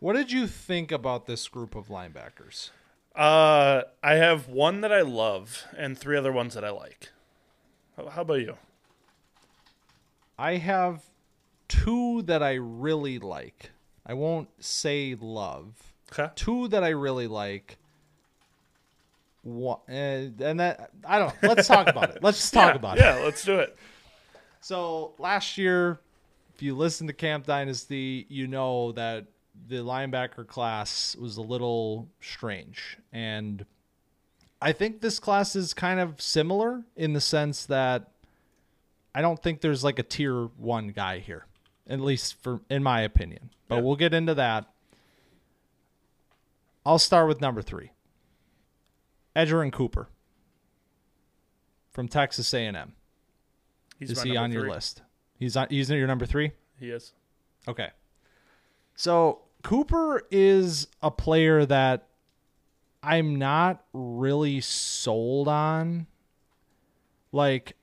what 0.00 0.14
did 0.14 0.30
you 0.30 0.46
think 0.46 0.92
about 0.92 1.26
this 1.26 1.48
group 1.48 1.74
of 1.74 1.88
linebackers? 1.88 2.70
Uh, 3.14 3.82
I 4.02 4.14
have 4.14 4.48
one 4.48 4.80
that 4.82 4.92
I 4.92 5.00
love 5.00 5.66
and 5.76 5.98
three 5.98 6.16
other 6.16 6.32
ones 6.32 6.54
that 6.54 6.64
I 6.64 6.70
like. 6.70 7.10
How, 7.96 8.22
about 8.22 8.34
you? 8.34 8.56
I 10.38 10.58
have 10.58 11.02
two 11.66 12.22
that 12.22 12.44
I 12.44 12.54
really 12.54 13.18
like. 13.18 13.72
I 14.06 14.14
won't 14.14 14.48
say 14.60 15.16
love. 15.20 15.74
Okay. 16.12 16.30
Two 16.36 16.68
that 16.68 16.84
I 16.84 16.90
really 16.90 17.26
like. 17.26 17.78
One, 19.42 19.78
and, 19.88 20.40
and 20.40 20.60
that 20.60 20.90
I 21.04 21.18
don't. 21.18 21.34
Let's 21.42 21.66
talk 21.66 21.88
about 21.88 22.10
it. 22.10 22.22
Let's 22.22 22.38
just 22.38 22.54
talk 22.54 22.74
yeah, 22.74 22.76
about 22.76 22.98
it. 22.98 23.00
Yeah, 23.00 23.14
let's 23.16 23.44
do 23.44 23.58
it. 23.58 23.76
So 24.60 25.14
last 25.18 25.58
year, 25.58 25.98
if 26.54 26.62
you 26.62 26.76
listen 26.76 27.08
to 27.08 27.12
Camp 27.12 27.46
Dynasty, 27.46 28.26
you 28.28 28.46
know 28.46 28.92
that 28.92 29.26
the 29.66 29.76
linebacker 29.76 30.46
class 30.46 31.16
was 31.16 31.36
a 31.36 31.42
little 31.42 32.08
strange, 32.20 32.98
and 33.12 33.64
I 34.60 34.72
think 34.72 35.00
this 35.00 35.18
class 35.18 35.54
is 35.56 35.74
kind 35.74 36.00
of 36.00 36.20
similar 36.20 36.82
in 36.96 37.12
the 37.12 37.20
sense 37.20 37.66
that 37.66 38.10
I 39.14 39.20
don't 39.20 39.42
think 39.42 39.60
there's 39.60 39.84
like 39.84 39.98
a 39.98 40.02
tier 40.02 40.44
one 40.56 40.88
guy 40.88 41.18
here, 41.18 41.46
at 41.88 42.00
least 42.00 42.42
for 42.42 42.60
in 42.70 42.82
my 42.82 43.00
opinion. 43.02 43.50
But 43.68 43.76
Yeah. 43.76 43.82
we'll 43.82 43.96
get 43.96 44.14
into 44.14 44.34
that. 44.34 44.66
I'll 46.86 46.98
start 46.98 47.28
with 47.28 47.40
number 47.40 47.60
three. 47.62 47.90
Edgerrin 49.36 49.72
Cooper 49.72 50.08
from 51.90 52.08
Texas 52.08 52.52
A&M. 52.54 52.94
Is 54.00 54.22
he 54.22 54.30
number 54.32 54.40
on 54.44 54.52
your 54.52 54.70
list? 54.70 55.02
He's 55.38 55.56
on. 55.56 55.68
He's 55.70 55.90
your 55.90 56.06
number 56.06 56.26
three. 56.26 56.52
He 56.78 56.90
is. 56.90 57.12
Okay. 57.66 57.90
So 58.94 59.40
Cooper 59.62 60.22
is 60.30 60.88
a 61.02 61.10
player 61.10 61.66
that 61.66 62.08
I'm 63.02 63.36
not 63.36 63.84
really 63.92 64.60
sold 64.60 65.48
on. 65.48 66.06
Like, 67.32 67.76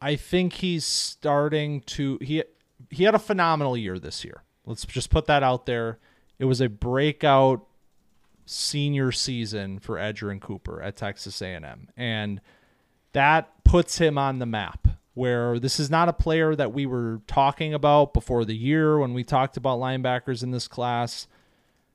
I 0.00 0.16
think 0.16 0.54
he's 0.54 0.84
starting 0.84 1.80
to 1.82 2.18
he 2.20 2.42
he 2.90 3.04
had 3.04 3.14
a 3.14 3.20
phenomenal 3.20 3.76
year 3.76 3.98
this 3.98 4.24
year. 4.24 4.42
Let's 4.66 4.84
just 4.84 5.10
put 5.10 5.26
that 5.26 5.42
out 5.42 5.66
there. 5.66 5.98
It 6.38 6.44
was 6.44 6.60
a 6.60 6.68
breakout 6.68 7.66
senior 8.44 9.12
season 9.12 9.78
for 9.78 9.96
Edgerrin 9.96 10.40
Cooper 10.40 10.82
at 10.82 10.96
Texas 10.96 11.40
A&M, 11.40 11.88
and 11.96 12.40
that 13.12 13.64
puts 13.64 13.98
him 13.98 14.18
on 14.18 14.38
the 14.38 14.46
map. 14.46 14.88
Where 15.14 15.58
this 15.58 15.78
is 15.78 15.90
not 15.90 16.08
a 16.08 16.14
player 16.14 16.54
that 16.54 16.72
we 16.72 16.86
were 16.86 17.20
talking 17.26 17.74
about 17.74 18.14
before 18.14 18.44
the 18.44 18.56
year 18.56 18.98
when 18.98 19.12
we 19.12 19.24
talked 19.24 19.56
about 19.56 19.78
linebackers 19.78 20.42
in 20.42 20.52
this 20.52 20.68
class. 20.68 21.26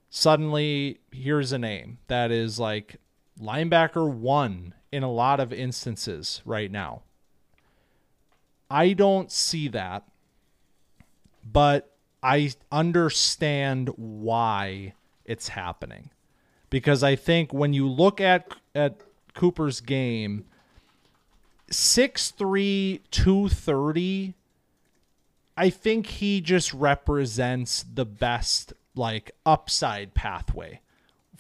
Suddenly, 0.09 0.99
here's 1.11 1.51
a 1.51 1.57
name 1.57 1.97
that 2.07 2.31
is 2.31 2.59
like 2.59 2.97
linebacker 3.41 4.09
one 4.09 4.73
in 4.91 5.03
a 5.03 5.11
lot 5.11 5.39
of 5.39 5.51
instances 5.51 6.41
right 6.45 6.71
now. 6.71 7.01
I 8.69 8.93
don't 8.93 9.31
see 9.31 9.67
that, 9.69 10.03
but 11.43 11.95
I 12.21 12.51
understand 12.71 13.89
why 13.95 14.93
it's 15.25 15.49
happening. 15.49 16.09
Because 16.69 17.03
I 17.03 17.15
think 17.15 17.53
when 17.53 17.73
you 17.73 17.87
look 17.87 18.19
at 18.19 18.53
at 18.75 18.99
Cooper's 19.33 19.79
game, 19.79 20.45
6'3 21.71 23.01
230 23.11 24.33
I 25.57 25.71
think 25.71 26.05
he 26.05 26.39
just 26.39 26.71
represents 26.71 27.83
the 27.91 28.05
best 28.05 28.73
like 28.95 29.31
upside 29.45 30.13
pathway. 30.13 30.81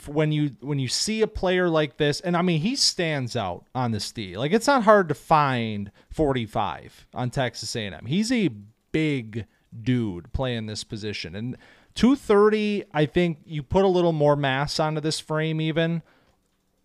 When 0.05 0.31
you 0.31 0.55
when 0.59 0.79
you 0.79 0.87
see 0.87 1.21
a 1.21 1.27
player 1.27 1.69
like 1.69 1.97
this, 1.97 2.19
and 2.19 2.35
I 2.35 2.41
mean 2.41 2.61
he 2.61 2.75
stands 2.75 3.35
out 3.35 3.65
on 3.75 3.91
this 3.91 4.11
D. 4.11 4.37
Like 4.37 4.51
it's 4.51 4.67
not 4.67 4.83
hard 4.83 5.07
to 5.09 5.15
find 5.15 5.91
45 6.09 7.07
on 7.13 7.29
Texas 7.29 7.75
A&M. 7.75 8.05
He's 8.05 8.31
a 8.31 8.49
big 8.91 9.45
dude 9.79 10.33
playing 10.33 10.65
this 10.65 10.83
position, 10.83 11.35
and 11.35 11.57
230. 11.95 12.85
I 12.93 13.05
think 13.05 13.39
you 13.45 13.63
put 13.63 13.85
a 13.85 13.87
little 13.87 14.13
more 14.13 14.35
mass 14.35 14.79
onto 14.79 15.01
this 15.01 15.19
frame, 15.19 15.61
even 15.61 16.03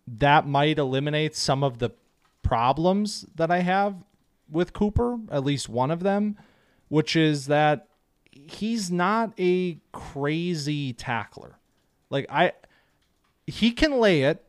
that 0.07 0.47
might 0.47 0.79
eliminate 0.79 1.35
some 1.35 1.63
of 1.63 1.79
the 1.79 1.91
problems 2.43 3.25
that 3.35 3.49
I 3.49 3.59
have 3.59 3.95
with 4.49 4.73
Cooper, 4.73 5.17
at 5.31 5.43
least 5.43 5.67
one 5.67 5.89
of 5.89 6.01
them, 6.01 6.37
which 6.89 7.15
is 7.15 7.47
that 7.47 7.87
he's 8.31 8.91
not 8.91 9.33
a 9.39 9.79
crazy 9.91 10.93
tackler. 10.93 11.57
Like 12.09 12.27
I 12.29 12.53
he 13.47 13.71
can 13.71 13.99
lay 13.99 14.23
it 14.23 14.45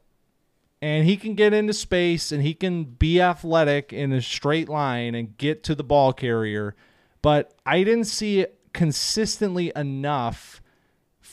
and 0.83 1.07
he 1.07 1.17
can 1.17 1.35
get 1.35 1.55
into 1.55 1.73
space 1.73 2.31
and 2.31 2.43
he 2.43 2.55
can 2.55 2.85
be 2.85 3.21
athletic 3.21 3.93
in 3.93 4.13
a 4.13 4.21
straight 4.21 4.69
line 4.69 5.15
and 5.15 5.37
get 5.39 5.63
to 5.65 5.75
the 5.75 5.85
ball 5.85 6.13
carrier, 6.13 6.75
but 7.23 7.55
I 7.65 7.85
didn't 7.85 8.05
see 8.05 8.41
it 8.41 8.59
consistently 8.73 9.73
enough 9.75 10.61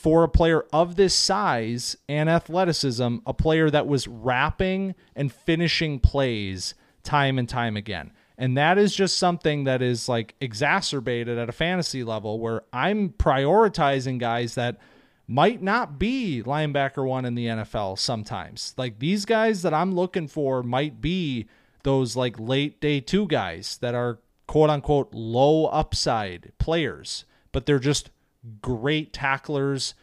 for 0.02 0.24
a 0.24 0.28
player 0.28 0.64
of 0.72 0.96
this 0.96 1.14
size 1.14 1.96
and 2.08 2.28
athleticism, 2.28 3.18
a 3.24 3.32
player 3.32 3.70
that 3.70 3.86
was 3.86 4.08
wrapping 4.08 4.96
and 5.14 5.32
finishing 5.32 6.00
plays 6.00 6.74
time 7.04 7.38
and 7.38 7.48
time 7.48 7.76
again. 7.76 8.10
And 8.36 8.56
that 8.56 8.78
is 8.78 8.96
just 8.96 9.16
something 9.16 9.62
that 9.62 9.80
is 9.80 10.08
like 10.08 10.34
exacerbated 10.40 11.38
at 11.38 11.48
a 11.48 11.52
fantasy 11.52 12.02
level 12.02 12.40
where 12.40 12.62
I'm 12.72 13.10
prioritizing 13.10 14.18
guys 14.18 14.56
that 14.56 14.78
might 15.28 15.62
not 15.62 16.00
be 16.00 16.42
linebacker 16.44 17.06
one 17.06 17.24
in 17.24 17.36
the 17.36 17.46
NFL 17.46 17.96
sometimes. 17.96 18.74
Like 18.76 18.98
these 18.98 19.24
guys 19.24 19.62
that 19.62 19.72
I'm 19.72 19.94
looking 19.94 20.26
for 20.26 20.64
might 20.64 21.00
be 21.00 21.46
those 21.84 22.16
like 22.16 22.40
late 22.40 22.80
day 22.80 22.98
two 22.98 23.28
guys 23.28 23.78
that 23.80 23.94
are 23.94 24.18
quote 24.48 24.68
unquote 24.68 25.14
low 25.14 25.66
upside 25.66 26.50
players, 26.58 27.24
but 27.52 27.66
they're 27.66 27.78
just 27.78 28.10
great 28.60 29.12
tacklers, 29.12 29.94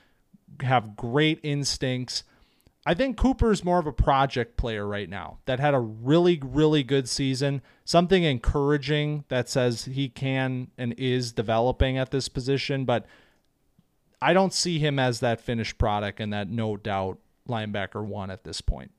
have 0.61 0.95
great 0.95 1.39
instincts. 1.43 2.23
I 2.85 2.93
think 2.93 3.17
Cooper's 3.17 3.63
more 3.63 3.79
of 3.79 3.87
a 3.87 3.91
project 3.91 4.57
player 4.57 4.87
right 4.87 5.09
now 5.09 5.39
that 5.45 5.59
had 5.59 5.73
a 5.73 5.79
really, 5.79 6.39
really 6.43 6.81
good 6.83 7.09
season. 7.09 7.61
Something 7.85 8.23
encouraging 8.23 9.25
that 9.27 9.49
says 9.49 9.85
he 9.85 10.09
can 10.09 10.69
and 10.77 10.93
is 10.97 11.31
developing 11.31 11.97
at 11.97 12.11
this 12.11 12.29
position, 12.29 12.85
but 12.85 13.05
I 14.21 14.33
don't 14.33 14.53
see 14.53 14.79
him 14.79 14.97
as 14.97 15.19
that 15.19 15.41
finished 15.41 15.77
product 15.77 16.19
and 16.19 16.33
that 16.33 16.49
no 16.49 16.77
doubt 16.77 17.19
linebacker 17.47 18.03
one 18.03 18.31
at 18.31 18.43
this 18.43 18.61
point. 18.61 18.91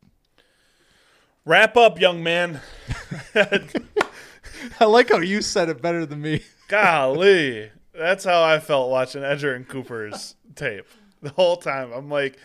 Wrap 1.44 1.76
up, 1.76 2.00
young 2.00 2.22
man. 2.22 2.60
I 3.34 4.84
like 4.84 5.10
how 5.10 5.18
you 5.18 5.40
said 5.40 5.68
it 5.68 5.80
better 5.80 6.04
than 6.04 6.20
me. 6.20 6.42
Golly. 6.68 7.70
That's 7.92 8.24
how 8.24 8.42
I 8.42 8.60
felt 8.60 8.90
watching 8.90 9.22
Edgerrin 9.22 9.66
Cooper's 9.66 10.36
tape 10.54 10.86
the 11.22 11.30
whole 11.30 11.56
time. 11.56 11.92
I'm 11.92 12.08
like, 12.08 12.38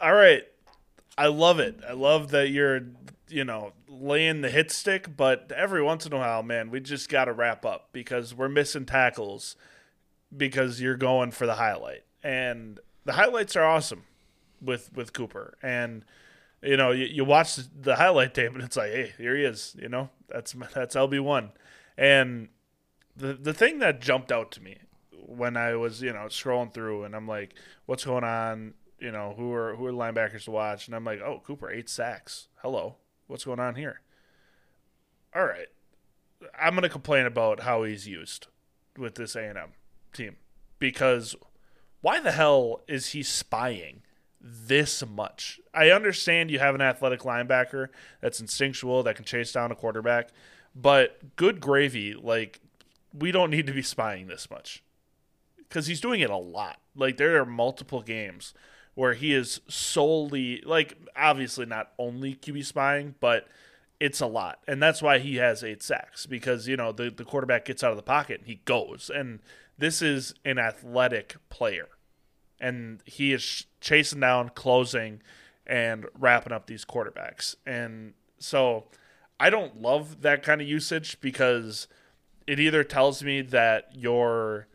all 0.00 0.14
right, 0.14 0.44
I 1.16 1.26
love 1.26 1.58
it. 1.58 1.80
I 1.88 1.92
love 1.92 2.30
that 2.30 2.50
you're, 2.50 2.80
you 3.28 3.44
know, 3.44 3.72
laying 3.88 4.40
the 4.40 4.50
hit 4.50 4.70
stick, 4.70 5.16
but 5.16 5.52
every 5.54 5.82
once 5.82 6.06
in 6.06 6.12
a 6.12 6.18
while, 6.18 6.42
man, 6.42 6.70
we 6.70 6.80
just 6.80 7.08
got 7.08 7.26
to 7.26 7.32
wrap 7.32 7.64
up 7.64 7.88
because 7.92 8.34
we're 8.34 8.48
missing 8.48 8.84
tackles 8.84 9.56
because 10.34 10.80
you're 10.80 10.96
going 10.96 11.30
for 11.30 11.46
the 11.46 11.54
highlight. 11.54 12.04
And 12.22 12.80
the 13.04 13.12
highlights 13.12 13.56
are 13.56 13.64
awesome 13.64 14.04
with 14.60 14.90
with 14.94 15.12
Cooper. 15.12 15.56
And 15.62 16.04
you 16.62 16.76
know, 16.76 16.92
you, 16.92 17.06
you 17.06 17.24
watch 17.24 17.56
the 17.56 17.96
highlight 17.96 18.34
tape 18.34 18.54
and 18.54 18.62
it's 18.62 18.76
like, 18.76 18.92
hey, 18.92 19.12
here 19.18 19.36
he 19.36 19.44
is. 19.44 19.76
You 19.78 19.88
know, 19.88 20.10
that's 20.28 20.52
that's 20.74 20.94
LB 20.94 21.20
one. 21.20 21.50
And 21.96 22.48
the 23.16 23.34
the 23.34 23.54
thing 23.54 23.78
that 23.80 24.00
jumped 24.00 24.32
out 24.32 24.50
to 24.52 24.62
me 24.62 24.78
when 25.10 25.56
I 25.56 25.76
was 25.76 26.02
you 26.02 26.12
know 26.12 26.26
scrolling 26.26 26.72
through 26.72 27.04
and 27.04 27.14
I'm 27.14 27.28
like, 27.28 27.54
what's 27.86 28.04
going 28.04 28.24
on? 28.24 28.74
You 28.98 29.12
know, 29.12 29.34
who 29.36 29.52
are 29.52 29.74
who 29.74 29.86
are 29.86 29.92
linebackers 29.92 30.44
to 30.44 30.50
watch? 30.50 30.86
And 30.86 30.94
I'm 30.94 31.04
like, 31.04 31.20
oh, 31.20 31.42
Cooper 31.44 31.70
eight 31.70 31.88
sacks. 31.88 32.48
Hello, 32.62 32.96
what's 33.26 33.44
going 33.44 33.60
on 33.60 33.74
here? 33.74 34.00
All 35.34 35.44
right, 35.44 35.68
I'm 36.58 36.74
gonna 36.74 36.88
complain 36.88 37.26
about 37.26 37.60
how 37.60 37.82
he's 37.84 38.06
used 38.06 38.46
with 38.96 39.14
this 39.14 39.34
A 39.34 39.44
and 39.44 39.58
M 39.58 39.72
team 40.12 40.36
because 40.78 41.34
why 42.00 42.20
the 42.20 42.32
hell 42.32 42.82
is 42.88 43.08
he 43.08 43.22
spying 43.22 44.02
this 44.40 45.04
much? 45.06 45.60
I 45.72 45.90
understand 45.90 46.50
you 46.50 46.58
have 46.58 46.74
an 46.74 46.80
athletic 46.80 47.20
linebacker 47.20 47.88
that's 48.20 48.40
instinctual 48.40 49.04
that 49.04 49.16
can 49.16 49.24
chase 49.24 49.52
down 49.52 49.70
a 49.70 49.76
quarterback, 49.76 50.30
but 50.74 51.36
good 51.36 51.60
gravy, 51.60 52.14
like 52.14 52.60
we 53.12 53.32
don't 53.32 53.50
need 53.50 53.66
to 53.66 53.72
be 53.72 53.82
spying 53.82 54.26
this 54.26 54.50
much 54.50 54.82
because 55.58 55.86
he's 55.86 56.00
doing 56.00 56.20
it 56.20 56.30
a 56.30 56.36
lot. 56.36 56.78
Like 56.94 57.16
there 57.16 57.40
are 57.40 57.46
multiple 57.46 58.02
games 58.02 58.54
where 58.94 59.14
he 59.14 59.34
is 59.34 59.60
solely 59.68 60.62
like 60.66 60.98
obviously 61.16 61.66
not 61.66 61.92
only 61.98 62.34
QB 62.34 62.64
spying, 62.64 63.14
but 63.20 63.48
it's 64.00 64.20
a 64.20 64.26
lot, 64.26 64.58
and 64.66 64.82
that's 64.82 65.00
why 65.00 65.18
he 65.18 65.36
has 65.36 65.62
eight 65.62 65.82
sacks 65.82 66.26
because 66.26 66.66
you 66.68 66.76
know 66.76 66.92
the 66.92 67.10
the 67.10 67.24
quarterback 67.24 67.64
gets 67.64 67.84
out 67.84 67.90
of 67.90 67.96
the 67.96 68.02
pocket 68.02 68.40
and 68.40 68.48
he 68.48 68.56
goes 68.64 69.10
and 69.14 69.40
this 69.78 70.02
is 70.02 70.34
an 70.44 70.58
athletic 70.58 71.36
player, 71.48 71.88
and 72.60 73.02
he 73.04 73.32
is 73.32 73.66
chasing 73.80 74.20
down, 74.20 74.50
closing, 74.50 75.22
and 75.66 76.06
wrapping 76.18 76.52
up 76.52 76.66
these 76.66 76.84
quarterbacks. 76.84 77.56
And 77.66 78.14
so 78.38 78.84
I 79.40 79.50
don't 79.50 79.80
love 79.80 80.22
that 80.22 80.42
kind 80.42 80.60
of 80.60 80.68
usage 80.68 81.20
because 81.20 81.88
it 82.52 82.60
either 82.60 82.84
tells 82.84 83.22
me 83.22 83.40
that 83.40 83.88
your 83.94 84.66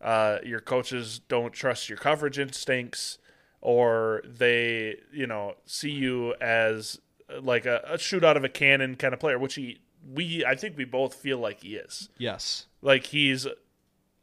uh, 0.00 0.38
your 0.42 0.60
coaches 0.60 1.20
don't 1.28 1.52
trust 1.52 1.90
your 1.90 1.98
coverage 1.98 2.38
instincts, 2.38 3.18
or 3.60 4.22
they 4.24 4.96
you 5.12 5.26
know 5.26 5.54
see 5.66 5.90
you 5.90 6.34
as 6.40 6.98
like 7.42 7.66
a, 7.66 7.82
a 7.84 7.98
shoot 7.98 8.24
out 8.24 8.38
of 8.38 8.44
a 8.44 8.48
cannon 8.48 8.96
kind 8.96 9.12
of 9.12 9.20
player, 9.20 9.38
which 9.38 9.56
he 9.56 9.80
we 10.10 10.46
I 10.46 10.54
think 10.54 10.78
we 10.78 10.86
both 10.86 11.12
feel 11.12 11.38
like 11.38 11.62
he 11.62 11.76
is. 11.76 12.08
Yes, 12.16 12.68
like 12.80 13.04
he's 13.06 13.46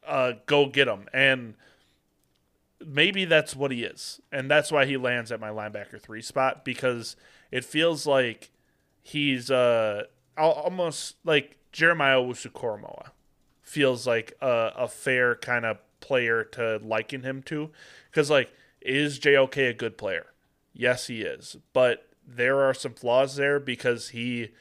uh, 0.08 0.34
go 0.48 0.66
get 0.66 0.88
him. 0.88 1.08
And 1.14 1.54
maybe 2.84 3.26
that's 3.26 3.56
what 3.56 3.70
he 3.70 3.84
is. 3.84 4.22
And 4.32 4.50
that's 4.50 4.72
why 4.72 4.86
he 4.86 4.98
lands 4.98 5.32
at 5.32 5.40
my 5.40 5.50
linebacker 5.50 6.02
three 6.02 6.22
spot 6.22 6.66
because 6.66 7.16
it 7.52 7.64
feels 7.64 8.08
like 8.08 8.50
he's 9.04 9.52
uh, 9.52 10.06
almost 10.36 11.18
like 11.24 11.58
Jeremiah 11.74 12.18
Owusu 12.18 13.10
feels 13.62 14.08
like 14.08 14.34
a, 14.40 14.72
a 14.78 14.88
fair 14.88 15.36
kind 15.36 15.66
of 15.66 15.80
player 16.00 16.44
to 16.44 16.80
liken 16.84 17.24
him 17.24 17.44
to. 17.44 17.72
Because, 18.10 18.30
like, 18.30 18.54
is 18.80 19.20
JOK 19.20 19.58
a 19.58 19.74
good 19.74 19.98
player? 19.98 20.28
Yes, 20.74 21.08
he 21.08 21.24
is. 21.24 21.58
But 21.74 22.08
there 22.26 22.62
are 22.62 22.74
some 22.74 22.94
flaws 22.94 23.36
there 23.36 23.60
because 23.60 24.10
he, 24.10 24.52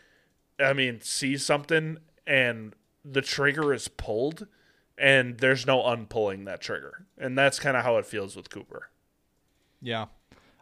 I 0.59 0.73
mean, 0.73 1.01
sees 1.01 1.45
something 1.45 1.99
and 2.27 2.75
the 3.05 3.23
trigger 3.23 3.73
is 3.73 3.89
pulled 3.89 4.47
and 4.99 5.39
there's 5.39 5.67
no 5.67 5.85
unpulling 5.85 6.45
that 6.47 6.61
trigger. 6.61 7.07
And 7.19 7.37
that's 7.37 7.59
kind 7.59 7.77
of 7.77 7.85
how 7.85 7.99
it 7.99 8.07
feels 8.07 8.37
with 8.37 8.51
Cooper. 8.51 8.91
Yeah. 9.81 10.07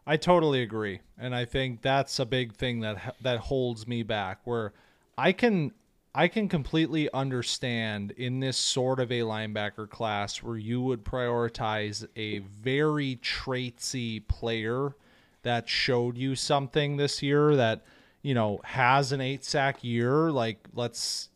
I 0.07 0.17
totally 0.17 0.63
agree. 0.63 1.01
And 1.19 1.35
I 1.35 1.45
think 1.45 1.83
that's 1.83 2.19
a 2.19 2.27
big 2.27 2.55
thing 2.55 2.81
that 2.81 3.15
that 3.21 3.39
holds 3.39 3.87
me 3.87 4.03
back 4.03 4.41
where 4.45 4.73
I 5.17 5.33
can 5.33 5.73
I 6.15 6.29
can 6.29 6.49
completely 6.49 7.09
understand 7.13 8.11
in 8.13 8.41
this 8.41 8.57
sort 8.57 8.99
of 8.99 9.13
a 9.13 9.21
linebacker 9.21 9.89
class 9.89 10.43
where 10.43 10.57
you 10.57 10.81
would 10.83 11.05
prioritize 11.05 12.07
a 12.17 12.39
very 12.39 13.17
traitsy 13.23 14.27
player 14.27 14.97
that 15.43 15.69
showed 15.69 16.19
you 16.19 16.35
something 16.35 16.97
this 16.97 17.23
year 17.23 17.57
that 17.57 17.85
you 18.23 18.35
know 18.35 18.61
has 18.65 19.13
an 19.13 19.21
eight 19.21 19.45
sack 19.45 19.83
year 19.83 20.31
like 20.31 20.69
let's 20.75 21.31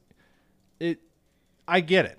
it 0.81 1.01
I 1.67 1.81
get 1.81 2.05
it 2.05 2.19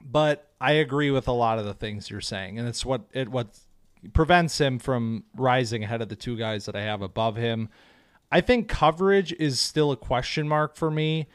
but 0.00 0.50
I 0.60 0.72
agree 0.72 1.10
with 1.10 1.28
a 1.28 1.32
lot 1.32 1.58
of 1.58 1.64
the 1.64 1.74
things 1.74 2.10
you're 2.10 2.20
saying, 2.20 2.58
and 2.58 2.68
it's 2.68 2.84
what 2.84 3.02
it 3.12 3.28
what 3.28 3.58
prevents 4.12 4.58
him 4.58 4.78
from 4.78 5.24
rising 5.36 5.84
ahead 5.84 6.02
of 6.02 6.08
the 6.08 6.16
two 6.16 6.36
guys 6.36 6.66
that 6.66 6.76
I 6.76 6.82
have 6.82 7.02
above 7.02 7.36
him. 7.36 7.68
I 8.32 8.40
think 8.40 8.68
coverage 8.68 9.32
is 9.34 9.58
still 9.58 9.90
a 9.90 9.96
question 9.96 10.48
mark 10.48 10.76
for 10.76 10.90
me. 10.90 11.26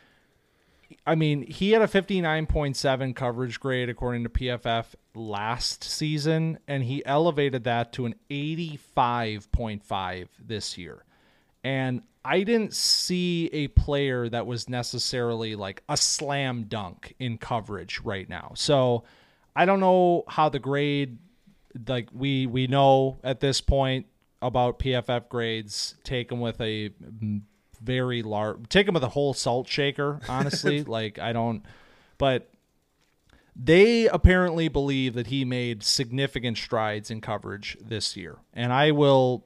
I 1.06 1.16
mean, 1.16 1.44
he 1.44 1.72
had 1.72 1.82
a 1.82 1.88
59.7 1.88 3.16
coverage 3.16 3.60
grade 3.60 3.90
according 3.90 4.24
to 4.24 4.30
PFF 4.30 4.86
last 5.14 5.84
season, 5.84 6.60
and 6.68 6.84
he 6.84 7.06
elevated 7.06 7.64
that 7.64 7.94
to 7.94 8.06
an 8.06 8.16
85.5 8.30 10.28
this 10.40 10.78
year. 10.78 11.04
And 11.64 12.04
I 12.24 12.44
didn't 12.44 12.74
see 12.74 13.50
a 13.54 13.68
player 13.70 14.30
that 14.30 14.46
was 14.48 14.68
necessarily 14.68 15.56
like 15.56 15.84
a 15.90 15.98
slam 15.98 16.64
dunk 16.64 17.16
in 17.20 17.38
coverage 17.38 18.02
right 18.04 18.28
now. 18.28 18.52
So 18.56 19.04
I 19.56 19.66
don't 19.66 19.80
know 19.80 20.24
how 20.28 20.50
the 20.50 20.60
grade 20.60 21.18
like 21.88 22.10
we 22.14 22.48
we 22.48 22.68
know 22.68 23.20
at 23.24 23.40
this 23.42 23.62
point 23.62 24.08
about 24.42 24.80
PFF 24.80 25.30
grades 25.30 25.96
take 26.04 26.30
them 26.30 26.40
with 26.40 26.60
a 26.62 26.92
very 27.86 28.24
large 28.24 28.68
take 28.70 28.86
them 28.86 28.94
with 28.94 29.04
a 29.04 29.10
whole 29.10 29.34
salt 29.34 29.68
shaker 29.68 30.20
honestly 30.28 30.84
like 30.98 31.20
I 31.20 31.34
don't 31.34 31.64
but 32.18 32.50
they 33.56 34.08
apparently 34.08 34.68
believe 34.68 35.14
that 35.14 35.28
he 35.28 35.46
made 35.46 35.84
significant 35.84 36.58
strides 36.58 37.10
in 37.10 37.22
coverage 37.22 37.78
this 37.82 38.18
year 38.18 38.38
and 38.54 38.74
I 38.74 38.92
will 38.92 39.46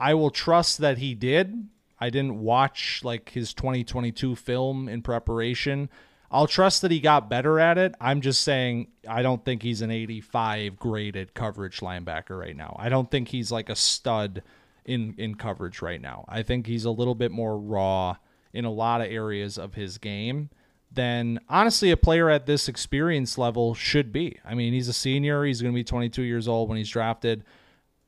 I 0.00 0.14
will 0.14 0.30
trust 0.30 0.78
that 0.78 0.98
he 0.98 1.14
did 1.14 1.68
I 2.04 2.10
didn't 2.10 2.40
watch 2.40 3.00
like 3.02 3.30
his 3.30 3.54
2022 3.54 4.36
film 4.36 4.88
in 4.88 5.00
preparation. 5.00 5.88
I'll 6.30 6.46
trust 6.46 6.82
that 6.82 6.90
he 6.90 7.00
got 7.00 7.30
better 7.30 7.60
at 7.60 7.78
it. 7.78 7.94
I'm 8.00 8.20
just 8.20 8.42
saying 8.42 8.88
I 9.08 9.22
don't 9.22 9.44
think 9.44 9.62
he's 9.62 9.80
an 9.80 9.90
85 9.90 10.76
graded 10.78 11.34
coverage 11.34 11.80
linebacker 11.80 12.38
right 12.38 12.56
now. 12.56 12.76
I 12.78 12.88
don't 12.88 13.10
think 13.10 13.28
he's 13.28 13.52
like 13.52 13.68
a 13.68 13.76
stud 13.76 14.42
in 14.84 15.14
in 15.18 15.34
coverage 15.34 15.82
right 15.82 16.00
now. 16.00 16.24
I 16.28 16.42
think 16.42 16.66
he's 16.66 16.84
a 16.84 16.90
little 16.90 17.14
bit 17.14 17.30
more 17.30 17.58
raw 17.58 18.16
in 18.52 18.64
a 18.64 18.70
lot 18.70 19.00
of 19.00 19.08
areas 19.08 19.58
of 19.58 19.74
his 19.74 19.98
game, 19.98 20.50
than 20.94 21.40
honestly 21.48 21.90
a 21.90 21.96
player 21.96 22.30
at 22.30 22.46
this 22.46 22.68
experience 22.68 23.36
level 23.36 23.74
should 23.74 24.12
be. 24.12 24.38
I 24.44 24.54
mean, 24.54 24.72
he's 24.72 24.88
a 24.88 24.92
senior. 24.92 25.44
He's 25.44 25.60
going 25.60 25.74
to 25.74 25.78
be 25.78 25.84
22 25.84 26.22
years 26.22 26.48
old 26.48 26.68
when 26.68 26.78
he's 26.78 26.88
drafted. 26.88 27.44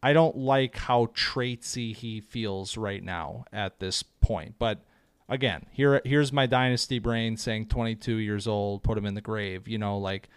I 0.02 0.12
don't 0.12 0.36
like 0.36 0.76
how 0.76 1.06
traitsy 1.06 1.94
he 1.94 2.20
feels 2.20 2.76
right 2.76 3.02
now 3.02 3.44
at 3.52 3.80
this 3.80 4.02
point. 4.02 4.54
But 4.58 4.84
again, 5.28 5.66
here 5.72 6.00
here's 6.04 6.32
my 6.32 6.46
dynasty 6.46 6.98
brain 6.98 7.36
saying 7.36 7.66
22 7.66 8.16
years 8.16 8.46
old, 8.46 8.82
put 8.82 8.98
him 8.98 9.06
in 9.06 9.14
the 9.14 9.20
grave. 9.20 9.66
You 9.66 9.78
know, 9.78 9.98
like 9.98 10.28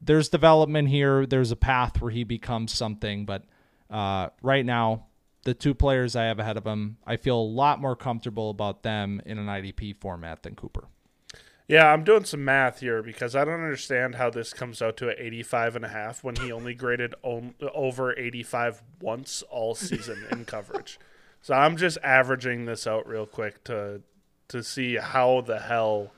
there's 0.00 0.28
development 0.28 0.88
here. 0.88 1.24
There's 1.24 1.50
a 1.50 1.56
path 1.56 2.02
where 2.02 2.10
he 2.10 2.24
becomes 2.24 2.72
something. 2.72 3.24
But 3.24 3.44
uh, 3.88 4.28
right 4.42 4.66
now, 4.66 5.06
the 5.46 5.54
two 5.54 5.74
players 5.74 6.16
I 6.16 6.24
have 6.24 6.40
ahead 6.40 6.56
of 6.56 6.66
him, 6.66 6.98
I 7.06 7.16
feel 7.16 7.38
a 7.38 7.40
lot 7.40 7.80
more 7.80 7.94
comfortable 7.94 8.50
about 8.50 8.82
them 8.82 9.22
in 9.24 9.38
an 9.38 9.46
IDP 9.46 9.96
format 9.96 10.42
than 10.42 10.56
Cooper. 10.56 10.88
Yeah, 11.68 11.92
I'm 11.92 12.02
doing 12.02 12.24
some 12.24 12.44
math 12.44 12.80
here 12.80 13.00
because 13.00 13.36
I 13.36 13.44
don't 13.44 13.54
understand 13.54 14.16
how 14.16 14.28
this 14.28 14.52
comes 14.52 14.82
out 14.82 14.96
to 14.98 15.08
an 15.08 15.14
85 15.16 15.76
and 15.76 15.84
a 15.84 15.88
half 15.88 16.24
when 16.24 16.34
he 16.34 16.50
only 16.50 16.74
graded 16.74 17.14
on, 17.22 17.54
over 17.74 18.16
85 18.18 18.82
once 19.00 19.42
all 19.48 19.76
season 19.76 20.26
in 20.32 20.44
coverage. 20.46 20.98
So 21.42 21.54
I'm 21.54 21.76
just 21.76 21.98
averaging 22.02 22.64
this 22.64 22.86
out 22.86 23.06
real 23.06 23.26
quick 23.26 23.62
to 23.64 24.02
to 24.48 24.62
see 24.62 24.96
how 24.96 25.40
the 25.40 25.58
hell 25.58 26.12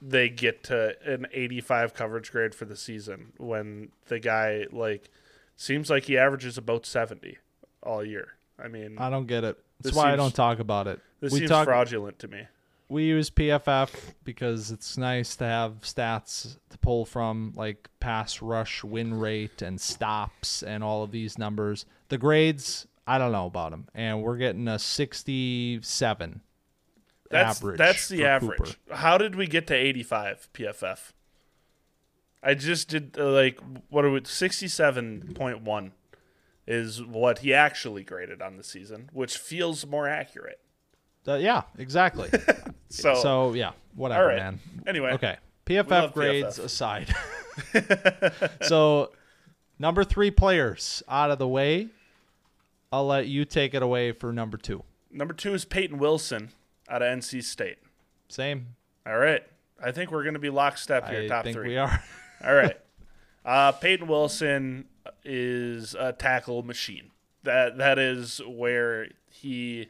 they 0.00 0.30
get 0.30 0.64
to 0.64 0.96
an 1.04 1.26
85 1.32 1.92
coverage 1.94 2.32
grade 2.32 2.54
for 2.54 2.64
the 2.64 2.76
season 2.76 3.32
when 3.38 3.88
the 4.08 4.18
guy 4.18 4.64
like 4.70 5.10
seems 5.56 5.88
like 5.88 6.04
he 6.04 6.16
averages 6.16 6.56
about 6.56 6.84
70 6.86 7.38
all 7.82 8.04
year. 8.04 8.33
I 8.58 8.68
mean, 8.68 8.96
I 8.98 9.10
don't 9.10 9.26
get 9.26 9.44
it. 9.44 9.58
That's 9.80 9.94
why 9.94 10.04
seems, 10.04 10.12
I 10.12 10.16
don't 10.16 10.34
talk 10.34 10.58
about 10.58 10.86
it. 10.86 11.00
This 11.20 11.32
we 11.32 11.40
seems 11.40 11.50
talk, 11.50 11.66
fraudulent 11.66 12.18
to 12.20 12.28
me 12.28 12.46
we 12.88 13.04
use 13.04 13.30
PFF 13.30 13.90
because 14.24 14.70
it's 14.70 14.96
nice 14.96 15.36
to 15.36 15.44
have 15.44 15.80
stats 15.82 16.56
to 16.70 16.78
pull 16.78 17.04
from, 17.04 17.52
like 17.56 17.88
pass 18.00 18.42
rush 18.42 18.84
win 18.84 19.14
rate 19.14 19.62
and 19.62 19.80
stops 19.80 20.62
and 20.62 20.84
all 20.84 21.02
of 21.02 21.10
these 21.10 21.38
numbers. 21.38 21.86
The 22.08 22.18
grades, 22.18 22.86
I 23.06 23.18
don't 23.18 23.32
know 23.32 23.46
about 23.46 23.70
them, 23.70 23.88
and 23.94 24.22
we're 24.22 24.36
getting 24.36 24.68
a 24.68 24.78
67 24.78 26.40
that's, 27.30 27.58
average. 27.58 27.78
That's 27.78 28.08
the 28.08 28.26
average. 28.26 28.58
Cooper. 28.58 28.94
How 28.94 29.18
did 29.18 29.34
we 29.34 29.46
get 29.46 29.66
to 29.68 29.74
85 29.74 30.48
PFF? 30.52 31.12
I 32.42 32.54
just 32.54 32.88
did 32.88 33.16
uh, 33.18 33.30
like 33.30 33.58
what 33.88 34.04
are 34.04 34.10
we 34.10 34.20
67.1 34.20 35.90
is 36.66 37.02
what 37.02 37.40
he 37.40 37.52
actually 37.52 38.04
graded 38.04 38.40
on 38.40 38.56
the 38.56 38.64
season, 38.64 39.10
which 39.12 39.36
feels 39.36 39.86
more 39.86 40.08
accurate. 40.08 40.60
Uh, 41.26 41.34
yeah, 41.34 41.62
exactly. 41.78 42.30
so, 42.88 43.14
so 43.14 43.52
yeah, 43.54 43.72
whatever, 43.94 44.28
right. 44.28 44.36
man. 44.36 44.60
Anyway, 44.86 45.12
okay. 45.12 45.36
PFF 45.66 46.12
grades 46.12 46.58
PFF. 46.58 46.64
aside. 46.64 47.14
so, 48.62 49.10
number 49.78 50.04
three 50.04 50.30
players 50.30 51.02
out 51.08 51.30
of 51.30 51.38
the 51.38 51.48
way. 51.48 51.88
I'll 52.92 53.06
let 53.06 53.26
you 53.26 53.44
take 53.44 53.74
it 53.74 53.82
away 53.82 54.12
for 54.12 54.32
number 54.32 54.56
two. 54.56 54.84
Number 55.10 55.34
two 55.34 55.54
is 55.54 55.64
Payton 55.64 55.98
Wilson 55.98 56.50
out 56.88 57.02
of 57.02 57.08
NC 57.08 57.42
State. 57.42 57.78
Same. 58.28 58.76
All 59.06 59.18
right. 59.18 59.42
I 59.82 59.90
think 59.90 60.10
we're 60.10 60.22
going 60.22 60.34
to 60.34 60.40
be 60.40 60.50
lockstep 60.50 61.08
here. 61.08 61.22
I 61.22 61.26
top 61.26 61.44
think 61.44 61.56
three. 61.56 61.70
We 61.70 61.76
are. 61.76 62.02
All 62.44 62.54
right. 62.54 62.76
Uh, 63.46 63.72
Payton 63.72 64.06
Wilson 64.06 64.86
is 65.24 65.94
a 65.94 66.12
tackle 66.12 66.62
machine. 66.62 67.10
That 67.42 67.78
that 67.78 67.98
is 67.98 68.40
where 68.46 69.08
he 69.30 69.88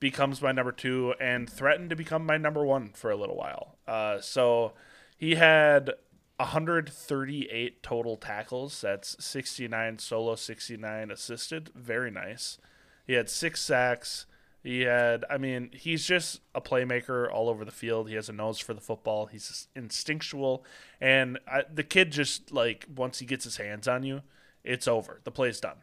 becomes 0.00 0.40
my 0.40 0.50
number 0.50 0.72
two 0.72 1.14
and 1.20 1.48
threatened 1.48 1.90
to 1.90 1.96
become 1.96 2.24
my 2.24 2.38
number 2.38 2.64
one 2.64 2.90
for 2.94 3.10
a 3.10 3.16
little 3.16 3.36
while. 3.36 3.76
Uh, 3.86 4.20
so 4.20 4.72
he 5.16 5.34
had 5.34 5.90
138 6.38 7.82
total 7.82 8.16
tackles. 8.16 8.80
That's 8.80 9.22
69 9.22 9.98
solo, 9.98 10.34
69 10.34 11.10
assisted. 11.10 11.70
Very 11.74 12.10
nice. 12.10 12.58
He 13.06 13.12
had 13.12 13.28
six 13.28 13.60
sacks. 13.60 14.26
He 14.62 14.82
had, 14.82 15.24
I 15.30 15.38
mean, 15.38 15.70
he's 15.72 16.04
just 16.04 16.40
a 16.54 16.60
playmaker 16.60 17.30
all 17.30 17.48
over 17.48 17.64
the 17.64 17.70
field. 17.70 18.08
He 18.08 18.14
has 18.14 18.28
a 18.28 18.32
nose 18.32 18.58
for 18.58 18.74
the 18.74 18.80
football. 18.80 19.26
He's 19.26 19.68
instinctual. 19.74 20.64
And 21.00 21.38
I, 21.46 21.62
the 21.72 21.82
kid 21.82 22.10
just, 22.10 22.52
like, 22.52 22.86
once 22.94 23.20
he 23.20 23.26
gets 23.26 23.44
his 23.44 23.56
hands 23.56 23.88
on 23.88 24.02
you, 24.02 24.20
it's 24.64 24.88
over. 24.88 25.20
The 25.24 25.30
play's 25.30 25.60
done. 25.60 25.78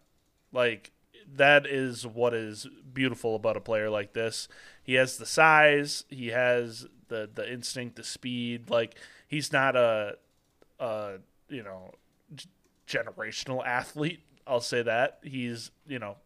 Like, 0.51 0.91
that 1.36 1.65
is 1.65 2.05
what 2.05 2.34
is 2.34 2.67
beautiful 2.93 3.36
about 3.36 3.57
a 3.57 3.61
player 3.61 3.89
like 3.89 4.13
this. 4.13 4.47
He 4.84 4.93
has 4.93 5.17
the 5.17 5.25
size, 5.25 6.05
he 6.09 6.28
has 6.28 6.88
the 7.09 7.30
the 7.34 7.51
instinct, 7.51 7.95
the 7.95 8.03
speed. 8.03 8.69
Like 8.69 8.95
he's 9.28 9.51
not 9.51 9.75
a, 9.75 10.17
a 10.80 11.13
you 11.49 11.63
know 11.63 11.93
generational 12.88 13.65
athlete. 13.65 14.21
I'll 14.45 14.61
say 14.61 14.82
that 14.82 15.19
he's 15.23 15.71
you 15.88 15.99
know 15.99 16.17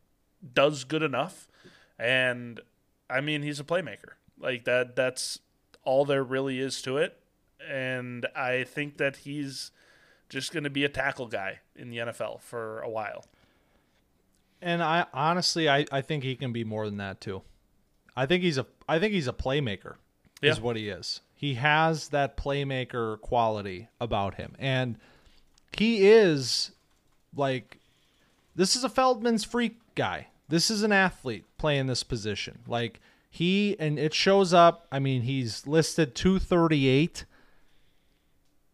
does 0.54 0.84
good 0.84 1.04
enough, 1.04 1.48
and 1.98 2.60
I 3.10 3.22
mean 3.22 3.42
he's 3.42 3.60
a 3.60 3.66
playmaker. 3.66 4.14
Like 4.40 4.66
that. 4.66 4.96
That's 4.96 5.40
all 5.84 6.06
there 6.06 6.24
really 6.24 6.60
is 6.60 6.82
to 6.84 6.98
it, 6.98 7.18
and 7.68 8.28
I 8.36 8.64
think 8.64 8.98
that 8.98 9.18
he's 9.18 9.72
just 10.32 10.54
going 10.54 10.64
to 10.64 10.70
be 10.70 10.86
a 10.86 10.90
tackle 10.90 11.28
guy 11.28 11.60
in 11.76 11.90
the 11.90 11.98
NFL 11.98 12.42
for 12.42 12.80
a 12.80 12.90
while. 12.90 13.26
And 14.62 14.82
I 14.82 15.06
honestly, 15.14 15.70
I, 15.70 15.86
I 15.92 16.02
think 16.02 16.24
he 16.24 16.36
can 16.36 16.54
be 16.54 16.64
more 16.64 16.86
than 16.86 16.98
that 16.98 17.20
too. 17.20 17.42
I 18.16 18.26
think 18.26 18.42
he's 18.42 18.58
a 18.58 18.66
I 18.88 18.98
think 18.98 19.14
he's 19.14 19.28
a 19.28 19.34
playmaker. 19.34 19.96
Yeah. 20.42 20.52
Is 20.52 20.62
what 20.62 20.76
he 20.76 20.90
is. 20.90 21.22
He 21.36 21.56
has 21.56 22.10
that 22.10 22.38
playmaker 22.38 23.20
quality 23.22 23.90
about 24.00 24.36
him, 24.36 24.56
and 24.58 24.98
he 25.78 26.08
is 26.08 26.72
like 27.36 27.78
this 28.56 28.76
is 28.76 28.84
a 28.84 28.90
Feldman's 28.90 29.44
freak 29.44 29.78
guy. 29.96 30.28
This 30.48 30.72
is 30.72 30.84
an 30.84 30.92
athlete 30.92 31.46
playing 31.58 31.88
this 31.88 32.04
position. 32.04 32.60
Like 32.68 33.00
he 33.30 33.76
and 33.80 34.00
it 34.00 34.14
shows 34.14 34.54
up. 34.54 34.88
I 34.92 35.00
mean, 35.00 35.24
he's 35.24 35.68
listed 35.68 36.16
238. 36.16 37.26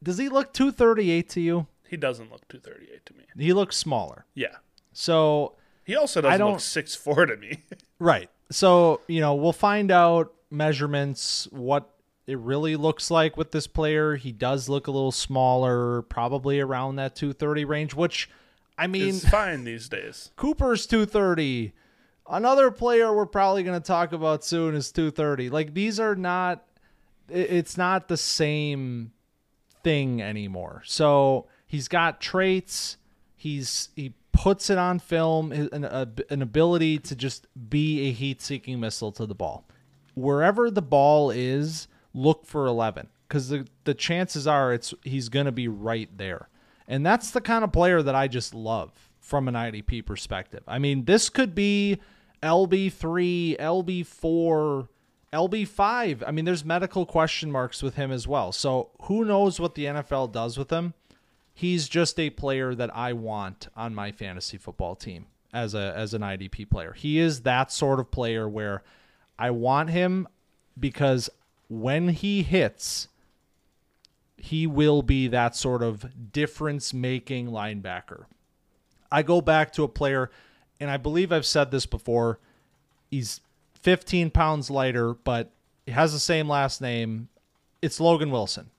Does 0.01 0.17
he 0.17 0.29
look 0.29 0.53
238 0.53 1.29
to 1.29 1.41
you? 1.41 1.67
He 1.87 1.97
doesn't 1.97 2.31
look 2.31 2.47
238 2.49 3.05
to 3.05 3.13
me. 3.13 3.23
He 3.37 3.53
looks 3.53 3.77
smaller. 3.77 4.25
Yeah. 4.33 4.55
So 4.93 5.55
he 5.85 5.95
also 5.95 6.21
doesn't 6.21 6.45
look 6.45 6.59
six 6.59 6.95
four 6.95 7.25
to 7.25 7.37
me. 7.37 7.63
right. 7.99 8.29
So 8.51 9.01
you 9.07 9.21
know 9.21 9.35
we'll 9.35 9.53
find 9.53 9.91
out 9.91 10.33
measurements 10.49 11.47
what 11.51 11.89
it 12.25 12.37
really 12.39 12.75
looks 12.75 13.09
like 13.09 13.37
with 13.37 13.51
this 13.51 13.67
player. 13.67 14.15
He 14.15 14.31
does 14.31 14.67
look 14.67 14.87
a 14.87 14.91
little 14.91 15.13
smaller, 15.13 16.01
probably 16.03 16.59
around 16.59 16.97
that 16.97 17.15
230 17.15 17.63
range, 17.65 17.93
which 17.95 18.29
I 18.77 18.87
mean, 18.87 19.15
it's 19.15 19.27
fine 19.27 19.63
these 19.63 19.87
days. 19.89 20.31
Cooper's 20.35 20.85
230. 20.85 21.73
Another 22.29 22.69
player 22.71 23.13
we're 23.13 23.25
probably 23.25 23.63
going 23.63 23.79
to 23.79 23.85
talk 23.85 24.11
about 24.11 24.43
soon 24.43 24.75
is 24.75 24.91
230. 24.91 25.49
Like 25.49 25.73
these 25.73 25.99
are 25.99 26.15
not 26.15 26.63
it's 27.29 27.77
not 27.77 28.07
the 28.07 28.17
same 28.17 29.11
thing 29.83 30.21
anymore. 30.21 30.83
So, 30.85 31.47
he's 31.65 31.87
got 31.87 32.21
traits, 32.21 32.97
he's 33.35 33.89
he 33.95 34.13
puts 34.31 34.69
it 34.69 34.77
on 34.77 34.99
film, 34.99 35.51
an, 35.51 35.83
an 35.83 36.41
ability 36.41 36.99
to 36.99 37.15
just 37.15 37.47
be 37.69 38.07
a 38.07 38.11
heat 38.11 38.41
seeking 38.41 38.79
missile 38.79 39.11
to 39.13 39.25
the 39.25 39.33
ball. 39.33 39.67
Wherever 40.13 40.69
the 40.69 40.81
ball 40.81 41.31
is, 41.31 41.87
look 42.13 42.45
for 42.45 42.65
11 42.67 43.07
because 43.27 43.49
the, 43.49 43.67
the 43.83 43.93
chances 43.93 44.47
are 44.47 44.73
it's 44.73 44.93
he's 45.03 45.29
going 45.29 45.45
to 45.45 45.51
be 45.51 45.67
right 45.67 46.09
there. 46.17 46.49
And 46.87 47.05
that's 47.05 47.31
the 47.31 47.41
kind 47.41 47.63
of 47.63 47.71
player 47.71 48.01
that 48.01 48.15
I 48.15 48.27
just 48.27 48.53
love 48.53 48.91
from 49.19 49.47
an 49.47 49.55
IDP 49.55 50.05
perspective. 50.05 50.63
I 50.67 50.79
mean, 50.79 51.05
this 51.05 51.29
could 51.29 51.53
be 51.53 51.99
LB3, 52.41 53.59
LB4, 53.59 54.87
LB5. 55.33 56.23
I 56.25 56.31
mean, 56.31 56.45
there's 56.45 56.63
medical 56.65 57.05
question 57.05 57.51
marks 57.51 57.83
with 57.83 57.95
him 57.95 58.11
as 58.11 58.27
well. 58.27 58.51
So 58.51 58.91
who 59.03 59.25
knows 59.25 59.59
what 59.59 59.75
the 59.75 59.85
NFL 59.85 60.31
does 60.31 60.57
with 60.57 60.69
him? 60.69 60.93
he's 61.57 61.89
just 61.89 62.19
a 62.19 62.29
player 62.29 62.75
that 62.75 62.95
I 62.95 63.13
want 63.13 63.67
on 63.75 63.95
my 63.95 64.11
fantasy 64.11 64.59
football 64.59 64.95
team 64.95 65.25
as 65.51 65.73
a 65.73 65.91
as 65.95 66.13
an 66.13 66.21
IDP 66.21 66.69
player. 66.69 66.93
He 66.93 67.17
is 67.17 67.41
that 67.41 67.71
sort 67.71 67.99
of 67.99 68.11
player 68.11 68.47
where 68.47 68.83
I 69.39 69.49
want 69.49 69.89
him 69.89 70.27
because 70.79 71.31
when 71.67 72.09
he 72.09 72.43
hits 72.43 73.07
he 74.39 74.67
will 74.67 75.01
be 75.01 75.27
that 75.27 75.55
sort 75.55 75.81
of 75.81 76.31
difference 76.31 76.93
making 76.93 77.47
linebacker. 77.47 78.25
I 79.11 79.23
go 79.23 79.41
back 79.41 79.73
to 79.73 79.83
a 79.83 79.87
player 79.87 80.29
and 80.79 80.91
I 80.91 80.97
believe 80.97 81.31
I've 81.31 81.45
said 81.45 81.71
this 81.71 81.87
before. 81.87 82.39
He's 83.09 83.41
15 83.87 84.31
pounds 84.31 84.69
lighter, 84.69 85.13
but 85.13 85.53
he 85.85 85.93
has 85.93 86.11
the 86.11 86.19
same 86.19 86.49
last 86.49 86.81
name. 86.81 87.29
It's 87.81 88.01
Logan 88.01 88.31
Wilson. 88.31 88.69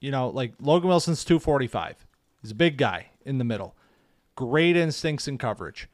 You 0.00 0.10
know, 0.10 0.30
like 0.30 0.54
Logan 0.60 0.88
Wilson's 0.88 1.24
245. 1.24 2.04
He's 2.42 2.50
a 2.50 2.56
big 2.56 2.76
guy 2.76 3.10
in 3.24 3.38
the 3.38 3.44
middle. 3.44 3.76
Great 4.34 4.76
instincts 4.76 5.28
in 5.28 5.38
coverage. 5.38 5.88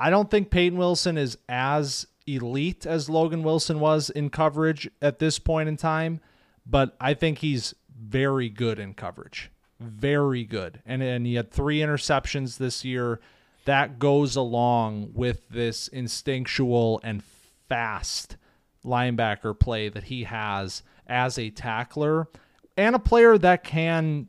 I 0.00 0.10
don't 0.10 0.28
think 0.32 0.50
Payton 0.50 0.76
Wilson 0.76 1.16
is 1.16 1.38
as 1.48 2.08
elite 2.26 2.86
as 2.86 3.08
Logan 3.08 3.44
Wilson 3.44 3.78
was 3.78 4.10
in 4.10 4.30
coverage 4.30 4.90
at 5.00 5.20
this 5.20 5.38
point 5.38 5.68
in 5.68 5.76
time, 5.76 6.18
but 6.66 6.96
I 7.00 7.14
think 7.14 7.38
he's 7.38 7.72
very 7.96 8.48
good 8.48 8.80
in 8.80 8.94
coverage. 8.94 9.52
Very 9.78 10.42
good. 10.42 10.82
And 10.84 11.04
and 11.04 11.24
he 11.24 11.36
had 11.36 11.52
three 11.52 11.78
interceptions 11.78 12.58
this 12.58 12.84
year. 12.84 13.20
That 13.64 14.00
goes 14.00 14.34
along 14.34 15.10
with 15.14 15.48
this 15.50 15.86
instinctual 15.86 17.00
and 17.04 17.22
fast 17.68 18.36
linebacker 18.84 19.58
play 19.58 19.88
that 19.88 20.04
he 20.04 20.24
has 20.24 20.82
as 21.06 21.38
a 21.38 21.50
tackler 21.50 22.28
and 22.76 22.94
a 22.94 23.00
player 23.00 23.36
that 23.38 23.64
can 23.64 24.28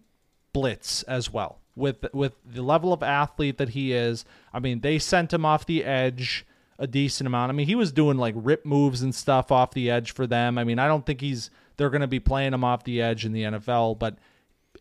blitz 0.53 1.03
as 1.03 1.31
well. 1.31 1.59
With 1.75 2.07
with 2.11 2.33
the 2.43 2.63
level 2.63 2.91
of 2.91 3.03
athlete 3.03 3.59
that 3.59 3.69
he 3.69 3.93
is, 3.93 4.25
I 4.51 4.59
mean, 4.59 4.81
they 4.81 4.97
sent 4.97 5.31
him 5.31 5.45
off 5.45 5.65
the 5.65 5.83
edge 5.83 6.45
a 6.79 6.87
decent 6.87 7.27
amount. 7.27 7.51
I 7.51 7.53
mean, 7.53 7.67
he 7.67 7.75
was 7.75 7.91
doing 7.91 8.17
like 8.17 8.33
rip 8.37 8.65
moves 8.65 9.01
and 9.01 9.13
stuff 9.13 9.51
off 9.51 9.71
the 9.71 9.89
edge 9.89 10.11
for 10.11 10.25
them. 10.25 10.57
I 10.57 10.63
mean, 10.63 10.79
I 10.79 10.87
don't 10.87 11.05
think 11.05 11.21
he's 11.21 11.51
they're 11.77 11.91
going 11.91 12.01
to 12.01 12.07
be 12.07 12.19
playing 12.19 12.53
him 12.53 12.63
off 12.63 12.83
the 12.83 13.01
edge 13.01 13.25
in 13.25 13.31
the 13.31 13.43
NFL, 13.43 13.99
but 13.99 14.17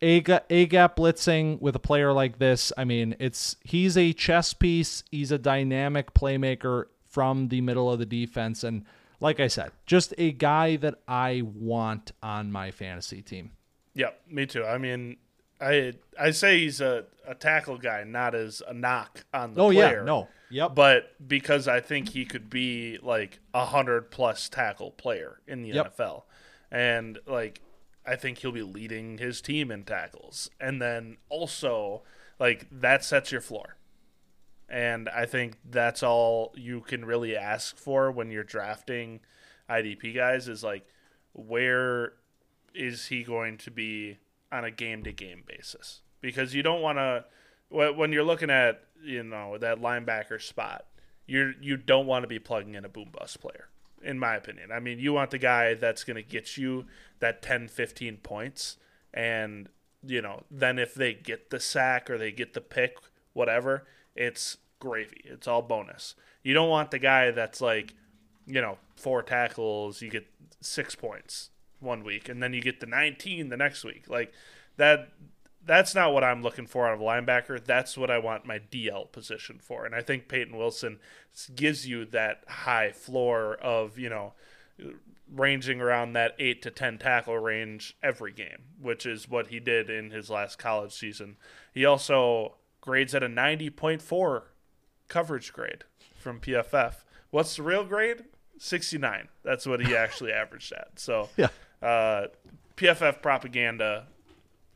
a 0.03 0.21
gap 0.21 0.97
blitzing 0.97 1.61
with 1.61 1.75
a 1.75 1.79
player 1.81 2.13
like 2.13 2.39
this, 2.39 2.73
I 2.77 2.85
mean, 2.85 3.17
it's 3.19 3.57
he's 3.65 3.97
a 3.97 4.13
chess 4.13 4.53
piece. 4.53 5.05
He's 5.11 5.33
a 5.33 5.39
dynamic 5.39 6.15
playmaker 6.15 6.85
from 7.17 7.49
the 7.49 7.63
middle 7.63 7.91
of 7.91 7.99
the 7.99 8.05
defense, 8.05 8.63
and 8.63 8.85
like 9.21 9.41
I 9.41 9.47
said, 9.47 9.71
just 9.87 10.13
a 10.19 10.33
guy 10.33 10.77
that 10.77 10.97
I 11.09 11.41
want 11.47 12.13
on 12.23 12.53
my 12.53 12.71
fantasy 12.71 13.23
team. 13.23 13.53
Yep, 13.95 14.21
me 14.29 14.45
too. 14.45 14.67
I 14.67 14.77
mean, 14.77 15.17
I 15.59 15.95
I 16.21 16.33
say 16.33 16.59
he's 16.59 16.83
a, 16.83 17.07
a 17.27 17.35
tackle 17.35 17.79
guy, 17.79 18.05
not 18.05 18.35
as 18.35 18.63
a 18.69 18.75
knock 18.75 19.25
on 19.33 19.55
the 19.55 19.63
oh, 19.63 19.73
player. 19.73 20.01
yeah, 20.01 20.05
no, 20.05 20.29
yep. 20.51 20.75
But 20.75 21.15
because 21.27 21.67
I 21.67 21.81
think 21.81 22.11
he 22.11 22.27
could 22.27 22.51
be 22.51 22.99
like 23.03 23.39
a 23.55 23.65
hundred 23.65 24.11
plus 24.11 24.51
tackle 24.51 24.91
player 24.91 25.41
in 25.47 25.63
the 25.63 25.71
Yep. 25.71 25.97
NFL, 25.97 26.25
and 26.71 27.19
like 27.27 27.63
I 28.05 28.17
think 28.17 28.37
he'll 28.37 28.53
be 28.53 28.61
leading 28.63 29.17
his 29.17 29.41
team 29.41 29.71
in 29.71 29.85
tackles, 29.85 30.51
and 30.61 30.83
then 30.83 31.17
also 31.31 32.03
like 32.39 32.67
that 32.71 33.07
sets 33.07 33.33
your 33.33 33.41
floor. 33.41 33.76
And 34.69 35.09
I 35.09 35.27
think 35.27 35.59
that's 35.65 36.03
all 36.03 36.53
you 36.57 36.81
can 36.81 37.05
really 37.05 37.37
ask 37.37 37.77
for 37.77 38.11
when 38.11 38.31
you're 38.31 38.45
drafting 38.45 39.21
IDP 39.71 40.15
guys 40.15 40.49
is 40.49 40.63
like 40.63 40.87
where 41.33 42.15
is 42.75 43.07
he 43.07 43.23
going 43.23 43.59
to 43.59 43.71
be 43.71 44.19
on 44.51 44.65
a 44.65 44.71
game 44.71 45.03
to 45.05 45.13
game 45.13 45.43
basis? 45.47 46.01
Because 46.21 46.55
you 46.55 46.63
don't 46.63 46.81
want 46.81 46.99
to 46.99 47.25
when 47.69 48.13
you're 48.13 48.25
looking 48.25 48.51
at 48.51 48.83
you 49.03 49.23
know 49.23 49.59
that 49.59 49.81
linebacker 49.81 50.41
spot, 50.41 50.87
you're, 51.27 51.53
you 51.61 51.77
don't 51.77 52.07
want 52.07 52.23
to 52.23 52.29
be 52.29 52.39
plugging 52.39 52.75
in 52.75 52.85
a 52.85 52.89
boom 52.89 53.11
bust 53.13 53.41
player, 53.41 53.69
in 54.03 54.19
my 54.19 54.37
opinion. 54.37 54.71
I 54.73 54.81
mean, 54.81 54.99
you 54.99 55.13
want 55.13 55.31
the 55.31 55.39
guy 55.39 55.75
that's 55.75 56.05
going 56.05 56.17
to 56.17 56.23
get 56.23 56.57
you 56.57 56.87
that 57.21 57.43
10, 57.43 57.69
15 57.69 58.19
points, 58.19 58.77
and 59.13 59.69
you 60.05 60.23
know 60.23 60.45
then 60.51 60.79
if 60.79 60.95
they 60.95 61.15
get 61.15 61.51
the 61.51 61.61
sack 61.61 62.09
or 62.09 62.19
they 62.19 62.33
get 62.33 62.55
the 62.55 62.61
pick, 62.61 62.99
whatever, 63.33 63.85
it's 64.17 64.59
gravy. 64.79 65.23
It's 65.25 65.47
all 65.47 65.63
bonus. 65.63 66.15
You 66.43 66.55
don't 66.55 66.69
want 66.69 66.91
the 66.91 66.99
guy 66.99 67.31
that's 67.31 67.61
like, 67.61 67.95
you 68.47 68.61
know, 68.61 68.79
four 68.97 69.23
tackles, 69.23 70.03
you 70.03 70.11
get 70.11 70.27
six 70.61 70.95
points 70.95 71.51
one 71.81 72.05
week, 72.05 72.29
and 72.29 72.43
then 72.43 72.53
you 72.53 72.61
get 72.61 72.81
the 72.81 72.87
19 72.87 73.49
the 73.49 73.57
next 73.57 73.85
week. 73.85 74.09
Like 74.09 74.33
that. 74.77 75.09
That's 75.65 75.97
not 75.97 76.13
what 76.13 76.23
I'm 76.23 76.45
looking 76.45 76.69
for 76.69 76.87
out 76.87 76.95
of 76.95 77.01
a 77.01 77.03
linebacker. 77.03 77.65
That's 77.65 77.99
what 77.99 78.09
I 78.09 78.19
want 78.19 78.47
my 78.47 78.61
DL 78.61 79.11
position 79.11 79.59
for. 79.61 79.85
And 79.85 79.97
I 79.97 80.01
think 80.01 80.29
Payton 80.29 80.57
Wilson 80.57 81.01
gives 81.57 81.89
you 81.89 82.05
that 82.05 82.45
high 82.47 82.93
floor 82.93 83.55
of, 83.55 83.99
you 83.99 84.09
know, 84.09 84.35
ranging 85.33 85.81
around 85.81 86.13
that 86.13 86.37
8 86.39 86.63
to 86.63 86.71
10 86.71 86.99
tackle 86.99 87.39
range 87.39 87.97
every 88.03 88.33
game, 88.33 88.77
which 88.81 89.05
is 89.07 89.29
what 89.29 89.49
he 89.49 89.59
did 89.59 89.91
in 89.91 90.11
his 90.11 90.31
last 90.31 90.57
college 90.57 90.93
season. 90.93 91.37
He 91.75 91.85
also 91.85 92.55
grades 92.87 93.15
at 93.15 93.23
a 93.23 93.29
90.4 93.29 94.43
coverage 95.09 95.53
grade 95.53 95.85
from 96.19 96.41
PFF. 96.41 96.95
What's 97.31 97.57
the 97.57 97.63
real 97.63 97.85
grade? 97.85 98.25
69. 98.59 99.29
That's 99.43 99.67
what 99.67 99.85
he 99.85 99.95
actually 99.95 100.33
averaged 100.43 100.73
at. 100.73 100.99
So, 100.99 101.29
Yeah. 101.37 101.49
uh, 101.83 102.29
PFF 102.77 103.21
propaganda, 103.21 104.07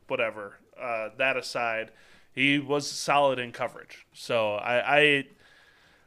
whatever. 0.07 0.57
Uh, 0.79 1.09
that 1.17 1.37
aside, 1.37 1.91
he 2.33 2.59
was 2.59 2.89
solid 2.89 3.39
in 3.39 3.51
coverage. 3.51 4.05
So 4.13 4.55
I, 4.55 4.97
I, 4.99 5.25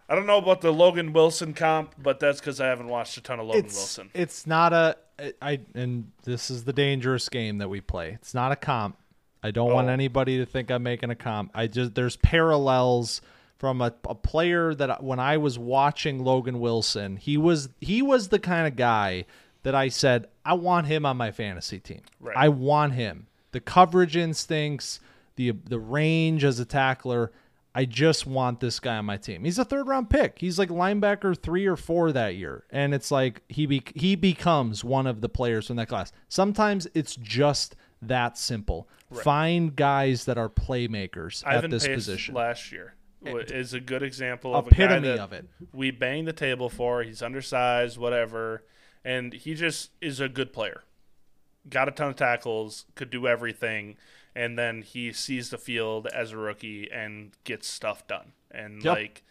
I 0.08 0.14
don't 0.14 0.26
know 0.26 0.38
about 0.38 0.60
the 0.60 0.72
Logan 0.72 1.12
Wilson 1.12 1.54
comp, 1.54 1.94
but 2.00 2.20
that's 2.20 2.40
because 2.40 2.60
I 2.60 2.66
haven't 2.66 2.88
watched 2.88 3.16
a 3.16 3.20
ton 3.20 3.40
of 3.40 3.46
Logan 3.46 3.66
it's, 3.66 3.74
Wilson. 3.74 4.10
It's 4.14 4.46
not 4.46 4.72
a 4.72 4.96
I 5.40 5.60
and 5.74 6.10
this 6.24 6.50
is 6.50 6.64
the 6.64 6.72
dangerous 6.72 7.28
game 7.28 7.58
that 7.58 7.68
we 7.68 7.80
play. 7.80 8.10
It's 8.20 8.34
not 8.34 8.50
a 8.50 8.56
comp. 8.56 8.96
I 9.44 9.50
don't 9.52 9.72
want 9.72 9.88
Oh. 9.88 9.92
anybody 9.92 10.38
to 10.38 10.46
think 10.46 10.70
I'm 10.70 10.82
making 10.82 11.10
a 11.10 11.14
comp. 11.14 11.52
I 11.54 11.66
just 11.68 11.94
there's 11.94 12.16
parallels 12.16 13.20
from 13.58 13.80
a, 13.80 13.92
a 14.08 14.14
player 14.14 14.74
that 14.74 15.04
when 15.04 15.20
I 15.20 15.36
was 15.36 15.58
watching 15.58 16.24
Logan 16.24 16.58
Wilson, 16.60 17.16
he 17.16 17.36
was 17.36 17.68
he 17.80 18.02
was 18.02 18.28
the 18.28 18.38
kind 18.40 18.66
of 18.66 18.74
guy 18.74 19.26
that 19.62 19.74
I 19.74 19.88
said 19.88 20.26
I 20.44 20.54
want 20.54 20.86
him 20.86 21.06
on 21.06 21.16
my 21.16 21.30
fantasy 21.30 21.78
team. 21.78 22.02
Right. 22.20 22.36
I 22.36 22.48
want 22.48 22.94
him. 22.94 23.26
The 23.52 23.60
coverage 23.60 24.16
instincts, 24.16 24.98
the 25.36 25.50
the 25.52 25.78
range 25.78 26.42
as 26.42 26.58
a 26.58 26.64
tackler. 26.64 27.30
I 27.76 27.86
just 27.86 28.24
want 28.24 28.60
this 28.60 28.78
guy 28.78 28.96
on 28.98 29.04
my 29.04 29.16
team. 29.16 29.42
He's 29.44 29.58
a 29.58 29.64
third 29.64 29.88
round 29.88 30.08
pick. 30.08 30.38
He's 30.38 30.60
like 30.60 30.68
linebacker 30.68 31.36
three 31.36 31.66
or 31.66 31.76
four 31.76 32.12
that 32.12 32.36
year, 32.36 32.62
and 32.70 32.94
it's 32.94 33.10
like 33.10 33.42
he 33.48 33.66
be, 33.66 33.82
he 33.96 34.14
becomes 34.14 34.84
one 34.84 35.08
of 35.08 35.20
the 35.20 35.28
players 35.28 35.66
from 35.66 35.76
that 35.76 35.88
class. 35.88 36.12
Sometimes 36.28 36.86
it's 36.94 37.16
just 37.16 37.74
that 38.08 38.38
simple. 38.38 38.88
Find 39.22 39.74
guys 39.76 40.24
that 40.24 40.38
are 40.38 40.48
playmakers 40.48 41.42
at 41.46 41.70
this 41.70 41.86
Pace 41.86 41.94
position. 41.94 42.34
last 42.34 42.72
year 42.72 42.94
wa- 43.22 43.38
is 43.38 43.72
a 43.74 43.80
good 43.80 44.02
example 44.02 44.54
of 44.54 44.66
a 44.66 44.70
guy 44.70 44.84
Epitome 44.84 45.18
of 45.18 45.32
it. 45.32 45.46
we 45.72 45.90
banged 45.90 46.26
the 46.26 46.32
table 46.32 46.68
for. 46.68 47.02
He's 47.02 47.22
undersized, 47.22 47.96
whatever, 47.96 48.64
and 49.04 49.32
he 49.32 49.54
just 49.54 49.90
is 50.00 50.18
a 50.20 50.28
good 50.28 50.52
player. 50.52 50.82
Got 51.68 51.88
a 51.88 51.92
ton 51.92 52.08
of 52.08 52.16
tackles, 52.16 52.86
could 52.96 53.10
do 53.10 53.26
everything, 53.26 53.96
and 54.34 54.58
then 54.58 54.82
he 54.82 55.12
sees 55.12 55.50
the 55.50 55.58
field 55.58 56.06
as 56.08 56.32
a 56.32 56.36
rookie 56.36 56.90
and 56.90 57.32
gets 57.44 57.68
stuff 57.68 58.06
done, 58.06 58.32
and 58.50 58.82
Yep. 58.82 58.94
like 58.96 59.22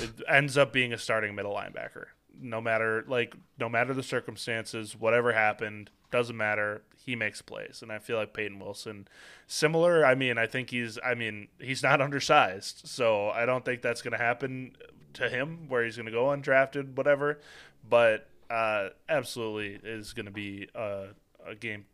it 0.00 0.10
ends 0.28 0.58
up 0.58 0.72
being 0.72 0.92
a 0.92 0.98
starting 0.98 1.34
middle 1.34 1.54
linebacker. 1.54 2.06
No 2.40 2.60
matter 2.60 3.04
like 3.06 3.34
no 3.58 3.68
matter 3.68 3.94
the 3.94 4.02
circumstances, 4.02 4.94
whatever 4.96 5.32
happened, 5.32 5.90
doesn't 6.10 6.36
matter. 6.36 6.82
He 6.96 7.16
makes 7.16 7.40
plays, 7.42 7.80
and 7.82 7.90
I 7.90 7.98
feel 7.98 8.16
like 8.16 8.32
Payton 8.34 8.58
Wilson, 8.58 9.08
similar. 9.46 10.04
I 10.04 10.14
mean, 10.14 10.36
I 10.38 10.46
think 10.46 10.70
he's. 10.70 10.98
I 11.04 11.14
mean, 11.14 11.48
he's 11.58 11.82
not 11.82 12.00
undersized, 12.02 12.82
so 12.86 13.30
I 13.30 13.46
don't 13.46 13.64
think 13.64 13.82
that's 13.82 14.02
going 14.02 14.12
to 14.12 14.18
happen 14.18 14.76
to 15.14 15.28
him 15.28 15.68
where 15.68 15.84
he's 15.84 15.96
going 15.96 16.06
to 16.06 16.12
go 16.12 16.26
undrafted, 16.26 16.96
whatever. 16.96 17.40
But 17.88 18.28
uh, 18.50 18.88
absolutely 19.08 19.78
is 19.88 20.12
going 20.12 20.26
to 20.26 20.32
be 20.32 20.68
a, 20.74 21.08
a 21.46 21.54
game, 21.54 21.86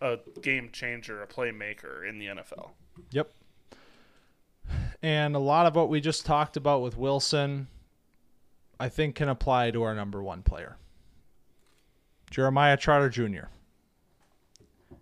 a 0.00 0.18
game 0.40 0.70
changer, 0.72 1.22
a 1.22 1.26
playmaker 1.26 2.08
in 2.08 2.18
the 2.18 2.26
NFL. 2.26 2.70
Yep. 3.10 3.30
And 5.02 5.34
a 5.34 5.40
lot 5.40 5.66
of 5.66 5.74
what 5.74 5.88
we 5.88 6.00
just 6.00 6.24
talked 6.24 6.56
about 6.56 6.82
with 6.82 6.96
Wilson, 6.96 7.66
I 8.78 8.88
think 8.88 9.16
can 9.16 9.28
apply 9.28 9.72
to 9.72 9.82
our 9.82 9.94
number 9.94 10.22
one 10.22 10.42
player. 10.42 10.76
Jeremiah 12.32 12.78
Trotter 12.78 13.10
Jr. 13.10 13.48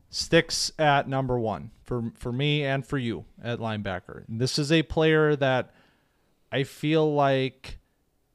sticks 0.08 0.72
at 0.80 1.08
number 1.08 1.38
one 1.38 1.70
for 1.84 2.10
for 2.16 2.32
me 2.32 2.64
and 2.64 2.84
for 2.84 2.98
you 2.98 3.24
at 3.40 3.60
linebacker. 3.60 4.24
This 4.28 4.58
is 4.58 4.72
a 4.72 4.82
player 4.82 5.36
that 5.36 5.72
I 6.50 6.64
feel 6.64 7.14
like 7.14 7.78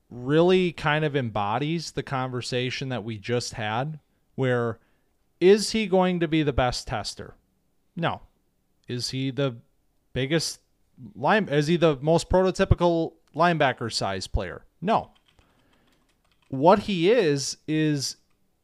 really 0.10 0.72
kind 0.72 1.04
of 1.04 1.14
embodies 1.14 1.91
the 1.91 2.04
conversation 2.04 2.88
that 2.88 3.04
we 3.04 3.18
just 3.18 3.56
had 3.56 4.00
where 4.36 4.80
is 5.41 5.72
he 5.72 5.88
going 5.88 6.22
to 6.22 6.28
be 6.28 6.41
the 6.41 6.54
best 6.54 6.88
tester? 6.88 7.36
No. 7.98 8.22
Is 8.88 9.10
he 9.10 9.30
the 9.30 9.58
biggest 10.14 10.62
line 11.14 11.50
is 11.50 11.68
he 11.68 11.76
the 11.76 11.98
most 12.02 12.30
prototypical 12.30 13.16
linebacker 13.36 13.91
size 13.91 14.26
player? 14.26 14.64
No. 14.80 15.12
What 16.48 16.80
he 16.80 17.12
is 17.12 17.58
is 17.68 18.16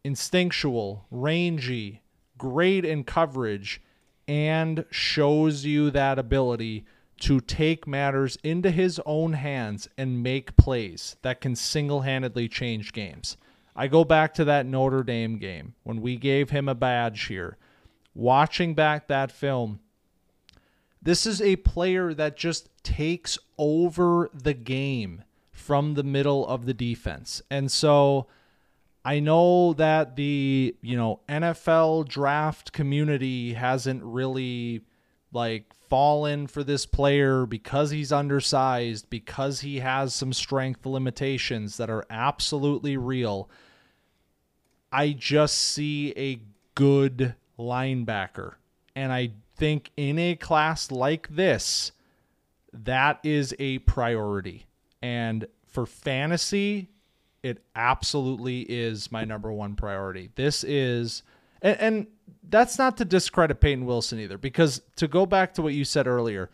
instinctual, 0.04 1.06
rangy, 1.12 2.02
great 2.38 2.86
in 2.86 3.04
coverage, 3.04 3.82
and 4.28 4.86
shows 4.90 5.66
you 5.66 5.92
that 5.92 6.18
ability 6.18 6.86
to 7.20 7.40
take 7.40 7.88
matters 7.88 8.38
into 8.44 8.72
his 8.72 9.00
own 9.06 9.34
hands 9.34 9.88
and 9.98 10.24
make 10.24 10.56
plays 10.56 11.16
that 11.22 11.40
can 11.40 11.56
single 11.56 12.02
handedly 12.02 12.48
change 12.48 12.94
games. 12.94 13.38
I 13.76 13.88
go 13.88 14.04
back 14.04 14.34
to 14.36 14.46
that 14.46 14.66
Notre 14.66 15.04
Dame 15.04 15.38
game 15.38 15.76
when 15.84 16.02
we 16.02 16.18
gave 16.18 16.50
him 16.50 16.68
a 16.68 16.76
badge 16.76 17.26
here. 17.26 17.58
Watching 18.14 18.74
back 18.74 19.08
that 19.08 19.32
film, 19.32 19.80
this 21.02 21.26
is 21.26 21.42
a 21.42 21.56
player 21.58 22.14
that 22.14 22.38
just 22.38 22.70
takes 22.84 23.38
over 23.58 24.30
the 24.34 24.54
game 24.54 25.24
from 25.52 25.94
the 25.94 26.04
middle 26.04 26.46
of 26.48 26.66
the 26.66 26.74
defense. 26.74 27.42
And 27.50 27.72
so 27.72 28.28
I 29.04 29.20
know 29.20 29.74
that 29.74 30.16
the, 30.16 30.76
you 30.82 30.96
know, 30.96 31.22
NFL 31.28 32.08
draft 32.08 32.72
community 32.72 33.54
hasn't 33.54 34.04
really 34.04 34.82
like 35.34 35.74
fallen 35.90 36.48
for 36.48 36.64
this 36.64 36.86
player 36.86 37.46
because 37.46 37.90
he's 37.90 38.12
undersized, 38.12 39.10
because 39.10 39.62
he 39.62 39.80
has 39.80 40.14
some 40.14 40.34
strength 40.34 40.86
limitations 40.86 41.78
that 41.78 41.90
are 41.90 42.06
absolutely 42.10 42.96
real. 42.96 43.50
I 44.92 45.14
just 45.14 45.58
see 45.58 46.14
a 46.16 46.42
good 46.76 47.36
linebacker. 47.58 48.56
And 48.96 49.12
I 49.12 49.32
think 49.56 49.92
in 49.98 50.20
a 50.20 50.36
class 50.36 50.92
like 50.92 51.28
this, 51.30 51.92
that 52.72 53.20
is 53.24 53.56
a 53.58 53.80
priority. 53.80 54.66
And 55.02 55.48
for 55.66 55.86
fantasy, 55.86 56.91
it 57.44 57.64
absolutely 57.76 58.62
is 58.62 59.12
my 59.12 59.26
number 59.26 59.52
one 59.52 59.76
priority. 59.76 60.30
This 60.36 60.64
is, 60.64 61.24
and, 61.62 61.80
and 61.80 62.08
that's 62.48 62.78
not 62.78 62.98
to 62.98 63.06
discredit 63.06 63.60
Payton 63.60 63.86
Wilson 63.86 64.20
either, 64.20 64.38
because 64.38 64.82
to 64.98 65.08
go 65.08 65.26
back 65.26 65.54
to 65.56 65.62
what 65.62 65.74
you 65.74 65.86
said 65.86 66.08
earlier, 66.08 66.50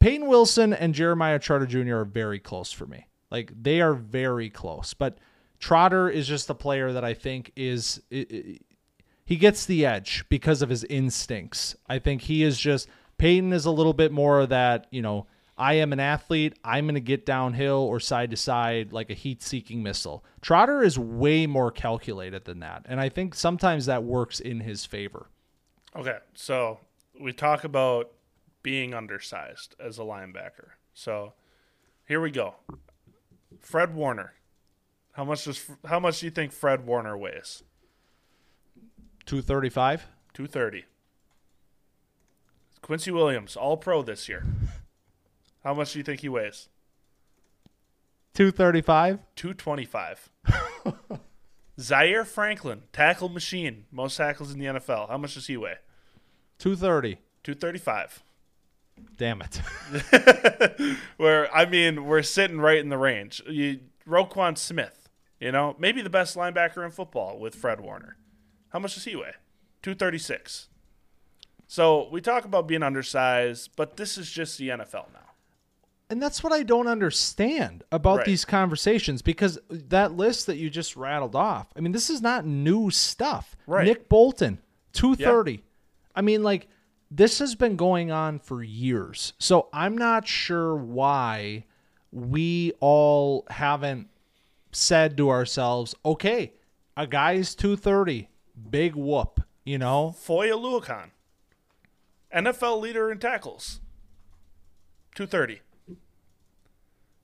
Payton 0.00 0.26
Wilson 0.26 0.72
and 0.72 0.94
Jeremiah 0.94 1.38
Trotter 1.38 1.66
Jr. 1.66 1.98
are 1.98 2.04
very 2.04 2.40
close 2.40 2.72
for 2.72 2.86
me. 2.86 3.06
Like 3.30 3.52
they 3.62 3.80
are 3.80 3.94
very 3.94 4.50
close, 4.50 4.94
but 4.94 5.18
Trotter 5.58 6.10
is 6.10 6.26
just 6.26 6.50
a 6.50 6.54
player 6.54 6.92
that 6.92 7.04
I 7.04 7.14
think 7.14 7.52
is 7.54 8.02
he 8.10 9.36
gets 9.36 9.64
the 9.64 9.86
edge 9.86 10.24
because 10.28 10.60
of 10.60 10.68
his 10.68 10.84
instincts. 10.84 11.76
I 11.88 12.00
think 12.00 12.22
he 12.22 12.42
is 12.42 12.58
just 12.58 12.88
Payton 13.16 13.52
is 13.52 13.64
a 13.64 13.70
little 13.70 13.92
bit 13.92 14.10
more 14.10 14.40
of 14.40 14.48
that, 14.48 14.88
you 14.90 15.00
know, 15.00 15.26
I 15.62 15.74
am 15.74 15.92
an 15.92 16.00
athlete. 16.00 16.58
I'm 16.64 16.86
going 16.86 16.96
to 16.96 17.00
get 17.00 17.24
downhill 17.24 17.76
or 17.76 18.00
side 18.00 18.32
to 18.32 18.36
side 18.36 18.92
like 18.92 19.10
a 19.10 19.14
heat 19.14 19.44
seeking 19.44 19.80
missile. 19.80 20.24
Trotter 20.40 20.82
is 20.82 20.98
way 20.98 21.46
more 21.46 21.70
calculated 21.70 22.46
than 22.46 22.58
that. 22.58 22.84
And 22.88 22.98
I 22.98 23.08
think 23.08 23.36
sometimes 23.36 23.86
that 23.86 24.02
works 24.02 24.40
in 24.40 24.58
his 24.58 24.84
favor. 24.84 25.28
Okay. 25.94 26.18
So 26.34 26.80
we 27.20 27.32
talk 27.32 27.62
about 27.62 28.10
being 28.64 28.92
undersized 28.92 29.76
as 29.78 30.00
a 30.00 30.02
linebacker. 30.02 30.70
So 30.94 31.34
here 32.08 32.20
we 32.20 32.32
go. 32.32 32.56
Fred 33.60 33.94
Warner. 33.94 34.32
How 35.12 35.24
much 35.24 35.44
does 35.44 35.64
how 35.86 36.00
much 36.00 36.18
do 36.18 36.26
you 36.26 36.32
think 36.32 36.50
Fred 36.50 36.84
Warner 36.86 37.16
weighs? 37.16 37.62
235? 39.26 40.08
230. 40.34 40.86
Quincy 42.80 43.12
Williams, 43.12 43.54
all 43.54 43.76
pro 43.76 44.02
this 44.02 44.28
year. 44.28 44.44
How 45.64 45.74
much 45.74 45.92
do 45.92 45.98
you 45.98 46.04
think 46.04 46.20
he 46.20 46.28
weighs? 46.28 46.68
235? 48.34 49.18
225. 49.36 50.30
Zaire 51.80 52.24
Franklin, 52.24 52.82
tackle 52.92 53.28
machine, 53.28 53.84
most 53.90 54.16
tackles 54.16 54.52
in 54.52 54.58
the 54.58 54.66
NFL. 54.66 55.08
How 55.08 55.18
much 55.18 55.34
does 55.34 55.46
he 55.46 55.56
weigh? 55.56 55.76
230. 56.58 57.18
235. 57.42 58.22
Damn 59.16 59.42
it. 59.42 59.60
Where 61.16 61.54
I 61.54 61.66
mean, 61.66 62.04
we're 62.04 62.22
sitting 62.22 62.58
right 62.58 62.78
in 62.78 62.88
the 62.88 62.98
range. 62.98 63.42
You, 63.48 63.80
Roquan 64.06 64.56
Smith, 64.56 65.08
you 65.40 65.52
know, 65.52 65.76
maybe 65.78 66.02
the 66.02 66.10
best 66.10 66.36
linebacker 66.36 66.84
in 66.84 66.90
football 66.90 67.38
with 67.38 67.54
Fred 67.54 67.80
Warner. 67.80 68.16
How 68.70 68.78
much 68.78 68.94
does 68.94 69.04
he 69.04 69.16
weigh? 69.16 69.34
236. 69.82 70.68
So 71.66 72.08
we 72.10 72.20
talk 72.20 72.44
about 72.44 72.68
being 72.68 72.82
undersized, 72.82 73.70
but 73.76 73.96
this 73.96 74.18
is 74.18 74.30
just 74.30 74.58
the 74.58 74.68
NFL 74.68 75.12
now. 75.12 75.31
And 76.12 76.20
that's 76.20 76.44
what 76.44 76.52
I 76.52 76.62
don't 76.62 76.88
understand 76.88 77.84
about 77.90 78.18
right. 78.18 78.26
these 78.26 78.44
conversations 78.44 79.22
because 79.22 79.58
that 79.70 80.12
list 80.12 80.44
that 80.44 80.58
you 80.58 80.68
just 80.68 80.94
rattled 80.94 81.34
off, 81.34 81.68
I 81.74 81.80
mean, 81.80 81.92
this 81.92 82.10
is 82.10 82.20
not 82.20 82.44
new 82.44 82.90
stuff. 82.90 83.56
Right. 83.66 83.86
Nick 83.86 84.10
Bolton, 84.10 84.58
230. 84.92 85.52
Yeah. 85.52 85.58
I 86.14 86.20
mean, 86.20 86.42
like, 86.42 86.68
this 87.10 87.38
has 87.38 87.54
been 87.54 87.76
going 87.76 88.10
on 88.10 88.40
for 88.40 88.62
years. 88.62 89.32
So 89.38 89.70
I'm 89.72 89.96
not 89.96 90.28
sure 90.28 90.76
why 90.76 91.64
we 92.10 92.74
all 92.80 93.46
haven't 93.48 94.08
said 94.70 95.16
to 95.16 95.30
ourselves, 95.30 95.94
okay, 96.04 96.52
a 96.94 97.06
guy's 97.06 97.54
230, 97.54 98.28
big 98.68 98.94
whoop, 98.94 99.40
you 99.64 99.78
know? 99.78 100.14
Foye 100.18 100.50
Oluokun, 100.50 101.08
NFL 102.36 102.82
leader 102.82 103.10
in 103.10 103.18
tackles, 103.18 103.80
230. 105.14 105.62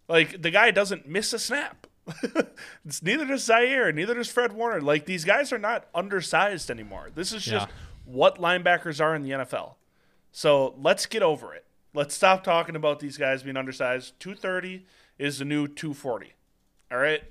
Like, 0.09 0.43
the 0.43 0.51
guy 0.51 0.71
doesn't 0.71 1.09
miss 1.09 1.33
a 1.33 1.39
snap. 1.39 1.87
neither 3.03 3.27
does 3.27 3.45
Zaire, 3.45 3.93
neither 3.93 4.15
does 4.15 4.31
Fred 4.31 4.53
Warner. 4.53 4.81
Like, 4.81 5.05
these 5.05 5.25
guys 5.25 5.53
are 5.53 5.59
not 5.59 5.87
undersized 5.95 6.71
anymore. 6.71 7.11
This 7.15 7.33
is 7.33 7.45
just 7.45 7.69
yeah. 7.69 7.75
what 8.05 8.39
linebackers 8.39 9.01
are 9.03 9.15
in 9.15 9.23
the 9.23 9.31
NFL. 9.31 9.75
So 10.33 10.75
let's 10.79 11.07
get 11.07 11.23
over 11.23 11.55
it. 11.55 11.65
Let's 11.95 12.15
stop 12.15 12.45
talking 12.45 12.77
about 12.77 13.01
these 13.01 13.17
guys 13.17 13.43
being 13.43 13.57
undersized. 13.57 14.19
230 14.21 14.87
is 15.19 15.39
the 15.39 15.45
new 15.45 15.67
240. 15.67 16.35
All 16.91 16.99
right? 16.99 17.23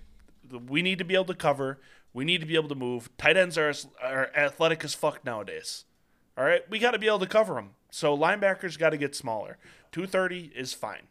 We 0.67 0.81
need 0.81 0.99
to 0.99 1.05
be 1.05 1.15
able 1.15 1.25
to 1.25 1.35
cover. 1.35 1.79
We 2.13 2.25
need 2.25 2.41
to 2.41 2.47
be 2.47 2.55
able 2.55 2.69
to 2.69 2.75
move. 2.75 3.09
Tight 3.17 3.37
ends 3.37 3.57
are, 3.57 3.73
are 4.01 4.31
athletic 4.35 4.83
as 4.83 4.93
fuck 4.93 5.23
nowadays. 5.25 5.85
All 6.37 6.45
right, 6.45 6.69
we 6.69 6.77
got 6.77 6.91
to 6.91 6.99
be 6.99 7.07
able 7.07 7.19
to 7.19 7.27
cover 7.27 7.55
them. 7.55 7.71
So 7.89 8.15
linebackers 8.15 8.77
got 8.77 8.91
to 8.91 8.97
get 8.97 9.15
smaller. 9.15 9.57
230 9.91 10.51
is 10.55 10.71
fine. 10.71 11.07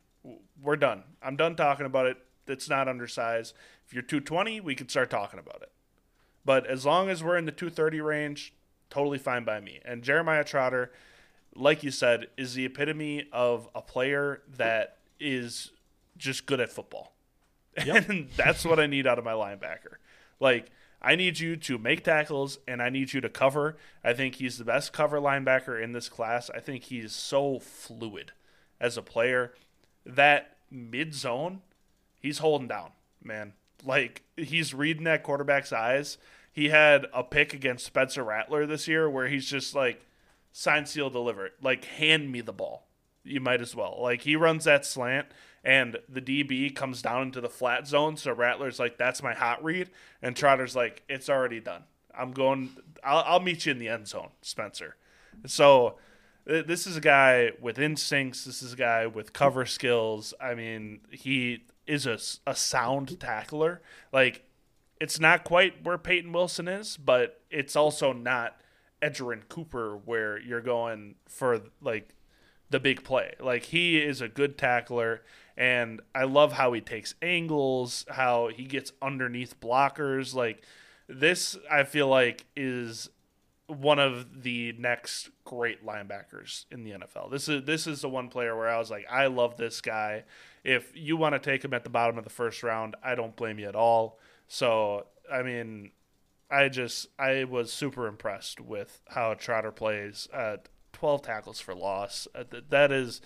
We're 0.61 0.77
done. 0.77 1.05
I'm 1.22 1.37
done 1.37 1.57
talking 1.57 1.87
about 1.87 2.07
it. 2.07 2.16
It's 2.47 2.68
not 2.68 2.89
undersized. 2.89 3.55
If 3.87 3.93
you're 3.93 4.03
220, 4.03 4.61
we 4.61 4.74
can 4.74 4.89
start 4.89 5.11
talking 5.11 5.39
about 5.39 5.62
it. 5.62 5.70
But 6.45 6.66
as 6.66 6.87
long 6.87 7.09
as 7.09 7.22
we're 7.22 7.37
in 7.37 7.45
the 7.45 7.53
230 7.53 8.01
range, 8.01 8.55
totally 8.91 9.18
fine 9.18 9.45
by 9.45 9.61
me. 9.61 9.81
And 9.85 10.03
Jeremiah 10.03 10.45
Trotter, 10.45 10.93
like 11.55 11.83
you 11.83 11.91
said, 11.91 12.29
is 12.37 12.55
the 12.55 12.64
epitome 12.64 13.29
of 13.33 13.68
a 13.74 13.83
player 13.83 14.43
that 14.57 14.99
is 15.18 15.72
just 16.16 16.47
good 16.47 16.61
at 16.61 16.70
football. 16.70 17.14
Yep. 17.85 18.09
And 18.09 18.29
that's 18.37 18.64
what 18.64 18.81
I 18.81 18.87
need 18.87 19.07
out 19.07 19.18
of 19.18 19.24
my 19.24 19.33
linebacker. 19.33 19.97
Like 20.41 20.70
I 21.03 21.14
need 21.16 21.39
you 21.39 21.57
to 21.57 21.79
make 21.79 22.05
tackles 22.05 22.59
and 22.66 22.83
I 22.83 22.89
need 22.89 23.12
you 23.12 23.20
to 23.20 23.29
cover. 23.29 23.77
I 24.03 24.12
think 24.12 24.37
he's 24.37 24.59
the 24.59 24.64
best 24.64 24.93
cover 24.93 25.20
linebacker 25.20 25.83
in 25.83 25.93
this 25.93 26.09
class. 26.09 26.51
I 26.55 26.61
think 26.61 26.85
he's 26.85 27.12
so 27.12 27.59
fluid 27.59 28.33
as 28.81 28.97
a 28.97 29.03
player. 29.03 29.53
That 30.07 30.57
mid 30.70 31.14
zone, 31.14 31.61
he's 32.20 32.38
holding 32.38 32.68
down, 32.68 32.92
man. 33.22 33.52
Like 33.84 34.22
he's 34.36 34.72
reading 34.72 35.04
that 35.04 35.22
quarterback's 35.22 35.72
eyes. 35.72 36.16
He 36.52 36.70
had 36.70 37.07
a 37.12 37.22
pick 37.22 37.52
against 37.52 37.84
Spencer 37.84 38.24
Rattler 38.24 38.64
this 38.64 38.88
year 38.88 39.11
where 39.11 39.28
he's 39.28 39.46
just 39.50 39.74
like 39.74 40.07
sign 40.52 40.86
seal 40.86 41.11
deliver. 41.11 41.50
Like 41.61 41.84
hand 41.84 42.32
me 42.32 42.40
the 42.40 42.52
ball. 42.52 42.86
You 43.24 43.40
might 43.40 43.61
as 43.61 43.74
well. 43.74 43.98
Like 44.00 44.22
he 44.22 44.36
runs 44.36 44.64
that 44.64 44.86
slant 44.86 45.26
and 45.66 45.98
the 46.09 46.22
DB 46.22 46.72
comes 46.74 47.02
down 47.02 47.22
into 47.22 47.40
the 47.40 47.48
flat 47.48 47.88
zone. 47.88 48.16
So 48.16 48.32
Rattler's 48.32 48.78
like, 48.78 48.96
"That's 48.96 49.22
my 49.22 49.34
hot 49.34 49.62
read," 49.62 49.90
and 50.22 50.36
Trotter's 50.36 50.76
like, 50.76 51.02
"It's 51.09 51.28
already 51.28 51.61
done. 51.61 51.82
I'm 52.16 52.30
going. 52.30 52.70
I'll, 53.02 53.24
I'll 53.26 53.40
meet 53.40 53.66
you 53.66 53.72
in 53.72 53.78
the 53.78 53.88
end 53.88 54.07
zone, 54.07 54.30
Spencer." 54.42 54.94
So 55.44 55.96
this 56.47 56.86
is 56.86 56.97
a 56.97 57.01
guy 57.01 57.51
with 57.61 57.78
instincts. 57.78 58.44
This 58.44 58.62
is 58.62 58.72
a 58.72 58.76
guy 58.76 59.07
with 59.07 59.32
cover 59.32 59.66
skills. 59.66 60.32
I 60.40 60.55
mean, 60.55 61.01
he 61.11 61.64
is 61.86 62.07
a, 62.07 62.18
a 62.47 62.55
sound 62.55 63.18
tackler. 63.18 63.82
Like, 64.12 64.44
it's 65.01 65.20
not 65.20 65.44
quite 65.44 65.84
where 65.84 65.99
Payton 65.99 66.32
Wilson 66.32 66.68
is, 66.68 66.97
but 66.97 67.42
it's 67.51 67.76
also 67.76 68.12
not 68.12 68.57
Edgerrin 69.03 69.49
Cooper 69.49 69.97
where 70.05 70.38
you're 70.40 70.61
going 70.61 71.16
for 71.26 71.61
like 71.82 72.14
the 72.70 72.80
big 72.80 73.05
play. 73.05 73.34
Like 73.40 73.64
he 73.64 73.99
is 73.99 74.20
a 74.20 74.28
good 74.28 74.59
tackler 74.59 75.22
and 75.57 76.01
I 76.14 76.24
love 76.24 76.53
how 76.53 76.72
he 76.72 76.80
takes 76.80 77.14
angles, 77.22 78.05
how 78.09 78.49
he 78.49 78.64
gets 78.64 78.92
underneath 79.01 79.61
blockers. 79.61 80.34
Like 80.34 80.64
this, 81.09 81.57
I 81.70 81.84
feel 81.84 82.09
like 82.09 82.47
is 82.57 83.11
one 83.67 83.99
of 83.99 84.43
the 84.43 84.73
next 84.79 85.31
great 85.45 85.85
linebackers 85.85 86.67
in 86.71 86.85
the 86.85 86.93
NFL. 86.93 87.31
This 87.31 87.49
is 87.49 87.64
this 87.64 87.87
is 87.87 88.01
the 88.01 88.09
one 88.09 88.29
player 88.29 88.57
where 88.57 88.69
I 88.69 88.79
was 88.79 88.91
like, 88.91 89.07
I 89.11 89.27
love 89.27 89.57
this 89.57 89.81
guy. 89.81 90.25
If 90.64 90.93
you 90.95 91.17
want 91.17 91.35
to 91.35 91.39
take 91.39 91.64
him 91.64 91.75
at 91.75 91.85
the 91.85 91.91
bottom 91.91 92.19
of 92.19 92.25
the 92.25 92.31
first 92.31 92.62
round, 92.62 92.97
I 93.03 93.14
don't 93.14 93.37
blame 93.37 93.59
you 93.59 93.69
at 93.69 93.75
all. 93.75 94.19
So 94.49 95.07
I 95.33 95.43
mean, 95.43 95.91
I 96.51 96.69
just 96.69 97.09
I 97.19 97.45
was 97.45 97.73
super 97.73 98.07
impressed 98.07 98.61
with 98.61 99.01
how 99.09 99.35
Trotter 99.35 99.73
plays. 99.73 100.29
at 100.33 100.69
12 100.93 101.21
tackles 101.23 101.61
for 101.61 101.75
loss. 101.75 102.27
Uh, 102.35 102.45
that 102.71 102.91
is 102.91 103.21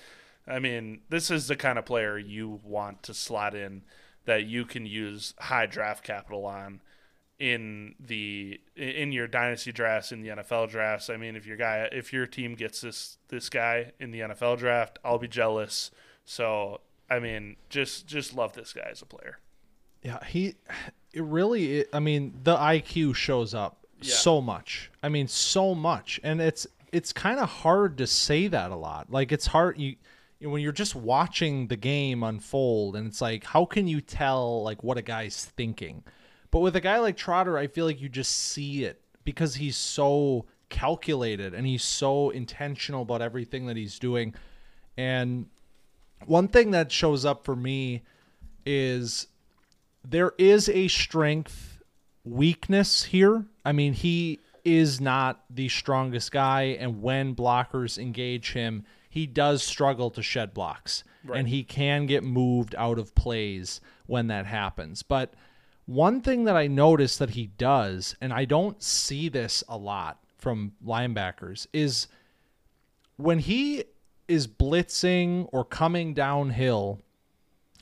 I 0.47 0.59
mean, 0.59 1.03
this 1.09 1.31
is 1.31 1.47
the 1.49 1.57
kind 1.57 1.79
of 1.79 1.85
player 1.85 2.19
you 2.19 2.61
want 2.65 3.03
to 3.05 3.15
slot 3.15 3.55
in 3.55 3.83
that 4.25 4.47
you 4.47 4.65
can 4.65 4.87
use 4.87 5.35
high 5.39 5.67
draft 5.67 6.03
capital 6.03 6.47
on 6.47 6.81
in 7.41 7.95
the 7.99 8.61
in 8.77 9.11
your 9.13 9.27
dynasty 9.27 9.73
drafts 9.73 10.13
in 10.13 10.21
the 10.21 10.29
NFL 10.29 10.71
drafts. 10.71 11.09
I 11.11 11.17
mean, 11.17 11.35
if 11.35 11.47
your 11.47 11.57
guy 11.57 11.89
if 11.91 12.13
your 12.13 12.27
team 12.27 12.55
gets 12.55 12.83
this 12.83 13.17
this 13.29 13.49
guy 13.49 13.93
in 13.99 14.11
the 14.13 14.21
NFL 14.21 14.59
draft, 14.59 14.99
I'll 15.05 15.19
be 15.19 15.27
jealous. 15.27 15.91
So, 16.25 16.83
I 17.09 17.19
mean, 17.19 17.57
just 17.71 18.07
just 18.07 18.37
love 18.37 18.53
this 18.53 18.73
guy 18.75 18.89
as 18.91 19.01
a 19.03 19.07
player. 19.07 19.39
Yeah, 20.03 20.23
he 20.25 20.55
it 21.13 21.23
really, 21.25 21.85
I 21.93 21.99
mean, 21.99 22.39
the 22.45 22.57
IQ 22.57 23.15
shows 23.17 23.53
up 23.55 23.85
Yeah. 24.01 24.15
so 24.15 24.41
much. 24.41 24.91
I 25.03 25.09
mean, 25.09 25.27
so 25.27 25.75
much, 25.75 26.21
and 26.23 26.41
it's 26.41 26.67
it's 26.93 27.13
kind 27.13 27.41
of 27.41 27.49
hard 27.49 27.97
to 27.99 28.07
say 28.07 28.49
that 28.49 28.71
a 28.71 28.77
lot. 28.77 29.11
Like 29.11 29.33
it's 29.33 29.47
hard 29.47 29.79
you, 29.79 29.97
you 30.41 30.51
when 30.51 30.61
you're 30.63 30.73
just 30.73 30.95
watching 30.95 31.69
the 31.69 31.77
game 31.77 32.23
unfold, 32.23 32.97
and 32.97 33.07
it's 33.07 33.21
like, 33.23 33.45
how 33.45 33.65
can 33.65 33.89
you 33.89 34.03
tell 34.03 34.63
like 34.63 34.85
what 34.85 34.99
a 34.99 35.03
guy's 35.03 35.47
thinking? 35.47 36.03
But 36.51 36.61
with 36.61 36.77
a 36.77 36.81
guy 36.81 36.99
like 36.99 37.17
Trotter, 37.17 37.57
I 37.57 37.67
feel 37.67 37.87
like 37.87 38.01
you 38.01 38.09
just 38.09 38.33
see 38.33 38.85
it 38.85 39.01
because 39.25 39.57
he's 39.57 39.77
so 39.77 40.47
calculated 40.69 41.55
and 41.55 41.67
he's 41.67 41.85
so 41.85 42.31
intentional 42.31 43.03
about 43.03 43.23
everything 43.23 43.67
that 43.67 43.77
he's 43.77 43.99
doing. 43.99 44.35
And 44.97 45.47
one 46.27 46.49
thing 46.49 46.73
that 46.73 46.91
shows 46.91 47.25
up 47.25 47.45
for 47.45 47.55
me 47.55 48.03
is 48.67 49.27
there 50.05 50.33
is 50.39 50.69
a 50.69 50.89
strength 50.89 51.83
weakness 52.25 53.05
here. 53.05 53.47
I 53.65 53.73
mean, 53.73 53.93
he 53.93 54.41
is 54.65 55.01
not 55.01 55.43
the 55.49 55.69
strongest 55.69 56.33
guy, 56.33 56.77
and 56.79 57.03
when 57.03 57.35
blockers 57.35 57.99
engage 57.99 58.53
him, 58.53 58.85
he 59.09 59.27
does 59.27 59.63
struggle 59.63 60.11
to 60.11 60.23
shed 60.23 60.53
blocks, 60.55 61.03
and 61.33 61.49
he 61.49 61.65
can 61.65 62.07
get 62.07 62.23
moved 62.23 62.75
out 62.77 62.99
of 62.99 63.15
plays 63.15 63.81
when 64.07 64.29
that 64.29 64.47
happens. 64.47 65.03
But 65.03 65.35
one 65.91 66.21
thing 66.21 66.45
that 66.45 66.57
I 66.57 66.69
notice 66.69 67.17
that 67.17 67.31
he 67.31 67.49
does, 67.49 68.15
and 68.21 68.33
I 68.33 68.45
don't 68.45 68.81
see 68.81 69.29
this 69.29 69.65
a 69.69 69.77
lot 69.77 70.21
from 70.39 70.73
linebackers, 70.87 71.67
is 71.73 72.07
when 73.17 73.41
he 73.41 73.83
is 74.29 74.47
blitzing 74.47 75.49
or 75.53 75.65
coming 75.65 76.15
downhill 76.15 77.01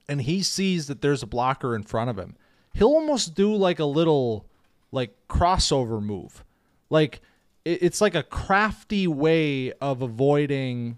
and 0.09 0.23
he 0.23 0.43
sees 0.43 0.87
that 0.87 1.03
there's 1.03 1.23
a 1.23 1.27
blocker 1.27 1.77
in 1.77 1.83
front 1.83 2.09
of 2.09 2.19
him, 2.19 2.35
he'll 2.73 2.89
almost 2.89 3.35
do 3.35 3.55
like 3.55 3.79
a 3.79 3.85
little 3.85 4.47
like 4.91 5.15
crossover 5.29 6.03
move. 6.03 6.43
Like 6.89 7.21
it's 7.67 8.01
like 8.01 8.15
a 8.15 8.23
crafty 8.23 9.07
way 9.07 9.75
of 9.83 10.01
avoiding 10.01 10.97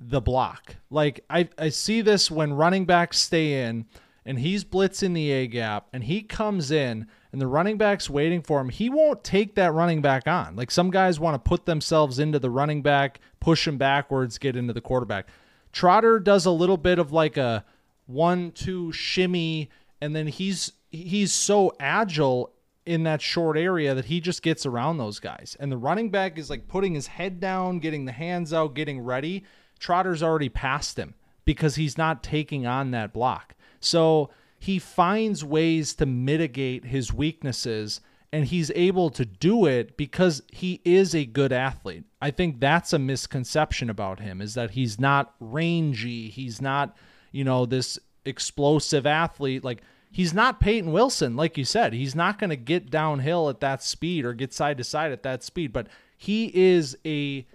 the 0.00 0.20
block. 0.20 0.74
Like 0.90 1.24
I, 1.30 1.48
I 1.56 1.68
see 1.68 2.00
this 2.00 2.28
when 2.28 2.52
running 2.54 2.86
backs 2.86 3.20
stay 3.20 3.62
in 3.62 3.86
and 4.24 4.38
he's 4.38 4.64
blitzing 4.64 5.14
the 5.14 5.30
A 5.30 5.46
gap 5.46 5.88
and 5.92 6.04
he 6.04 6.22
comes 6.22 6.70
in 6.70 7.06
and 7.32 7.40
the 7.40 7.46
running 7.46 7.78
back's 7.78 8.10
waiting 8.10 8.42
for 8.42 8.60
him. 8.60 8.68
He 8.68 8.90
won't 8.90 9.24
take 9.24 9.54
that 9.54 9.72
running 9.72 10.02
back 10.02 10.26
on. 10.26 10.56
Like 10.56 10.70
some 10.70 10.90
guys 10.90 11.20
want 11.20 11.42
to 11.42 11.48
put 11.48 11.66
themselves 11.66 12.18
into 12.18 12.38
the 12.38 12.50
running 12.50 12.82
back, 12.82 13.20
push 13.38 13.66
him 13.66 13.78
backwards, 13.78 14.38
get 14.38 14.56
into 14.56 14.72
the 14.72 14.80
quarterback. 14.80 15.28
Trotter 15.72 16.18
does 16.18 16.46
a 16.46 16.50
little 16.50 16.76
bit 16.76 16.98
of 16.98 17.12
like 17.12 17.36
a 17.36 17.64
one 18.06 18.50
two 18.50 18.92
shimmy 18.92 19.70
and 20.00 20.14
then 20.16 20.26
he's 20.26 20.72
he's 20.90 21.32
so 21.32 21.72
agile 21.78 22.52
in 22.86 23.04
that 23.04 23.22
short 23.22 23.56
area 23.56 23.94
that 23.94 24.06
he 24.06 24.20
just 24.20 24.42
gets 24.42 24.66
around 24.66 24.98
those 24.98 25.20
guys. 25.20 25.56
And 25.60 25.70
the 25.70 25.76
running 25.76 26.10
back 26.10 26.38
is 26.38 26.50
like 26.50 26.66
putting 26.66 26.94
his 26.94 27.06
head 27.06 27.38
down, 27.38 27.78
getting 27.78 28.04
the 28.04 28.12
hands 28.12 28.52
out, 28.52 28.74
getting 28.74 29.00
ready. 29.00 29.44
Trotter's 29.78 30.22
already 30.22 30.48
past 30.48 30.98
him 30.98 31.14
because 31.44 31.76
he's 31.76 31.96
not 31.96 32.22
taking 32.22 32.66
on 32.66 32.90
that 32.90 33.12
block. 33.12 33.54
So 33.80 34.30
he 34.58 34.78
finds 34.78 35.44
ways 35.44 35.94
to 35.94 36.06
mitigate 36.06 36.84
his 36.84 37.12
weaknesses 37.12 38.00
and 38.32 38.44
he's 38.44 38.70
able 38.74 39.10
to 39.10 39.24
do 39.24 39.66
it 39.66 39.96
because 39.96 40.42
he 40.52 40.80
is 40.84 41.14
a 41.14 41.24
good 41.24 41.52
athlete. 41.52 42.04
I 42.22 42.30
think 42.30 42.60
that's 42.60 42.92
a 42.92 42.98
misconception 42.98 43.90
about 43.90 44.20
him 44.20 44.40
is 44.40 44.54
that 44.54 44.70
he's 44.72 45.00
not 45.00 45.34
rangy, 45.40 46.28
he's 46.28 46.60
not, 46.60 46.96
you 47.32 47.42
know, 47.42 47.66
this 47.66 47.98
explosive 48.26 49.06
athlete 49.06 49.64
like 49.64 49.80
he's 50.12 50.34
not 50.34 50.60
Payton 50.60 50.92
Wilson 50.92 51.34
like 51.36 51.56
you 51.58 51.64
said. 51.64 51.92
He's 51.92 52.14
not 52.14 52.38
going 52.38 52.50
to 52.50 52.56
get 52.56 52.90
downhill 52.90 53.48
at 53.48 53.60
that 53.60 53.82
speed 53.82 54.24
or 54.24 54.34
get 54.34 54.52
side 54.52 54.78
to 54.78 54.84
side 54.84 55.10
at 55.10 55.22
that 55.24 55.42
speed, 55.42 55.72
but 55.72 55.88
he 56.16 56.52
is 56.54 56.96
a 57.04 57.46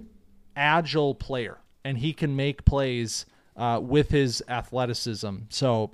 agile 0.55 1.15
player 1.15 1.59
and 1.83 1.99
he 1.99 2.11
can 2.13 2.35
make 2.35 2.65
plays 2.65 3.25
uh, 3.55 3.79
with 3.81 4.09
his 4.09 4.43
athleticism. 4.49 5.35
So 5.49 5.91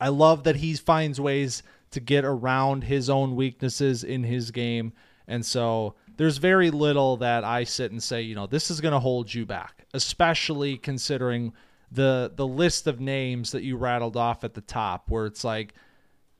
I 0.00 0.08
love 0.08 0.44
that 0.44 0.56
he 0.56 0.74
finds 0.74 1.20
ways 1.20 1.62
to 1.90 2.00
get 2.00 2.24
around 2.24 2.84
his 2.84 3.08
own 3.08 3.34
weaknesses 3.36 4.04
in 4.04 4.24
his 4.24 4.50
game. 4.50 4.92
And 5.26 5.44
so 5.44 5.94
there's 6.16 6.38
very 6.38 6.70
little 6.70 7.16
that 7.18 7.44
I 7.44 7.64
sit 7.64 7.90
and 7.92 8.02
say, 8.02 8.22
you 8.22 8.34
know, 8.34 8.46
this 8.46 8.70
is 8.70 8.80
going 8.80 8.92
to 8.92 9.00
hold 9.00 9.32
you 9.32 9.46
back, 9.46 9.86
especially 9.94 10.76
considering 10.76 11.52
the 11.90 12.30
the 12.36 12.46
list 12.46 12.86
of 12.86 13.00
names 13.00 13.52
that 13.52 13.62
you 13.62 13.76
rattled 13.76 14.16
off 14.16 14.44
at 14.44 14.52
the 14.52 14.60
top 14.60 15.08
where 15.10 15.24
it's 15.24 15.42
like 15.42 15.72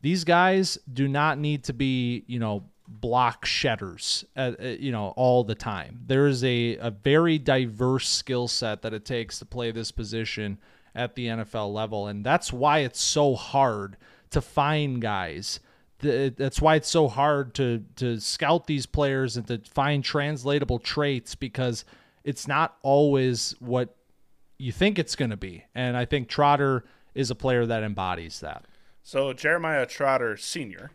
these 0.02 0.24
guys 0.24 0.78
do 0.92 1.09
not 1.09 1.38
need 1.38 1.64
to 1.64 1.72
be, 1.72 2.24
you 2.26 2.38
know, 2.38 2.64
block 2.86 3.44
shedders, 3.44 4.24
uh, 4.36 4.52
you 4.61 4.92
know, 4.92 5.12
all 5.16 5.44
the 5.44 5.54
time. 5.54 6.00
There 6.06 6.26
is 6.26 6.44
a, 6.44 6.76
a 6.76 6.90
very 6.90 7.38
diverse 7.38 8.09
skill 8.09 8.48
set 8.48 8.82
that 8.82 8.94
it 8.94 9.04
takes 9.04 9.38
to 9.38 9.44
play 9.44 9.70
this 9.70 9.90
position 9.90 10.59
at 10.99 11.14
the 11.14 11.26
NFL 11.26 11.72
level. 11.72 12.09
And 12.09 12.24
that's 12.24 12.53
why 12.53 12.80
it's 12.80 13.01
so 13.01 13.34
hard 13.36 13.96
to 14.30 14.40
find 14.40 15.01
guys. 15.01 15.61
That's 16.01 16.61
why 16.61 16.74
it's 16.74 16.88
so 16.88 17.09
hard 17.09 17.55
to, 17.55 17.84
to 17.96 18.20
scout 18.20 18.66
these 18.66 18.86
players 18.86 19.36
and 19.36 19.46
to 19.46 19.59
find 19.59 20.05
translatable 20.05 20.78
traits 20.78 21.34
because 21.34 21.84
it's 22.24 22.46
not 22.46 22.76
always 22.82 23.55
what 23.61 23.96
you 24.59 24.72
think 24.72 24.99
it's 24.99 25.16
going 25.16 25.30
to 25.30 25.36
be. 25.36 25.64
And 25.74 25.96
I 25.96 26.05
think 26.05 26.28
Trotter 26.28 26.84
is 27.14 27.30
a 27.30 27.34
player 27.34 27.64
that 27.66 27.82
embodies 27.82 28.40
that. 28.40 28.64
So 29.03 29.32
Jeremiah 29.32 29.86
Trotter 29.86 30.36
Sr. 30.36 30.90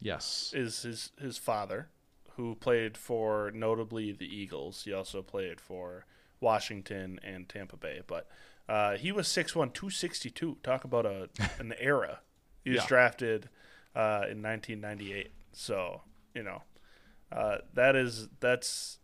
Yes. 0.00 0.52
is 0.54 0.82
his 0.82 1.12
his 1.20 1.38
father, 1.38 1.88
who 2.36 2.56
played 2.56 2.96
for 2.96 3.52
notably 3.54 4.12
the 4.12 4.26
Eagles. 4.26 4.82
He 4.84 4.92
also 4.92 5.22
played 5.22 5.60
for 5.60 6.04
Washington 6.40 7.20
and 7.22 7.48
Tampa 7.48 7.76
Bay. 7.76 8.00
But 8.06 8.26
uh, 8.72 8.96
he 8.96 9.12
was 9.12 9.26
6'1", 9.28 9.72
262. 9.74 10.56
Talk 10.62 10.84
about 10.84 11.04
a 11.06 11.28
an 11.58 11.74
era. 11.78 12.20
He 12.64 12.70
was 12.70 12.80
Yeah. 12.80 12.86
drafted 12.88 13.48
uh, 13.94 14.24
in 14.30 14.40
1998. 14.42 15.32
So 15.52 16.02
you 16.34 16.42
know 16.42 16.62
uh, 17.30 17.58
that 17.74 17.94
is 17.96 18.28
that's 18.40 18.98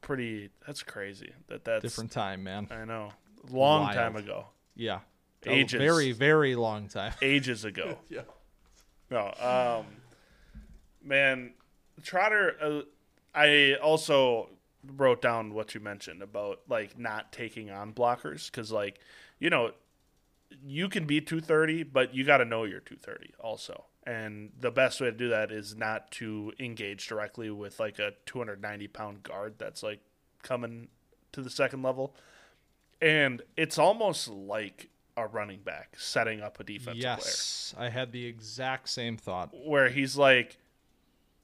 pretty 0.00 0.50
that's 0.66 0.82
crazy. 0.82 1.32
That 1.48 1.64
that's 1.64 1.82
Different 1.82 2.10
time, 2.10 2.42
man. 2.42 2.66
I 2.70 2.84
know, 2.84 3.12
long 3.50 3.82
Wild. 3.82 3.94
time 3.96 4.16
ago, 4.16 4.46
Yeah. 4.74 5.00
Ages. 5.44 5.74
A 5.74 5.78
very, 5.78 6.12
very 6.12 6.54
long 6.54 6.88
time. 6.88 7.12
ages 7.22 7.64
ago. 7.64 7.98
Yeah. 8.08 8.22
No, 9.10 9.32
um, 9.40 9.86
man, 11.02 11.54
Trotter. 12.02 12.56
Uh, 12.60 12.80
I 13.34 13.74
also 13.82 14.48
wrote 14.96 15.22
down 15.22 15.54
what 15.54 15.74
you 15.74 15.80
mentioned 15.80 16.22
about 16.22 16.60
like 16.68 16.98
not 16.98 17.32
taking 17.32 17.70
on 17.70 17.92
blockers 17.92 18.50
because, 18.50 18.72
like, 18.72 18.98
you 19.38 19.50
know, 19.50 19.72
you 20.64 20.88
can 20.88 21.06
be 21.06 21.20
230, 21.20 21.84
but 21.84 22.14
you 22.14 22.24
got 22.24 22.38
to 22.38 22.44
know 22.44 22.64
you're 22.64 22.80
230 22.80 23.34
also. 23.40 23.84
And 24.04 24.50
the 24.58 24.70
best 24.70 25.00
way 25.00 25.06
to 25.06 25.16
do 25.16 25.28
that 25.28 25.52
is 25.52 25.76
not 25.76 26.10
to 26.12 26.52
engage 26.58 27.06
directly 27.06 27.50
with 27.50 27.78
like 27.78 27.98
a 27.98 28.12
290 28.26 28.88
pound 28.88 29.22
guard 29.22 29.54
that's 29.58 29.82
like 29.82 30.00
coming 30.42 30.88
to 31.32 31.42
the 31.42 31.50
second 31.50 31.82
level. 31.82 32.14
And 33.00 33.42
it's 33.56 33.78
almost 33.78 34.28
like 34.28 34.88
a 35.16 35.26
running 35.26 35.60
back 35.60 35.94
setting 35.98 36.40
up 36.40 36.58
a 36.58 36.64
defensive 36.64 37.02
player 37.02 37.16
yes. 37.16 37.74
I 37.78 37.90
had 37.90 38.12
the 38.12 38.26
exact 38.26 38.88
same 38.88 39.16
thought. 39.16 39.50
where 39.52 39.88
he's 39.88 40.16
like, 40.16 40.56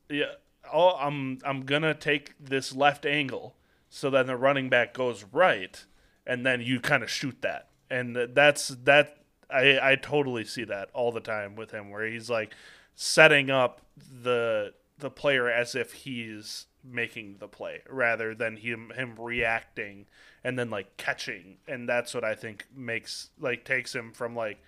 "Yeah, 0.09 0.33
oh, 0.73 0.97
I'm 0.99 1.39
I'm 1.45 1.63
gonna 1.63 1.95
take 1.95 2.35
this 2.41 2.75
left 2.75 3.07
angle, 3.07 3.57
so 3.89 4.11
then 4.11 4.27
the 4.27 4.37
running 4.37 4.69
back 4.69 4.95
goes 4.95 5.25
right, 5.33 5.85
and 6.27 6.45
then 6.45 6.61
you 6.61 6.81
kind 6.81 7.03
of 7.03 7.11
shoot 7.11 7.43
that, 7.43 7.69
and 7.91 8.17
that's 8.35 8.69
that. 8.69 9.17
I 9.51 9.79
I 9.93 9.97
totally 9.97 10.45
see 10.45 10.65
that 10.65 10.91
all 10.93 11.13
the 11.13 11.21
time 11.21 11.57
with 11.57 11.71
him, 11.71 11.91
where 11.91 12.07
he's 12.07 12.29
like 12.29 12.53
setting 12.95 13.51
up 13.51 13.81
the 14.23 14.75
the 14.99 15.11
player 15.11 15.51
as 15.51 15.75
if 15.75 15.93
he's 15.93 16.67
making 16.85 17.37
the 17.39 17.49
play 17.49 17.83
rather 17.89 18.35
than 18.35 18.57
him 18.57 18.91
him 18.97 19.15
reacting 19.19 20.07
and 20.45 20.59
then 20.59 20.71
like 20.71 20.97
catching 20.97 21.57
and 21.67 21.89
that's 21.89 22.15
what 22.15 22.25
I 22.25 22.35
think 22.35 22.67
makes 22.75 23.31
like 23.39 23.65
takes 23.65 23.95
him 23.95 24.13
from 24.13 24.35
like 24.35 24.59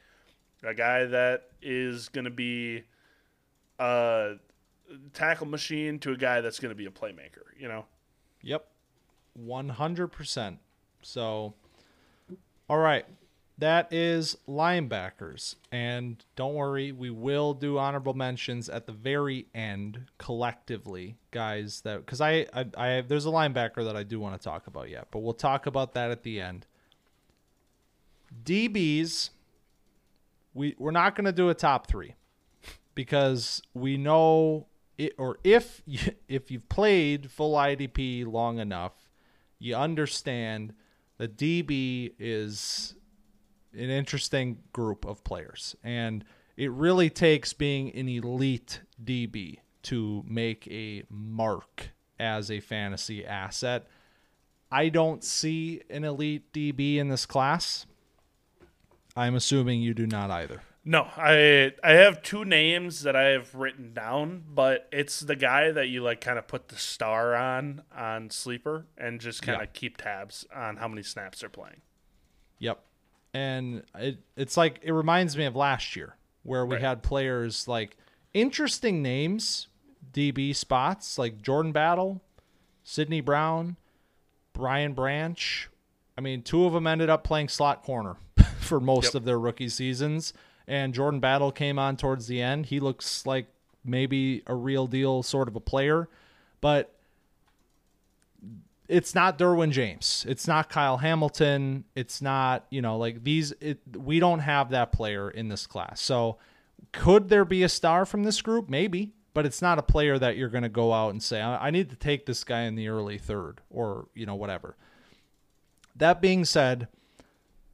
a 0.62 0.74
guy 0.74 1.07
that 1.07 1.44
is 1.62 2.09
going 2.09 2.24
to 2.24 2.30
be 2.30 2.84
a 3.78 4.34
tackle 5.12 5.47
machine 5.47 5.99
to 6.01 6.12
a 6.12 6.16
guy 6.16 6.41
that's 6.41 6.59
going 6.59 6.70
to 6.70 6.74
be 6.74 6.86
a 6.86 6.91
playmaker, 6.91 7.45
you 7.59 7.68
know? 7.68 7.84
Yep. 8.43 8.66
100%. 9.38 10.59
So, 11.03 11.55
all 12.68 12.78
right. 12.78 13.07
That 13.59 13.93
is 13.93 14.38
linebackers. 14.49 15.57
And 15.70 16.24
don't 16.34 16.55
worry, 16.55 16.93
we 16.93 17.11
will 17.11 17.53
do 17.53 17.76
honorable 17.76 18.14
mentions 18.14 18.70
at 18.70 18.86
the 18.86 18.93
very 18.93 19.49
end 19.55 20.07
collectively, 20.16 21.18
guys. 21.30 21.82
That 21.82 21.99
because 22.07 22.22
I, 22.22 22.47
I, 22.55 22.64
I 22.74 23.01
there's 23.03 23.26
a 23.26 23.30
linebacker 23.30 23.84
that 23.84 23.97
I 23.97 24.03
do 24.03 24.18
want 24.18 24.41
to 24.41 24.43
talk 24.43 24.66
about 24.66 24.88
yet, 24.88 25.09
but 25.11 25.18
we'll 25.18 25.34
talk 25.34 25.66
about 25.66 25.93
that 25.93 26.11
at 26.11 26.22
the 26.22 26.41
end. 26.41 26.66
DBs, 28.45 29.28
we 30.55 30.74
we're 30.78 30.91
not 30.91 31.14
going 31.14 31.26
to 31.26 31.32
do 31.32 31.51
a 31.51 31.55
top 31.55 31.86
three. 31.86 32.14
because 32.95 33.62
we 33.74 33.97
know 33.97 34.66
it, 35.01 35.14
or 35.18 35.38
if 35.42 35.82
you, 35.86 35.98
if 36.28 36.51
you've 36.51 36.68
played 36.68 37.30
full 37.30 37.55
IDP 37.55 38.30
long 38.30 38.59
enough, 38.59 39.11
you 39.59 39.74
understand 39.74 40.74
that 41.18 41.36
DB 41.36 42.12
is 42.18 42.94
an 43.72 43.90
interesting 43.90 44.59
group 44.72 45.05
of 45.05 45.22
players, 45.24 45.76
and 45.84 46.24
it 46.57 46.70
really 46.72 47.11
takes 47.11 47.53
being 47.53 47.94
an 47.94 48.09
elite 48.09 48.80
DB 49.03 49.59
to 49.82 50.24
make 50.26 50.66
a 50.68 51.05
mark 51.09 51.90
as 52.18 52.51
a 52.51 52.61
fantasy 52.61 53.24
asset. 53.24 53.86
I 54.70 54.88
don't 54.88 55.24
see 55.24 55.82
an 55.88 56.05
elite 56.05 56.53
DB 56.53 56.96
in 56.96 57.09
this 57.09 57.26
class. 57.26 57.86
I'm 59.16 59.34
assuming 59.34 59.80
you 59.80 59.94
do 59.94 60.07
not 60.07 60.30
either. 60.30 60.62
No, 60.83 61.03
I 61.16 61.72
I 61.85 61.93
have 61.93 62.22
two 62.22 62.45
names 62.45 63.03
that 63.03 63.14
I 63.14 63.24
have 63.31 63.55
written 63.55 63.93
down, 63.93 64.45
but 64.49 64.89
it's 64.91 65.20
the 65.20 65.37
guy 65.37 65.70
that 65.72 65.89
you 65.89 66.03
like 66.03 66.20
kind 66.22 66.39
of 66.39 66.49
put 66.49 66.68
the 66.68 66.76
star 66.76 67.35
on 67.35 67.83
on 67.95 68.31
sleeper 68.31 68.87
and 68.97 69.20
just 69.20 69.43
kind 69.43 69.57
of 69.61 69.68
Yeah. 69.68 69.72
keep 69.74 69.99
tabs 69.99 70.47
on 70.55 70.76
how 70.78 70.89
many 70.89 71.03
snaps 71.03 71.41
they're 71.41 71.51
playing. 71.51 71.83
Yep. 72.61 72.83
And 73.35 73.85
it 73.99 74.18
it's 74.37 74.57
like 74.57 74.81
it 74.83 74.93
reminds 74.93 75.37
me 75.37 75.45
of 75.45 75.55
last 75.55 75.95
year 75.97 76.16
where 76.45 76.64
we 76.64 76.76
Right. 76.76 76.83
had 76.83 77.03
players 77.03 77.68
like 77.68 77.99
interesting 78.33 79.03
names, 79.03 79.68
DB 80.12 80.55
spots 80.55 81.18
like 81.18 81.43
Jordan 81.43 81.72
Battle, 81.72 82.22
Sidney 82.85 83.20
Brown, 83.20 83.76
Brian 84.55 84.95
Branch. 84.95 85.68
I 86.16 86.22
mean, 86.22 86.43
two 86.43 86.64
of 86.64 86.72
them 86.72 86.87
ended 86.87 87.11
up 87.11 87.22
playing 87.22 87.49
slot 87.49 87.83
corner 87.83 88.16
for 88.61 88.81
most 88.81 89.09
Yep. 89.09 89.14
of 89.16 89.24
their 89.26 89.39
rookie 89.39 89.68
seasons. 89.68 90.33
And 90.71 90.95
Jordan 90.95 91.18
Battle 91.18 91.51
came 91.51 91.81
on 91.81 91.97
towards 91.97 92.29
the 92.29 92.41
end. 92.41 92.66
He 92.66 92.79
looks 92.79 93.27
like 93.27 93.47
maybe 93.85 94.45
a 94.47 94.55
real 94.55 94.87
deal 94.87 95.25
sort 95.25 95.49
of 95.49 95.57
a 95.57 95.61
player, 95.61 96.09
but 96.61 96.95
it's 98.87 99.12
not 99.12 99.37
Derwin 99.37 99.73
James. 99.73 100.25
It's 100.29 100.47
not 100.47 100.68
Kyle 100.68 100.99
Hamilton. 100.99 101.87
It's 101.97 102.23
not, 102.23 102.66
you 102.71 102.83
know, 102.83 102.99
like 102.99 103.25
these 103.25 103.53
it, 103.61 103.81
we 103.97 104.21
don't 104.21 104.39
have 104.39 104.71
that 104.71 104.93
player 104.93 105.29
in 105.29 105.49
this 105.49 105.66
class. 105.66 106.01
So 106.01 106.39
could 106.93 107.31
there 107.31 107.45
be 107.45 107.64
a 107.64 107.68
star 107.68 108.07
from 108.07 108.23
this 108.23 108.41
group? 108.41 108.71
Maybe, 108.71 109.11
but 109.35 109.47
it's 109.47 109.61
not 109.61 109.81
a 109.81 109.83
player 109.83 110.21
that 110.21 110.37
you're 110.37 110.49
going 110.49 110.62
to 110.62 110.68
go 110.68 110.93
out 110.93 111.11
and 111.11 111.21
say, 111.21 111.41
I 111.41 111.66
I 111.66 111.71
need 111.71 111.91
to 111.91 111.97
take 111.97 112.27
this 112.27 112.45
guy 112.45 112.61
in 112.61 112.77
the 112.77 112.87
early 112.87 113.18
third 113.18 113.61
or, 113.71 114.07
you 114.14 114.25
know, 114.25 114.37
whatever. 114.37 114.77
That 115.97 116.21
being 116.21 116.45
said, 116.45 116.87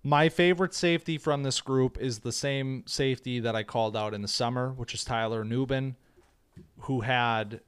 my 0.06 0.28
favorite 0.28 0.72
safety 0.72 1.18
from 1.18 1.42
this 1.42 1.60
group 1.60 1.98
is 2.00 2.20
the 2.20 2.30
same 2.30 2.84
safety 2.86 3.40
that 3.40 3.56
I 3.56 3.64
called 3.64 3.96
out 3.96 4.14
in 4.14 4.22
the 4.22 4.28
summer, 4.28 4.70
which 4.70 4.94
is 4.94 5.02
Tyler 5.02 5.44
Nubin, 5.44 5.96
who 6.82 7.00
had 7.00 7.58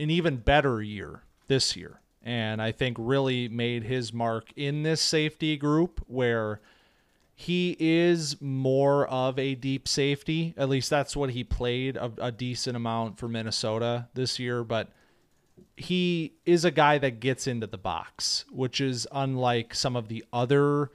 an 0.00 0.10
even 0.10 0.38
better 0.38 0.82
year 0.82 1.22
this 1.46 1.76
year. 1.76 2.00
And 2.24 2.60
I 2.60 2.72
think 2.72 2.96
really 2.98 3.48
made 3.48 3.84
his 3.84 4.12
mark 4.12 4.52
in 4.56 4.82
this 4.82 5.00
safety 5.00 5.56
group 5.56 6.02
where 6.08 6.60
he 7.36 7.76
is 7.78 8.40
more 8.42 9.06
of 9.06 9.38
a 9.38 9.54
deep 9.54 9.86
safety. 9.86 10.54
At 10.56 10.68
least 10.68 10.90
that's 10.90 11.14
what 11.14 11.30
he 11.30 11.44
played 11.44 11.96
a, 11.96 12.10
a 12.18 12.32
decent 12.32 12.76
amount 12.76 13.16
for 13.16 13.28
Minnesota 13.28 14.08
this 14.14 14.40
year. 14.40 14.64
But 14.64 14.88
he 15.76 16.32
is 16.44 16.64
a 16.64 16.72
guy 16.72 16.98
that 16.98 17.20
gets 17.20 17.46
into 17.46 17.68
the 17.68 17.78
box, 17.78 18.44
which 18.50 18.80
is 18.80 19.06
unlike 19.12 19.72
some 19.72 19.94
of 19.94 20.08
the 20.08 20.24
other 20.32 20.90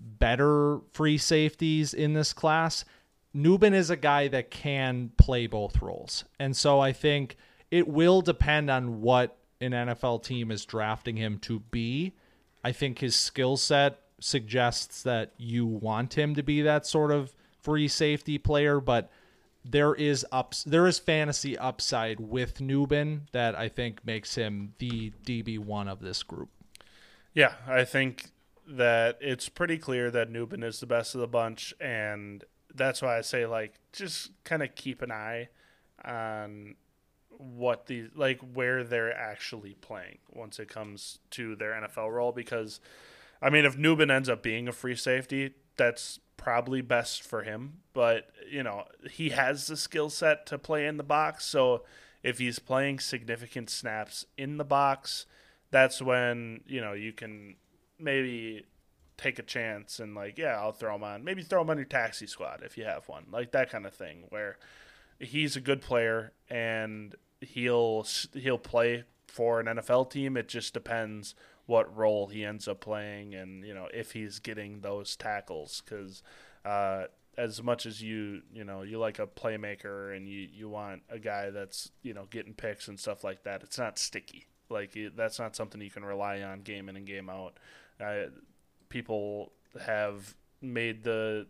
better 0.00 0.80
free 0.92 1.18
safeties 1.18 1.94
in 1.94 2.12
this 2.14 2.32
class. 2.32 2.84
Nubin 3.34 3.74
is 3.74 3.90
a 3.90 3.96
guy 3.96 4.28
that 4.28 4.50
can 4.50 5.10
play 5.16 5.46
both 5.46 5.82
roles. 5.82 6.24
And 6.38 6.56
so 6.56 6.80
I 6.80 6.92
think 6.92 7.36
it 7.70 7.86
will 7.86 8.20
depend 8.20 8.70
on 8.70 9.00
what 9.00 9.36
an 9.60 9.72
NFL 9.72 10.22
team 10.22 10.50
is 10.50 10.64
drafting 10.64 11.16
him 11.16 11.38
to 11.40 11.60
be. 11.60 12.14
I 12.64 12.72
think 12.72 12.98
his 12.98 13.16
skill 13.16 13.56
set 13.56 14.00
suggests 14.20 15.02
that 15.02 15.32
you 15.36 15.66
want 15.66 16.14
him 16.14 16.34
to 16.34 16.42
be 16.42 16.62
that 16.62 16.86
sort 16.86 17.10
of 17.10 17.34
free 17.60 17.88
safety 17.88 18.38
player, 18.38 18.80
but 18.80 19.10
there 19.64 19.94
is 19.94 20.24
ups 20.32 20.64
there 20.64 20.86
is 20.86 20.98
fantasy 20.98 21.58
upside 21.58 22.18
with 22.20 22.60
Nubin 22.60 23.22
that 23.32 23.54
I 23.54 23.68
think 23.68 24.04
makes 24.04 24.34
him 24.34 24.74
the 24.78 25.12
DB 25.24 25.58
one 25.58 25.88
of 25.88 26.00
this 26.00 26.22
group. 26.22 26.48
Yeah, 27.34 27.52
I 27.66 27.84
think 27.84 28.30
that 28.68 29.18
it's 29.20 29.48
pretty 29.48 29.78
clear 29.78 30.10
that 30.10 30.30
Nubin 30.30 30.62
is 30.62 30.80
the 30.80 30.86
best 30.86 31.14
of 31.14 31.20
the 31.20 31.26
bunch, 31.26 31.74
and 31.80 32.44
that's 32.74 33.02
why 33.02 33.18
I 33.18 33.22
say 33.22 33.46
like 33.46 33.74
just 33.92 34.30
kind 34.44 34.62
of 34.62 34.74
keep 34.74 35.02
an 35.02 35.10
eye 35.10 35.48
on 36.04 36.76
what 37.30 37.86
the 37.86 38.08
like 38.14 38.40
where 38.40 38.84
they're 38.84 39.16
actually 39.16 39.74
playing 39.80 40.18
once 40.32 40.58
it 40.58 40.68
comes 40.68 41.18
to 41.30 41.54
their 41.56 41.72
NFL 41.72 42.12
role 42.12 42.32
because 42.32 42.80
I 43.40 43.48
mean 43.48 43.64
if 43.64 43.76
Nubin 43.76 44.10
ends 44.10 44.28
up 44.28 44.42
being 44.42 44.68
a 44.68 44.72
free 44.72 44.96
safety, 44.96 45.54
that's 45.76 46.18
probably 46.36 46.80
best 46.80 47.22
for 47.22 47.42
him, 47.42 47.78
but 47.92 48.30
you 48.50 48.62
know, 48.62 48.84
he 49.10 49.30
has 49.30 49.66
the 49.66 49.76
skill 49.76 50.10
set 50.10 50.46
to 50.46 50.58
play 50.58 50.86
in 50.86 50.96
the 50.96 51.04
box, 51.04 51.44
so 51.44 51.84
if 52.22 52.38
he's 52.38 52.58
playing 52.58 52.98
significant 52.98 53.70
snaps 53.70 54.26
in 54.36 54.56
the 54.56 54.64
box, 54.64 55.26
that's 55.70 56.02
when, 56.02 56.60
you 56.66 56.80
know, 56.80 56.92
you 56.92 57.12
can 57.12 57.56
maybe 57.98 58.64
take 59.16 59.38
a 59.38 59.42
chance 59.42 59.98
and 59.98 60.14
like, 60.14 60.38
yeah, 60.38 60.56
I'll 60.58 60.72
throw 60.72 60.94
him 60.94 61.02
on. 61.02 61.24
Maybe 61.24 61.42
throw 61.42 61.62
him 61.62 61.70
on 61.70 61.76
your 61.76 61.86
taxi 61.86 62.26
squad 62.26 62.62
if 62.64 62.78
you 62.78 62.84
have 62.84 63.08
one. 63.08 63.26
Like 63.30 63.52
that 63.52 63.70
kind 63.70 63.86
of 63.86 63.94
thing 63.94 64.24
where 64.30 64.56
he's 65.18 65.56
a 65.56 65.60
good 65.60 65.82
player 65.82 66.32
and 66.48 67.14
he'll 67.40 68.06
he'll 68.32 68.58
play 68.58 69.04
for 69.26 69.60
an 69.60 69.66
NFL 69.66 70.10
team. 70.10 70.36
It 70.36 70.48
just 70.48 70.72
depends 70.72 71.34
what 71.66 71.94
role 71.94 72.28
he 72.28 72.44
ends 72.44 72.66
up 72.66 72.80
playing 72.80 73.34
and 73.34 73.62
you 73.62 73.74
know 73.74 73.88
if 73.92 74.12
he's 74.12 74.38
getting 74.38 74.80
those 74.80 75.16
tackles 75.16 75.82
because 75.84 76.22
uh, 76.64 77.04
as 77.36 77.62
much 77.62 77.84
as 77.84 78.02
you 78.02 78.42
you 78.52 78.64
know 78.64 78.82
you 78.82 78.98
like 78.98 79.18
a 79.18 79.26
playmaker 79.26 80.16
and 80.16 80.26
you 80.26 80.48
you 80.52 80.68
want 80.68 81.02
a 81.10 81.18
guy 81.18 81.50
that's 81.50 81.90
you 82.02 82.14
know 82.14 82.24
getting 82.30 82.54
picks 82.54 82.88
and 82.88 82.98
stuff 82.98 83.22
like 83.22 83.44
that, 83.44 83.62
it's 83.62 83.78
not 83.78 83.98
sticky. 83.98 84.46
Like 84.70 84.96
that's 85.14 85.38
not 85.38 85.56
something 85.56 85.80
you 85.80 85.90
can 85.90 86.04
rely 86.04 86.42
on 86.42 86.60
game 86.62 86.88
in 86.88 86.96
and 86.96 87.06
game 87.06 87.30
out. 87.30 87.58
People 88.88 89.52
have 89.80 90.34
made 90.60 91.04
the 91.04 91.46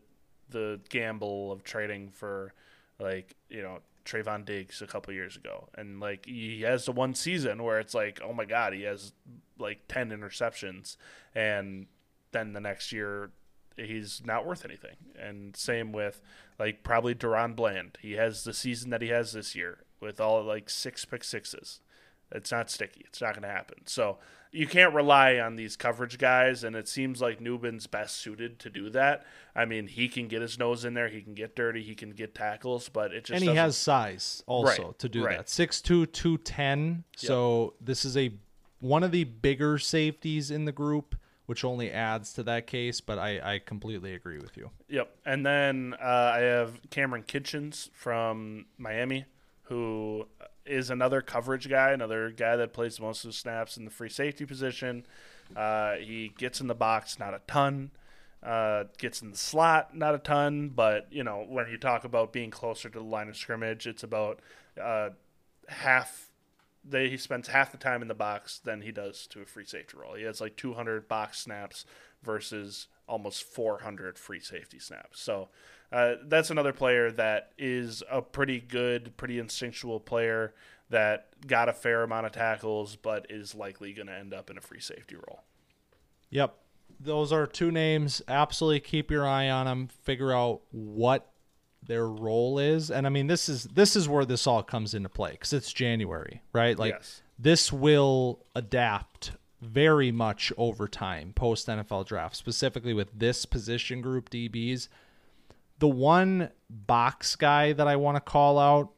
the 0.51 0.81
gamble 0.89 1.53
of 1.53 1.63
trading 1.63 2.11
for 2.11 2.55
like 2.99 3.37
you 3.49 3.63
know 3.63 3.79
Trevon 4.05 4.45
Diggs 4.45 4.81
a 4.81 4.87
couple 4.87 5.13
years 5.13 5.37
ago, 5.37 5.69
and 5.75 6.01
like 6.01 6.27
he 6.27 6.63
has 6.63 6.87
the 6.87 6.93
one 6.93 7.15
season 7.15 7.63
where 7.63 7.79
it's 7.79 7.95
like, 7.95 8.21
oh 8.25 8.33
my 8.33 8.45
god, 8.45 8.73
he 8.73 8.83
has 8.83 9.13
like 9.59 9.81
ten 9.89 10.11
interceptions, 10.11 10.97
and 11.35 11.87
then 12.33 12.53
the 12.53 12.61
next 12.61 12.93
year 12.93 13.31
he's 13.77 14.23
not 14.25 14.47
worth 14.47 14.65
anything. 14.65 14.97
And 15.19 15.57
same 15.57 15.93
with 15.93 16.21
like 16.59 16.83
probably 16.83 17.15
DaRon 17.15 17.55
Bland, 17.55 17.99
he 18.01 18.13
has 18.13 18.45
the 18.45 18.55
season 18.55 18.91
that 18.91 19.03
he 19.03 19.09
has 19.09 19.33
this 19.33 19.55
year 19.55 19.85
with 20.01 20.21
all 20.21 20.43
like 20.43 20.71
six 20.71 21.05
pick 21.05 21.23
sixes. 21.23 21.81
It's 22.33 22.51
not 22.51 22.71
sticky. 22.71 23.05
It's 23.07 23.21
not 23.21 23.33
going 23.35 23.43
to 23.43 23.49
happen. 23.49 23.87
So 23.87 24.19
you 24.53 24.67
can't 24.67 24.95
rely 24.95 25.39
on 25.39 25.57
these 25.57 25.77
coverage 25.77 26.19
guys, 26.19 26.65
and 26.65 26.75
it 26.77 26.89
seems 26.89 27.21
like 27.21 27.41
Nubin's 27.41 27.87
best 27.87 28.17
suited 28.17 28.59
to 28.61 28.71
do 28.71 28.89
that. 28.91 29.27
I 29.55 29.65
mean, 29.65 29.87
he 29.89 30.09
can 30.09 30.29
get 30.29 30.41
his 30.43 30.59
nose 30.59 30.85
in 30.85 30.95
there, 30.95 31.09
he 31.09 31.21
can 31.21 31.35
get 31.35 31.55
dirty, 31.57 31.83
he 31.83 31.95
can 31.95 32.11
get 32.11 32.35
tackles, 32.35 32.89
but 32.89 33.13
it 33.13 33.25
just 33.25 33.35
and 33.35 33.43
he 33.43 33.47
doesn't- 33.49 33.57
has 33.57 33.77
size 33.77 34.43
also 34.47 34.85
Right, 34.89 34.99
to 34.99 35.09
do 35.09 35.25
right. 35.25 35.37
that 35.39 35.47
6'2 35.49 36.07
210 36.07 37.05
so 37.17 37.75
this 37.81 38.05
is 38.05 38.17
a 38.17 38.33
one 38.81 39.03
of 39.03 39.11
the 39.11 39.25
bigger 39.25 39.77
safeties 39.79 40.51
in 40.51 40.65
the 40.65 40.73
group 40.73 41.17
which 41.47 41.65
only 41.65 41.91
adds 41.91 42.33
to 42.35 42.43
that 42.45 42.67
case 42.67 43.01
but 43.01 43.19
i 43.19 43.55
i 43.55 43.59
completely 43.59 44.15
agree 44.15 44.39
with 44.39 44.57
you 44.57 44.71
Yep. 44.89 45.15
And 45.27 45.45
then 45.45 45.95
uh, 46.01 46.05
I 46.35 46.39
have 46.39 46.81
Kamren 46.91 47.27
Kinchens 47.27 47.91
from 47.93 48.65
Miami, 48.79 49.27
who 49.65 50.27
is 50.69 50.91
another 50.91 51.21
coverage 51.21 51.69
guy, 51.69 51.91
another 51.91 52.31
guy 52.31 52.57
that 52.57 52.73
plays 52.73 53.01
most 53.01 53.25
of 53.25 53.31
the 53.31 53.37
snaps 53.37 53.77
in 53.77 53.85
the 53.85 53.91
free 53.91 54.09
safety 54.09 54.45
position. 54.45 55.07
Uh, 55.57 55.95
he 55.95 56.33
gets 56.37 56.61
in 56.61 56.67
the 56.67 56.75
box, 56.75 57.19
not 57.19 57.35
a 57.35 57.41
ton. 57.47 57.91
Uh, 58.43 58.85
gets 58.99 59.21
in 59.21 59.31
the 59.31 59.37
slot, 59.37 59.97
not 59.97 60.15
a 60.15 60.19
ton. 60.19 60.69
But, 60.69 61.07
you 61.11 61.25
know, 61.25 61.45
when 61.49 61.69
you 61.69 61.79
talk 61.79 62.05
about 62.05 62.33
being 62.33 62.51
closer 62.51 62.89
to 62.89 62.99
the 62.99 63.05
line 63.05 63.29
of 63.29 63.37
scrimmage, 63.37 63.87
it's 63.87 64.03
about 64.03 64.41
uh, 64.81 65.11
half 65.69 66.29
they, 66.85 67.09
he 67.09 67.17
spends 67.17 67.49
half 67.49 67.73
the 67.73 67.79
time 67.79 68.03
in 68.03 68.09
the 68.09 68.15
box 68.15 68.59
than 68.59 68.83
he 68.83 68.93
does 68.93 69.27
to 69.29 69.43
a 69.43 69.45
free 69.45 69.65
safety 69.65 69.97
role. 69.97 70.15
He 70.15 70.23
has 70.25 70.41
like 70.41 70.57
200 70.57 71.09
box 71.09 71.41
snaps 71.41 71.85
versus 72.23 72.89
almost 73.09 73.43
400 73.45 74.19
free 74.19 74.41
safety 74.41 74.79
snaps. 74.79 75.21
So 75.21 75.49
uh, 75.93 76.15
that's 76.25 76.51
another 76.51 76.73
player 76.73 77.11
that 77.13 77.53
is 77.59 78.03
a 78.11 78.23
pretty 78.23 78.61
good, 78.61 79.17
pretty 79.17 79.39
instinctual 79.39 80.01
player 80.01 80.55
that 80.91 81.29
got 81.47 81.69
a 81.69 81.73
fair 81.73 82.03
amount 82.03 82.27
of 82.27 82.33
tackles, 82.33 82.97
but 82.97 83.27
is 83.31 83.55
likely 83.55 83.93
going 83.93 84.07
to 84.09 84.15
end 84.15 84.33
up 84.33 84.51
in 84.51 84.59
a 84.59 84.61
free 84.61 84.81
safety 84.81 85.17
role. 85.17 85.43
yep 86.31 86.55
those 87.01 87.33
are 87.33 87.47
two 87.47 87.71
names 87.71 88.21
absolutely 88.27 88.81
keep 88.81 89.11
your 89.11 89.27
eye 89.27 89.49
on 89.49 89.67
them 89.67 89.89
figure 90.03 90.33
out 90.33 90.63
what 90.73 91.31
their 91.87 92.07
role 92.09 92.59
is. 92.59 92.91
And 92.91 93.07
I 93.07 93.11
mean, 93.11 93.27
this 93.27 93.49
is 93.49 93.65
this 93.65 93.97
is 93.97 94.09
where 94.09 94.25
this 94.25 94.47
all 94.47 94.63
comes 94.63 94.95
into 94.95 95.09
play 95.09 95.33
because 95.33 95.53
it's 95.53 95.73
January, 95.73 96.43
right? 96.53 96.79
Like 96.79 96.95
Yes. 96.95 97.23
this 97.39 97.73
will 97.73 98.41
adapt 98.55 99.33
very 99.61 100.13
much 100.13 100.53
over 100.57 100.87
time 100.87 101.33
post 101.35 101.67
NFL 101.67 102.07
draft, 102.07 102.37
specifically 102.37 102.95
with 102.95 103.09
this 103.19 103.45
position 103.45 104.01
group 104.01 104.31
DBs. 104.31 104.89
The 105.79 105.89
one 105.89 106.51
box 106.69 107.37
guy 107.37 107.73
that 107.73 107.87
I 107.87 107.97
want 107.97 108.17
to 108.17 108.21
call 108.21 108.59
out 108.59 108.91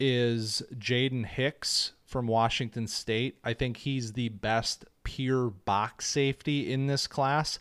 is 0.00 0.62
Jaden 0.74 1.26
Hicks 1.26 1.92
from 2.04 2.26
Washington 2.26 2.86
State. 2.86 3.38
I 3.44 3.52
think 3.52 3.78
he's 3.78 4.12
the 4.12 4.30
best 4.30 4.84
pure 5.04 5.50
box 5.50 6.06
safety 6.06 6.72
in 6.72 6.86
this 6.86 7.06
class. 7.06 7.58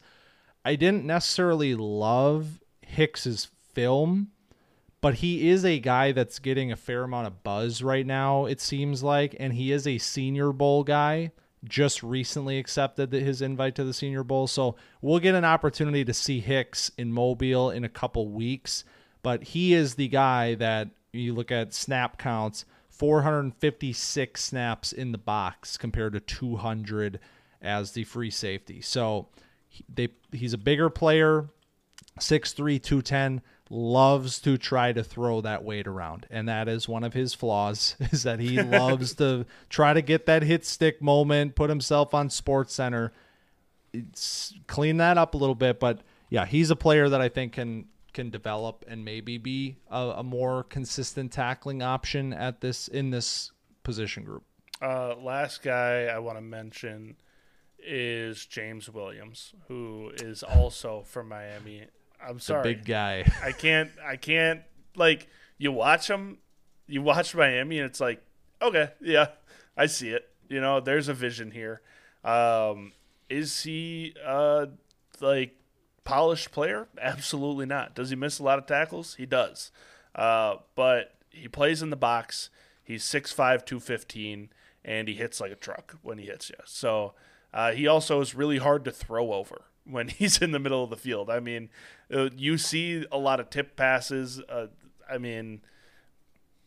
I 0.64 0.76
didn't 0.76 1.06
necessarily 1.06 1.76
love 1.76 2.62
Hicks's 2.82 3.50
film, 3.74 4.32
but 5.02 5.16
he 5.16 5.50
is 5.50 5.66
a 5.66 5.80
guy 5.80 6.12
that's 6.12 6.40
getting 6.40 6.72
a 6.72 6.76
fair 6.76 7.04
amount 7.04 7.28
of 7.28 7.44
buzz 7.44 7.82
right 7.82 8.06
now, 8.06 8.46
it 8.46 8.62
seems 8.62 9.02
like, 9.02 9.36
and 9.40 9.54
he 9.54 9.72
is 9.72 9.88
a 9.88 9.98
senior 9.98 10.52
bowl 10.52 10.84
guy. 10.84 11.32
Just 11.64 12.02
recently 12.02 12.58
accepted 12.58 13.12
his 13.12 13.42
invite 13.42 13.76
to 13.76 13.84
the 13.84 13.94
Senior 13.94 14.24
Bowl. 14.24 14.48
So 14.48 14.76
we'll 15.02 15.20
get 15.20 15.36
an 15.36 15.46
opportunity 15.46 16.04
to 16.06 16.14
see 16.14 16.40
Hicks 16.40 16.92
in 16.98 17.14
Mobile 17.14 17.70
in 17.70 17.84
a 17.84 17.90
couple 17.90 18.30
weeks. 18.30 18.84
But 19.22 19.44
he 19.44 19.74
is 19.74 19.96
the 19.96 20.08
guy 20.08 20.56
that 20.56 20.90
you 21.14 21.34
look 21.34 21.52
at 21.52 21.74
snap 21.74 22.18
counts 22.18 22.66
456 22.90 24.44
snaps 24.44 24.92
in 24.92 25.12
the 25.12 25.18
box 25.18 25.78
compared 25.78 26.14
to 26.14 26.20
200 26.20 27.20
as 27.62 27.92
the 27.92 28.04
free 28.04 28.30
safety. 28.32 28.82
So 28.82 29.30
he- 29.68 29.86
they 29.94 30.10
he's 30.32 30.54
a 30.54 30.58
bigger 30.58 30.90
player, 30.90 31.50
6'3", 32.20 32.80
210, 32.80 33.42
loves 33.72 34.40
to 34.40 34.58
try 34.58 34.92
to 34.92 35.04
throw 35.04 35.42
that 35.42 35.64
weight 35.64 35.88
around. 35.88 36.28
And 36.30 36.48
that 36.50 36.68
is 36.68 36.88
one 36.88 37.04
of 37.04 37.14
his 37.14 37.34
flaws, 37.34 37.96
is 38.12 38.24
that 38.24 38.40
he 38.40 38.62
loves 38.62 39.16
to 39.16 39.46
try 39.70 39.94
to 39.94 40.02
get 40.02 40.26
that 40.26 40.44
hit 40.44 40.66
stick 40.66 41.02
moment, 41.02 41.56
put 41.56 41.70
himself 41.70 42.14
on 42.14 42.30
Sports 42.30 42.74
Center. 42.74 43.14
It's, 43.94 44.54
clean 44.68 44.98
that 44.98 45.18
up 45.18 45.34
a 45.34 45.38
little 45.38 45.56
bit. 45.56 45.80
But 45.80 46.02
yeah, 46.30 46.46
he's 46.46 46.70
a 46.70 46.76
player 46.76 47.10
that 47.10 47.22
I 47.22 47.30
think 47.30 47.54
can 47.54 47.86
can 48.14 48.30
develop 48.30 48.84
and 48.90 49.06
maybe 49.06 49.38
be 49.38 49.78
a, 49.90 50.16
a 50.18 50.24
more 50.24 50.64
consistent 50.64 51.32
tackling 51.32 51.82
option 51.82 52.34
at 52.34 52.60
this 52.60 52.90
in 52.90 53.10
this 53.10 53.52
position 53.84 54.26
group. 54.26 54.44
Uh, 54.82 55.16
last 55.16 55.62
guy 55.62 56.06
I 56.06 56.20
want 56.20 56.38
to 56.38 56.42
mention 56.42 57.16
is 57.80 58.46
James 58.46 58.90
Williams, 58.90 59.54
who 59.68 60.12
is 60.16 60.44
also 60.44 61.04
from 61.06 61.30
Miami. 61.30 61.86
I'm 62.26 62.36
The 62.36 62.42
sorry, 62.42 62.64
big 62.76 62.86
guy. 62.86 63.26
I 63.44 63.52
can't. 63.52 63.92
I 64.06 64.16
can't. 64.16 64.62
Like 64.96 65.28
you 65.58 65.72
watch 65.72 66.10
him, 66.10 66.38
you 66.88 67.02
watch 67.02 67.34
Miami, 67.36 67.80
and 67.80 67.90
it's 67.90 68.00
like, 68.00 68.22
okay, 68.62 68.90
yeah, 69.02 69.28
I 69.78 69.86
see 69.86 70.10
it. 70.10 70.28
You 70.50 70.60
know, 70.62 70.80
there's 70.80 71.08
a 71.08 71.14
vision 71.14 71.52
here. 71.52 71.82
Um, 72.24 72.92
is 73.30 73.64
he 73.64 74.14
uh 74.26 74.68
like 75.20 75.56
polished 76.04 76.52
player? 76.52 76.88
Absolutely 77.02 77.66
not. 77.66 77.96
Does 77.96 78.10
he 78.10 78.16
miss 78.16 78.40
a 78.40 78.44
lot 78.44 78.60
of 78.60 78.66
tackles? 78.66 79.16
He 79.16 79.26
does. 79.26 79.72
Uh, 80.14 80.56
but 80.76 81.14
he 81.30 81.48
plays 81.48 81.82
in 81.82 81.90
the 81.90 81.96
box. 81.96 82.50
He's 82.84 83.04
6'5", 83.06 83.66
215, 83.66 84.50
and 84.84 85.08
he 85.08 85.14
hits 85.14 85.40
like 85.40 85.52
a 85.52 85.56
truck 85.56 85.96
when 86.02 86.18
he 86.18 86.26
hits 86.26 86.50
you. 86.50 86.58
So 86.66 87.14
uh, 87.54 87.72
he 87.72 87.88
also 87.88 88.20
is 88.20 88.36
really 88.36 88.58
hard 88.58 88.84
to 88.86 88.92
throw 88.92 89.32
over 89.32 89.66
when 89.86 90.08
he's 90.10 90.42
in 90.42 90.52
the 90.52 90.60
middle 90.60 90.84
of 90.84 90.90
the 90.90 90.98
field. 90.98 91.30
I 91.30 91.40
mean, 91.40 91.70
uh, 92.14 92.30
you 92.36 92.58
see 92.58 93.06
a 93.12 93.18
lot 93.18 93.40
of 93.40 93.50
tip 93.50 93.76
passes. 93.76 94.40
Uh, 94.40 94.68
I 95.10 95.18
mean, 95.18 95.62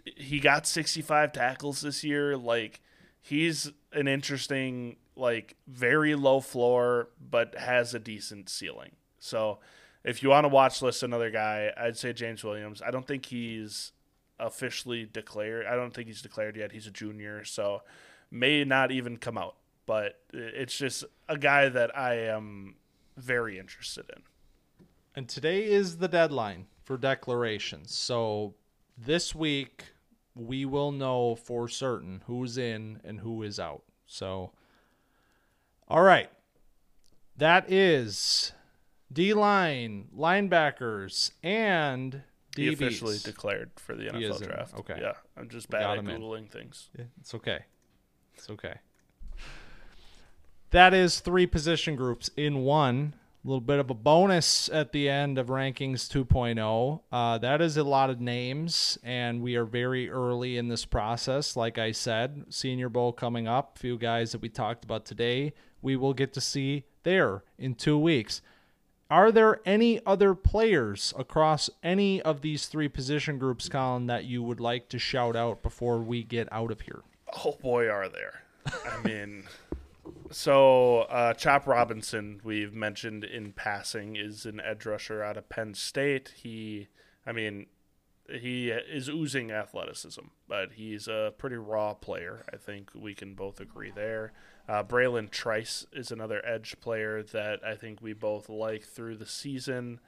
he 0.05 0.41
got 0.41 0.66
65 0.66 1.32
tackles 1.32 1.81
this 1.81 2.05
year. 2.05 2.36
Like, 2.36 2.81
he's 3.20 3.73
an 3.93 4.09
interesting, 4.09 4.97
like, 5.16 5.57
very 5.66 6.15
low 6.15 6.41
floor, 6.41 7.09
but 7.31 7.57
has 7.57 7.95
a 7.95 7.99
decent 7.99 8.49
ceiling. 8.49 8.93
So, 9.19 9.59
if 10.05 10.23
you 10.23 10.28
want 10.28 10.45
to 10.45 10.49
watch 10.49 10.82
list 10.82 11.03
another 11.03 11.31
guy, 11.31 11.73
I'd 11.77 11.97
say 11.97 12.12
James 12.12 12.45
Williams. 12.45 12.82
I 12.82 12.91
don't 12.91 13.07
think 13.07 13.24
he's 13.27 13.93
officially 14.39 15.09
declared. 15.11 15.66
I 15.66 15.77
don't 15.77 15.95
think 15.95 16.09
he's 16.09 16.20
declared 16.20 16.57
yet. 16.57 16.73
He's 16.73 16.86
a 16.86 16.91
junior, 16.91 17.45
so 17.45 17.82
may 18.31 18.65
not 18.65 18.91
even 18.91 19.16
come 19.16 19.39
out. 19.39 19.57
But 19.86 20.20
it's 20.32 20.77
just 20.77 21.05
a 21.28 21.39
guy 21.39 21.69
that 21.69 21.97
I 21.97 22.15
am 22.28 22.77
very 23.16 23.59
interested 23.59 24.07
in. 24.15 24.23
And 25.15 25.28
today 25.28 25.65
is 25.65 25.99
the 25.99 26.09
deadline 26.09 26.66
for 26.82 26.97
declarations. 26.97 27.95
So 27.95 28.55
this 28.99 29.35
week 29.35 29.85
we 30.35 30.65
will 30.65 30.91
know 30.93 31.36
for 31.36 31.69
certain 31.69 32.23
who's 32.27 32.59
in 32.59 33.01
and 33.05 33.20
who 33.20 33.43
is 33.43 33.61
out. 33.61 33.85
So 34.07 34.53
all 35.89 36.03
right. 36.03 36.31
That 37.36 37.70
is 37.70 38.53
D 39.12 39.35
line, 39.35 40.09
linebackers, 40.16 41.32
and 41.43 42.23
He 42.57 42.73
officially 42.73 43.19
declared 43.23 43.70
for 43.77 43.95
the 43.95 44.05
NFL 44.07 44.43
draft. 44.43 44.74
Okay. 44.78 44.99
Yeah, 45.01 45.12
I'm 45.36 45.49
just 45.49 45.69
bad 45.69 45.82
at 45.82 45.99
him 45.99 46.09
in. 46.09 46.20
googling 46.20 46.49
things. 46.49 46.91
Yeah, 46.97 47.07
It's 47.20 47.35
okay. 47.35 47.61
It's 48.35 48.51
okay. 48.51 48.74
That 50.74 50.92
is 50.92 51.20
three 51.20 51.46
position 51.46 51.94
groups 51.94 52.30
in 52.36 52.64
one. 52.64 53.14
A 53.44 53.46
little 53.46 53.60
bit 53.60 53.78
of 53.78 53.90
a 53.90 53.94
bonus 53.94 54.68
at 54.70 54.90
the 54.90 55.09
end 55.09 55.38
of 55.38 55.46
Rankings 55.46 56.09
2.0. 56.10 57.01
Uh, 57.12 57.38
that 57.38 57.60
is 57.60 57.76
a 57.76 57.84
lot 57.84 58.10
of 58.10 58.20
names, 58.20 58.98
and 59.05 59.40
we 59.40 59.55
are 59.55 59.64
very 59.64 60.10
early 60.10 60.56
in 60.56 60.66
this 60.66 60.84
process. 60.84 61.55
Like 61.55 61.78
I 61.78 61.92
said, 61.92 62.46
Senior 62.48 62.88
Bowl 62.88 63.12
coming 63.12 63.46
up. 63.46 63.78
Few 63.78 63.96
guys 63.96 64.32
that 64.32 64.42
we 64.42 64.48
talked 64.48 64.84
about 64.84 65.05
today, 65.05 65.52
we 65.80 65.94
will 65.94 66.12
get 66.12 66.32
to 66.32 66.40
see 66.40 66.82
there 67.05 67.44
in 67.56 67.76
two 67.76 67.96
weeks. 67.96 68.42
Are 69.09 69.30
there 69.30 69.60
any 69.64 70.05
other 70.05 70.34
players 70.34 71.14
across 71.16 71.70
any 71.84 72.20
of 72.20 72.40
these 72.40 72.66
three 72.66 72.88
position 72.88 73.38
groups, 73.38 73.68
Collin, 73.68 74.09
that 74.09 74.24
you 74.24 74.42
would 74.42 74.59
like 74.59 74.88
to 74.88 74.98
shout 74.98 75.36
out 75.36 75.62
before 75.62 75.98
we 75.98 76.24
get 76.24 76.52
out 76.52 76.72
of 76.72 76.80
here? 76.80 77.02
Oh 77.44 77.56
boy, 77.62 77.88
are 77.88 78.09
there! 78.09 78.42
I 78.66 79.01
mean, 79.06 79.44
so 80.31 81.01
uh, 81.02 81.35
Chop 81.35 81.66
Robinson, 81.66 82.40
we've 82.44 82.74
mentioned 82.74 83.24
in 83.24 83.52
passing, 83.52 84.16
is 84.16 84.47
an 84.47 84.60
edge 84.60 84.86
rusher 84.86 85.22
out 85.22 85.36
of 85.36 85.48
Penn 85.48 85.74
State. 85.74 86.32
He, 86.36 86.89
I 87.26 87.32
mean, 87.32 87.66
he 88.28 88.70
is 88.70 89.09
oozing 89.09 89.51
athleticism, 89.51 90.22
but 90.48 90.72
he's 90.72 91.09
a 91.09 91.35
pretty 91.36 91.56
raw 91.56 91.94
player. 91.94 92.44
I 92.52 92.56
think 92.56 92.90
we 92.94 93.14
can 93.14 93.35
both 93.35 93.60
agree 93.60 93.93
there. 93.94 94.32
Uh, 94.68 94.82
Bralen 94.82 95.31
Trice 95.31 95.86
is 95.93 96.10
another 96.10 96.44
edge 96.44 96.81
player 96.81 97.22
that 97.22 97.62
I 97.64 97.74
think 97.74 98.01
we 98.01 98.14
both 98.14 98.48
like 98.48 98.85
through 98.85 99.16
the 99.16 99.26
season. 99.26 100.01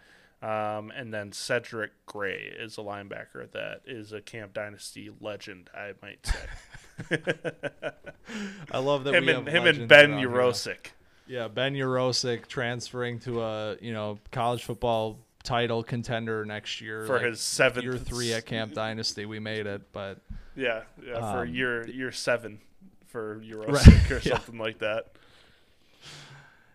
Um, 0.42 0.92
and 0.94 1.12
then 1.14 1.32
Cedric 1.32 1.92
Gray 2.04 2.52
is 2.58 2.76
a 2.78 2.82
linebacker 2.82 3.50
that 3.52 3.80
is 3.86 4.12
a 4.12 4.20
Camp 4.20 4.52
Dynasty 4.52 5.10
legend, 5.20 5.70
I 5.74 5.92
might 6.02 6.26
say. 6.26 7.18
I 8.70 8.78
love 8.78 9.04
that 9.04 9.14
him 9.14 9.26
we 9.26 9.32
and 9.32 9.48
have 9.48 9.66
him 9.66 9.66
and 9.80 9.88
Ben. 9.88 10.10
Urosic. 10.12 10.88
Yeah, 11.26 11.48
Ben 11.48 11.74
Urosic 11.74 12.46
transferring 12.48 13.18
to 13.20 13.42
a 13.42 13.76
you 13.80 13.92
know 13.92 14.18
college 14.30 14.62
football 14.64 15.18
title 15.42 15.82
contender 15.82 16.44
next 16.44 16.80
year 16.80 17.06
For 17.06 17.14
like, 17.18 17.26
his 17.26 17.40
seventh 17.40 17.84
year 17.84 17.96
three 17.96 18.32
at 18.32 18.46
Camp 18.46 18.74
Dynasty. 18.74 19.24
We 19.26 19.38
made 19.38 19.66
it, 19.66 19.90
but 19.92 20.18
Yeah, 20.54 20.82
yeah 21.04 21.32
for 21.32 21.42
Um, 21.42 21.48
year 21.54 21.88
year 21.88 22.12
seven 22.12 22.60
for 23.06 23.40
Urosic 23.40 23.86
Right, 23.86 24.10
or 24.10 24.14
yeah. 24.28 24.34
something 24.34 24.58
like 24.58 24.78
that. 24.80 25.12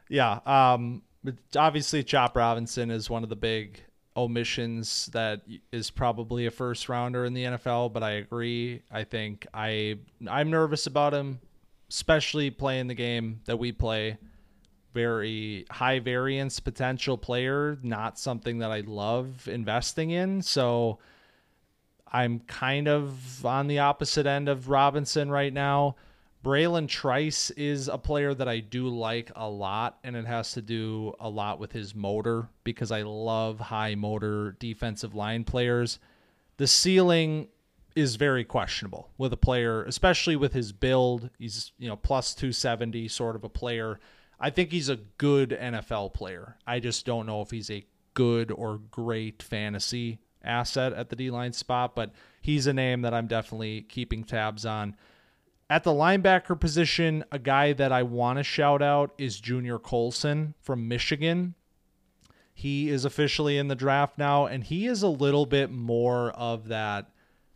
yeah. 0.10 0.40
Um, 0.46 1.04
but 1.24 1.36
obviously 1.56 2.04
Chop 2.04 2.36
Robinson 2.36 2.92
is 2.92 3.10
one 3.10 3.24
of 3.24 3.30
the 3.30 3.36
big 3.36 3.82
omissions 4.16 5.08
that 5.14 5.42
is 5.72 5.90
probably 5.90 6.46
a 6.46 6.52
first 6.52 6.90
rounder 6.90 7.26
in 7.26 7.34
the 7.34 7.44
NFL. 7.44 7.94
But 7.94 8.04
I 8.04 8.12
agree. 8.12 8.82
I 8.92 9.04
think 9.04 9.48
I 9.54 10.00
I'm 10.28 10.50
nervous 10.50 10.88
about 10.88 11.14
him, 11.14 11.40
especially 11.90 12.50
playing 12.50 12.88
the 12.88 12.96
game 12.96 13.42
that 13.46 13.58
we 13.58 13.72
play. 13.72 14.18
Very 14.94 15.66
high 15.72 16.00
variance 16.00 16.60
potential 16.60 17.18
player, 17.18 17.78
not 17.82 18.20
something 18.20 18.60
that 18.60 18.72
I 18.72 18.82
love 18.82 19.48
investing 19.48 20.12
in. 20.12 20.42
So 20.42 21.00
I'm 22.12 22.40
kind 22.42 22.90
of 22.90 23.46
on 23.46 23.68
the 23.68 23.80
opposite 23.80 24.26
end 24.26 24.50
of 24.50 24.68
Robinson 24.68 25.32
right 25.32 25.54
now. 25.54 25.96
Bralen 26.44 26.88
Trice 26.88 27.52
is 27.52 27.88
a 27.88 28.00
player 28.00 28.34
that 28.34 28.48
I 28.48 28.60
do 28.60 28.88
like 28.88 29.32
a 29.36 29.48
lot, 29.48 30.00
and 30.04 30.16
it 30.16 30.26
has 30.26 30.54
to 30.54 30.62
do 30.62 31.14
a 31.20 31.30
lot 31.30 31.60
with 31.60 31.72
his 31.72 31.94
motor 31.94 32.50
because 32.64 32.92
I 32.92 33.04
love 33.04 33.60
high 33.60 33.94
motor 33.94 34.56
defensive 34.60 35.14
line 35.14 35.44
players. 35.44 36.00
The 36.58 36.66
ceiling 36.66 37.48
is 37.96 38.16
very 38.16 38.44
questionable 38.44 39.10
with 39.18 39.34
a 39.34 39.38
player, 39.38 39.84
especially 39.84 40.36
with 40.36 40.54
his 40.54 40.72
build. 40.72 41.30
He's, 41.38 41.74
you 41.78 41.88
know, 41.88 41.96
plus 41.96 42.34
270 42.34 43.08
sort 43.08 43.36
of 43.36 43.44
a 43.44 43.50
player. 43.50 44.00
I 44.40 44.50
think 44.50 44.72
he's 44.72 44.90
a 44.90 44.96
good 44.96 45.52
NFL 45.52 46.14
player. 46.16 46.58
I 46.66 46.80
just 46.80 47.06
don't 47.06 47.28
know 47.28 47.42
if 47.42 47.52
he's 47.52 47.70
a 47.70 47.86
good 48.16 48.52
or 48.52 48.80
great 48.90 49.44
fantasy 49.44 50.20
asset 50.44 50.94
at 50.94 51.10
the 51.10 51.16
D 51.16 51.30
line 51.30 51.54
spot, 51.54 51.96
but 51.96 52.12
he's 52.42 52.66
a 52.66 52.74
name 52.74 53.04
that 53.04 53.14
I'm 53.14 53.28
definitely 53.28 53.84
keeping 53.84 54.24
tabs 54.24 54.66
on. 54.66 54.96
At 55.72 55.86
the 55.86 55.92
linebacker 55.92 56.60
position, 56.60 57.24
a 57.32 57.40
guy 57.40 57.72
that 57.72 57.94
I 57.94 58.04
want 58.04 58.40
to 58.40 58.44
shout 58.44 58.82
out 58.82 59.14
is 59.18 59.40
Junior 59.40 59.80
Colson 59.80 60.54
from 60.60 60.90
Michigan. 60.90 61.56
He 62.54 62.90
is 62.90 63.06
officially 63.06 63.58
in 63.58 63.70
the 63.70 63.76
draft 63.76 64.18
now, 64.18 64.48
and 64.48 64.66
he 64.66 64.86
is 64.86 65.02
a 65.02 65.08
little 65.08 65.46
bit 65.46 65.72
more 65.72 66.32
of 66.32 66.68
that 66.68 67.12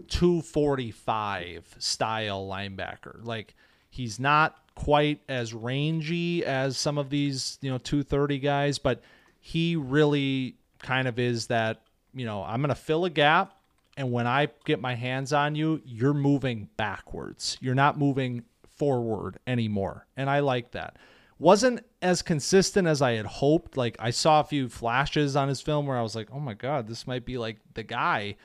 245 0.07 1.75
style 1.77 2.47
linebacker. 2.47 3.19
Like 3.21 3.53
he's 3.89 4.17
not 4.17 4.59
quite 4.75 5.19
as 5.27 5.53
rangy 5.53 6.45
as 6.45 6.77
some 6.77 6.97
of 6.97 7.09
these, 7.09 7.59
you 7.59 7.69
know, 7.69 7.79
230 7.79 8.39
guys, 8.39 8.79
but 8.79 9.01
he 9.41 9.75
really 9.75 10.55
kind 10.79 11.09
of 11.09 11.19
is 11.19 11.47
that, 11.47 11.81
you 12.13 12.25
know, 12.25 12.45
I'm 12.45 12.61
going 12.61 12.69
to 12.69 12.75
fill 12.75 13.03
a 13.03 13.09
gap 13.09 13.54
and 13.97 14.11
when 14.11 14.27
I 14.27 14.49
get 14.65 14.81
my 14.81 14.95
hands 14.95 15.31
on 15.31 15.55
you, 15.55 15.81
you're 15.85 16.13
moving 16.13 16.69
backwards. 16.77 17.57
You're 17.61 17.75
not 17.75 17.97
moving 17.97 18.43
forward 18.77 19.39
anymore. 19.47 20.05
And 20.17 20.29
I 20.29 20.39
like 20.39 20.71
that. 20.71 20.97
Wasn't 21.39 21.85
as 22.01 22.21
consistent 22.21 22.87
as 22.87 23.01
I 23.01 23.13
had 23.13 23.25
hoped. 23.25 23.77
Like 23.77 23.95
I 23.99 24.11
saw 24.11 24.39
a 24.39 24.45
few 24.45 24.69
flashes 24.69 25.35
on 25.35 25.49
his 25.49 25.61
film 25.61 25.85
where 25.85 25.97
I 25.97 26.01
was 26.01 26.15
like, 26.15 26.29
"Oh 26.31 26.39
my 26.39 26.53
god, 26.53 26.87
this 26.87 27.07
might 27.07 27.25
be 27.25 27.37
like 27.37 27.57
the 27.73 27.83
guy." 27.83 28.35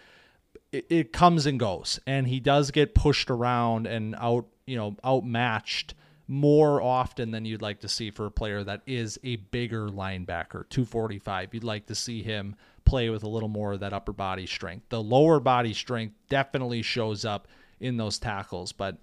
It, 0.73 0.87
it 0.89 1.13
comes 1.13 1.47
and 1.47 1.59
goes, 1.59 2.01
and 2.07 2.27
he 2.27 2.41
does 2.41 2.71
get 2.71 2.95
pushed 2.95 3.31
around 3.31 3.87
and 3.87 4.15
out, 4.17 4.47
you 4.67 4.77
know, 4.77 4.97
outmatched 5.05 5.95
more 6.27 6.81
often 6.81 7.33
than 7.33 7.45
you'd 7.45 7.63
like 7.63 7.81
to 7.81 7.89
see 7.89 8.11
for 8.11 8.27
a 8.27 8.31
player 8.31 8.63
that 8.63 8.83
is 8.87 9.19
a 9.25 9.37
bigger 9.37 9.89
linebacker, 9.89 10.69
245. 10.69 11.55
You'd 11.55 11.65
like 11.65 11.87
to 11.87 11.95
see 11.95 12.23
him 12.23 12.55
play 12.91 13.09
with 13.11 13.23
a 13.23 13.29
little 13.29 13.49
more 13.49 13.73
of 13.73 13.81
that 13.81 13.93
upper 13.93 14.13
body 14.13 14.47
strength. 14.47 14.89
The 14.89 15.03
lower 15.03 15.41
body 15.41 15.73
strength 15.73 16.15
definitely 16.29 16.83
shows 16.83 17.25
up 17.25 17.47
in 17.81 17.97
those 17.97 18.19
tackles, 18.19 18.73
but 18.73 18.97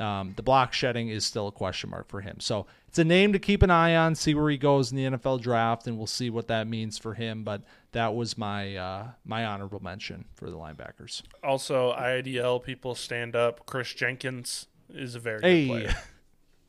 um, 0.00 0.32
the 0.36 0.42
block 0.42 0.72
shedding 0.72 1.08
is 1.08 1.24
still 1.24 1.48
a 1.48 1.52
question 1.52 1.90
mark 1.90 2.08
for 2.08 2.20
him. 2.20 2.40
So 2.40 2.66
it's 2.88 2.98
a 2.98 3.04
name 3.04 3.32
to 3.34 3.38
keep 3.38 3.62
an 3.62 3.70
eye 3.70 3.94
on, 3.94 4.14
see 4.14 4.34
where 4.34 4.48
he 4.50 4.56
goes 4.56 4.90
in 4.90 4.96
the 4.96 5.04
NFL 5.18 5.40
draft, 5.42 5.86
and 5.86 5.96
we'll 5.98 6.06
see 6.06 6.30
what 6.30 6.48
that 6.48 6.66
means 6.66 6.98
for 6.98 7.14
him. 7.14 7.44
But 7.44 7.62
that 7.92 8.14
was 8.14 8.36
my 8.38 8.74
uh, 8.76 9.06
my 9.24 9.44
honorable 9.44 9.80
mention 9.80 10.24
for 10.34 10.50
the 10.50 10.56
linebackers. 10.56 11.22
Also, 11.44 11.92
IDL 11.94 12.62
people 12.62 12.94
stand 12.94 13.36
up. 13.36 13.66
Kris 13.66 13.92
Jenkins 13.92 14.66
is 14.92 15.14
a 15.14 15.20
very 15.20 15.40
Hey. 15.42 15.66
good 15.66 15.84
player. 15.84 15.94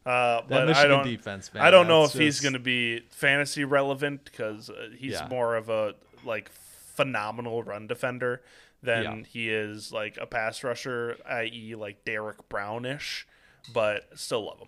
Uh, 0.05 0.41
but 0.49 0.69
I 0.75 0.85
don't, 0.85 1.05
defense, 1.05 1.53
man. 1.53 1.63
I 1.63 1.71
don't 1.71 1.87
know 1.87 2.03
if 2.03 2.11
that's 2.11 2.19
he's 2.19 2.41
going 2.41 2.51
to 2.51 2.59
be 2.59 2.99
fantasy 3.09 3.63
relevant 3.63 4.25
because 4.25 4.69
uh, 4.69 4.89
he's 4.97 5.13
Yeah. 5.13 5.27
more 5.29 5.55
of 5.55 5.69
a 5.69 5.93
like 6.25 6.51
phenomenal 6.95 7.63
run 7.63 7.87
defender 7.87 8.41
than 8.81 9.03
Yeah. 9.03 9.23
he 9.27 9.49
is 9.49 9.91
like 9.91 10.17
a 10.17 10.25
pass 10.25 10.63
rusher, 10.63 11.17
i.e., 11.25 11.75
like 11.75 12.03
Derrick 12.05 12.49
Brownish. 12.49 13.25
But 13.73 14.09
still 14.19 14.45
love 14.45 14.59
him. 14.59 14.67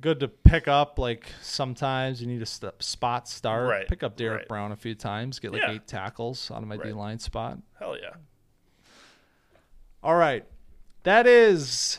good 0.00 0.20
to 0.20 0.28
pick 0.28 0.68
up. 0.68 0.98
Like 0.98 1.26
sometimes 1.40 2.20
you 2.20 2.26
need 2.28 2.42
a 2.42 2.46
st- 2.46 2.80
spot 2.82 3.26
start. 3.26 3.68
Right, 3.68 3.88
Pick 3.88 4.02
up 4.02 4.16
Derrick 4.16 4.40
right. 4.40 4.48
Brown 4.48 4.70
a 4.72 4.76
few 4.76 4.94
times. 4.94 5.38
Get 5.38 5.50
like 5.52 5.62
Yeah. 5.62 5.72
eight 5.72 5.86
tackles 5.86 6.50
out 6.50 6.58
of 6.62 6.68
my 6.68 6.76
Right. 6.76 6.88
D 6.88 6.92
line 6.92 7.18
spot. 7.18 7.58
Hell 7.78 7.96
yeah. 7.98 8.14
All 10.02 10.14
right. 10.16 10.44
That 11.02 11.26
is 11.26 11.98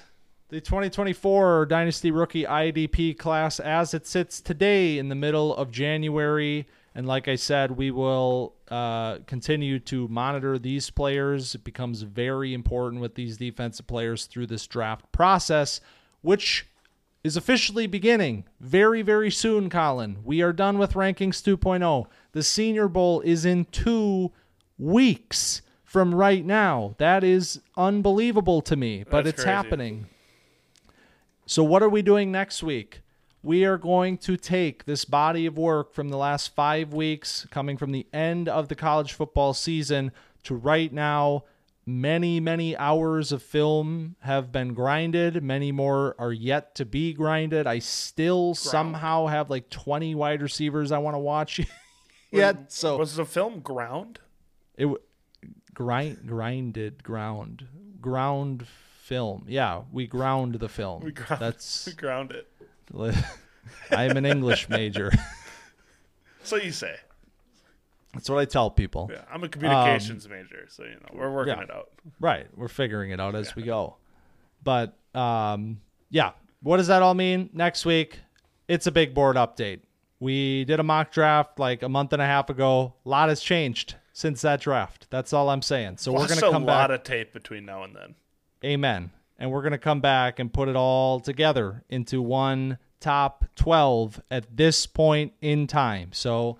the 0.50 0.62
2024 0.62 1.66
Dynasty 1.66 2.12
Rookie 2.12 2.46
IDP 2.46 3.18
class 3.18 3.60
as 3.60 3.94
it 3.94 4.06
sits 4.06 4.42
today 4.42 4.98
in 4.98 5.10
the 5.10 5.16
middle 5.16 5.56
of 5.56 5.72
January. 5.72 6.68
And 6.94 7.08
like 7.08 7.28
I 7.28 7.36
said, 7.36 7.72
we 7.78 7.90
will 7.90 8.54
uh, 8.70 9.20
continue 9.26 9.80
to 9.80 10.08
monitor 10.10 10.60
these 10.60 10.90
players. 10.90 11.56
It 11.56 11.64
becomes 11.64 12.02
very 12.02 12.54
important 12.54 13.02
with 13.02 13.16
these 13.16 13.38
defensive 13.38 13.88
players 13.88 14.26
through 14.26 14.48
this 14.48 14.68
draft 14.68 15.10
process, 15.14 15.80
which 16.22 16.68
is 17.24 17.38
officially 17.38 17.88
beginning 17.88 18.44
very, 18.60 19.02
very 19.02 19.32
soon, 19.32 19.70
Collin. 19.70 20.18
We 20.24 20.42
are 20.42 20.52
done 20.52 20.78
with 20.78 20.94
Rankings 20.94 21.42
2.0. 21.42 22.08
The 22.34 22.44
Senior 22.44 22.88
Bowl 22.88 23.22
is 23.22 23.46
in 23.46 23.66
two 23.66 24.32
weeks 24.78 25.62
from 25.86 26.14
right 26.16 26.46
now. 26.46 26.96
That 26.98 27.24
is 27.24 27.62
unbelievable 27.78 28.62
to 28.64 28.76
me, 28.76 29.04
but 29.04 29.24
That's 29.24 29.36
it's 29.36 29.44
crazy. 29.44 29.56
happening. 29.56 30.06
So, 31.46 31.64
what 31.64 31.84
are 31.84 31.90
we 31.90 32.02
doing 32.02 32.32
next 32.32 32.64
week? 32.64 33.01
We 33.44 33.66
are 33.66 33.78
going 33.78 34.18
to 34.20 34.38
take 34.38 34.86
this 34.86 35.04
body 35.06 35.46
of 35.48 35.58
work 35.58 35.94
from 35.94 36.10
the 36.10 36.18
last 36.18 36.54
five 36.54 36.94
weeks, 36.94 37.48
coming 37.50 37.76
from 37.78 37.92
the 37.92 38.06
end 38.14 38.48
of 38.48 38.68
the 38.68 38.76
college 38.76 39.14
football 39.14 39.54
season 39.54 40.12
to 40.44 40.56
right 40.56 40.92
now. 40.92 41.46
Many, 41.84 42.40
many 42.40 42.78
hours 42.78 43.32
of 43.32 43.42
film 43.42 44.16
have 44.20 44.52
been 44.52 44.76
grinded. 44.76 45.42
Many 45.44 45.72
more 45.72 46.16
are 46.20 46.32
yet 46.32 46.76
to 46.76 46.86
be 46.86 47.12
grinded. 47.12 47.66
I 47.66 47.80
still 47.80 48.54
somehow 48.54 49.26
have 49.26 49.50
like 49.50 49.72
20 49.72 50.14
wide 50.14 50.44
receivers 50.44 50.92
I 50.92 51.00
want 51.00 51.16
to 51.16 51.20
watch 51.20 51.60
yet. 52.32 52.72
So 52.72 52.98
Was 52.98 53.16
the 53.16 53.26
film 53.26 53.62
Ground? 53.62 54.20
it 54.78 54.84
w- 54.84 55.02
grind 55.74 56.28
grinded 56.28 57.04
ground 57.04 57.66
ground 58.00 58.68
film. 58.68 59.46
Yeah, 59.48 59.82
we 59.92 60.06
ground 60.06 60.56
the 60.56 60.70
film. 60.70 61.04
We 61.04 61.12
ground, 61.14 61.42
That's 61.42 61.86
we 61.88 61.94
ground 61.94 62.32
it. 62.32 62.48
I 63.92 64.04
am 64.06 64.18
an 64.18 64.26
English 64.26 64.70
major. 64.70 65.12
So 66.44 66.56
you 66.56 66.72
say. 66.72 66.96
That's 68.16 68.28
what 68.28 68.40
I 68.40 68.46
tell 68.46 68.72
people. 68.72 69.10
Yeah, 69.14 69.22
I'm 69.32 69.44
a 69.44 69.48
communications 69.48 70.28
major, 70.28 70.66
so 70.70 70.84
you 70.84 70.90
know 70.96 71.10
we're 71.14 71.32
working 71.32 71.54
Um, 71.54 71.60
yeah. 71.60 71.64
it 71.66 71.72
out. 71.72 71.90
Right. 72.20 72.48
We're 72.58 72.68
figuring 72.68 73.12
it 73.12 73.20
out 73.22 73.36
as 73.36 73.56
we 73.56 73.62
go. 73.62 73.98
But 74.64 74.98
um, 75.14 75.80
yeah, 76.10 76.32
what 76.64 76.78
does 76.78 76.88
that 76.88 77.04
all 77.04 77.14
mean? 77.14 77.52
Next 77.54 77.86
week, 77.86 78.20
it's 78.68 78.88
a 78.88 78.92
big 78.92 79.14
board 79.14 79.36
update. 79.36 79.82
We 80.20 80.66
did 80.66 80.80
a 80.80 80.84
mock 80.84 81.12
draft 81.12 81.60
like 81.60 81.84
a 81.84 81.90
month 81.90 82.12
and 82.12 82.22
a 82.24 82.26
half 82.26 82.50
ago. 82.50 82.96
A 83.06 83.10
lot 83.10 83.30
has 83.30 83.40
changed 83.40 83.96
since 84.12 84.42
that 84.42 84.62
draft. 84.62 85.06
That's 85.12 85.32
all 85.32 85.48
I'm 85.50 85.62
saying. 85.62 85.98
So 85.98 86.12
we're 86.12 86.28
gonna 86.28 86.42
come 86.42 86.66
back. 86.66 86.74
a 86.76 86.80
lot 86.80 86.90
back. 86.90 87.00
of 87.00 87.04
tape 87.04 87.34
between 87.34 87.66
now 87.66 87.84
and 87.84 87.96
then. 87.96 88.16
Amen. 88.66 89.12
And 89.42 89.52
we're 89.52 89.64
going 89.64 89.72
to 89.72 89.80
come 89.80 90.02
back 90.02 90.38
and 90.38 90.54
put 90.54 90.70
it 90.70 90.76
all 90.76 91.20
together 91.20 91.84
into 91.90 92.22
one 92.22 92.78
top 93.00 93.44
12 93.56 94.22
at 94.30 94.56
this 94.56 94.86
point 94.86 95.34
in 95.42 95.66
time. 95.66 96.12
So 96.14 96.60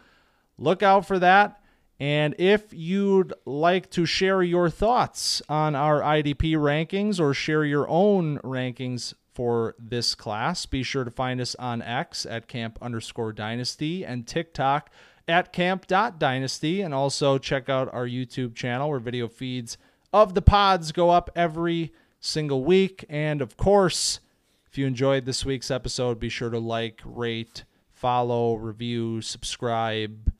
look 0.58 0.82
out 0.82 1.06
for 1.06 1.20
that. 1.20 1.62
And 2.00 2.34
if 2.40 2.74
you'd 2.74 3.34
like 3.46 3.92
to 3.92 4.08
share 4.08 4.42
your 4.42 4.68
thoughts 4.72 5.44
on 5.48 5.76
our 5.76 6.02
IDP 6.02 6.56
rankings 6.56 7.20
or 7.20 7.36
share 7.36 7.64
your 7.64 7.88
own 7.88 8.40
rankings 8.40 9.14
for 9.32 9.76
this 9.78 10.16
class, 10.16 10.66
be 10.66 10.82
sure 10.82 11.04
to 11.04 11.12
find 11.12 11.40
us 11.40 11.54
on 11.60 11.84
X 11.84 12.26
at 12.26 12.48
camp 12.48 12.80
underscore 12.82 13.32
dynasty 13.32 14.04
and 14.04 14.26
TikTok 14.26 14.90
at 15.28 15.54
camp.dynasty. 15.54 16.82
And 16.82 16.96
also 16.96 17.38
check 17.38 17.70
out 17.70 17.94
our 17.94 18.08
YouTube 18.08 18.56
channel 18.56 18.90
where 18.90 19.00
video 19.00 19.28
feeds 19.28 19.78
of 20.12 20.34
the 20.34 20.42
pods 20.42 20.92
go 20.92 21.12
up 21.12 21.30
every 21.36 21.94
single 22.22 22.64
week. 22.64 23.04
And 23.10 23.42
of 23.42 23.58
course, 23.58 24.22
if 24.68 24.78
you 24.78 24.88
enjoyed 24.88 25.26
this 25.26 25.44
week's 25.44 25.70
episode, 25.70 26.18
be 26.20 26.30
sure 26.30 26.50
to 26.50 26.60
like, 26.60 27.02
rate, 27.04 27.66
follow, 27.92 28.56
review, 28.56 29.22
subscribe, 29.22 30.32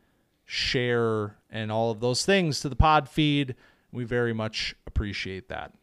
share, 0.46 1.36
and 1.50 1.70
all 1.72 1.92
of 1.92 2.00
those 2.00 2.26
things 2.26 2.62
to 2.62 2.70
the 2.70 2.76
pod 2.78 3.10
feed. 3.10 3.56
We 3.92 4.06
very 4.06 4.32
much 4.32 4.74
appreciate 4.88 5.50
that. 5.50 5.74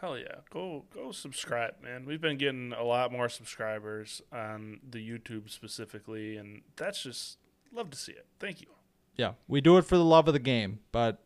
Hell 0.00 0.16
yeah, 0.16 0.36
go 0.50 0.84
go 0.94 1.10
subscribe, 1.10 1.74
man. 1.82 2.06
We've 2.06 2.20
been 2.20 2.38
getting 2.38 2.72
a 2.72 2.84
lot 2.84 3.10
more 3.10 3.28
subscribers 3.28 4.22
on 4.32 4.78
the 4.88 4.98
YouTube 4.98 5.50
specifically, 5.50 6.36
and 6.36 6.62
that's 6.76 7.02
just 7.02 7.38
love 7.72 7.90
to 7.90 7.98
see 7.98 8.12
it. 8.12 8.26
Thank 8.38 8.60
you. 8.60 8.68
Yeah, 9.16 9.32
we 9.48 9.60
do 9.60 9.76
it 9.76 9.82
for 9.82 9.96
the 9.96 10.04
love 10.04 10.28
of 10.28 10.34
the 10.34 10.40
game, 10.40 10.78
but 10.92 11.20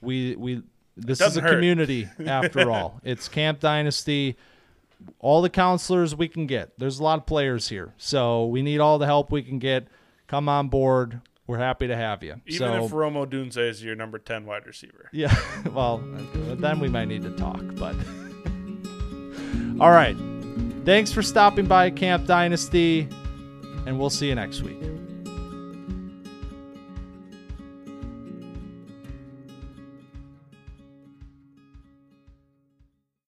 we 0.00 0.34
we 0.34 0.62
this 0.98 1.20
is 1.20 1.36
a 1.36 1.40
hurt. 1.40 1.52
community 1.52 2.08
after 2.26 2.70
all. 2.70 3.00
It's 3.04 3.28
Camp 3.28 3.60
Dynasty. 3.60 4.36
All 5.20 5.42
the 5.42 5.50
counselors 5.50 6.14
we 6.14 6.28
can 6.28 6.46
get. 6.46 6.72
There's 6.78 6.98
a 6.98 7.04
lot 7.04 7.20
of 7.20 7.26
players 7.26 7.68
here, 7.68 7.94
so 7.98 8.46
we 8.46 8.62
need 8.62 8.80
all 8.80 8.98
the 8.98 9.06
help 9.06 9.30
we 9.30 9.42
can 9.42 9.58
get. 9.58 9.86
Come 10.26 10.48
on 10.48 10.68
board. 10.68 11.20
We're 11.46 11.58
happy 11.58 11.86
to 11.86 11.96
have 11.96 12.22
you. 12.22 12.40
Even 12.46 12.58
so, 12.58 12.84
if 12.84 12.92
Rome 12.92 13.14
Odunze 13.14 13.56
is 13.56 13.82
your 13.82 13.94
number 13.94 14.18
ten 14.18 14.44
wide 14.44 14.66
receiver. 14.66 15.08
yeah, 15.12 15.34
well, 15.72 15.98
then 16.34 16.78
we 16.80 16.88
might 16.88 17.06
need 17.06 17.22
to 17.22 17.30
talk. 17.36 17.62
But 17.76 17.94
all 19.80 19.90
right, 19.90 20.16
thanks 20.84 21.12
for 21.12 21.22
stopping 21.22 21.66
by 21.66 21.90
Camp 21.90 22.26
Dynasty, 22.26 23.08
and 23.86 23.98
we'll 23.98 24.10
see 24.10 24.28
you 24.28 24.34
next 24.34 24.62
week. 24.62 24.87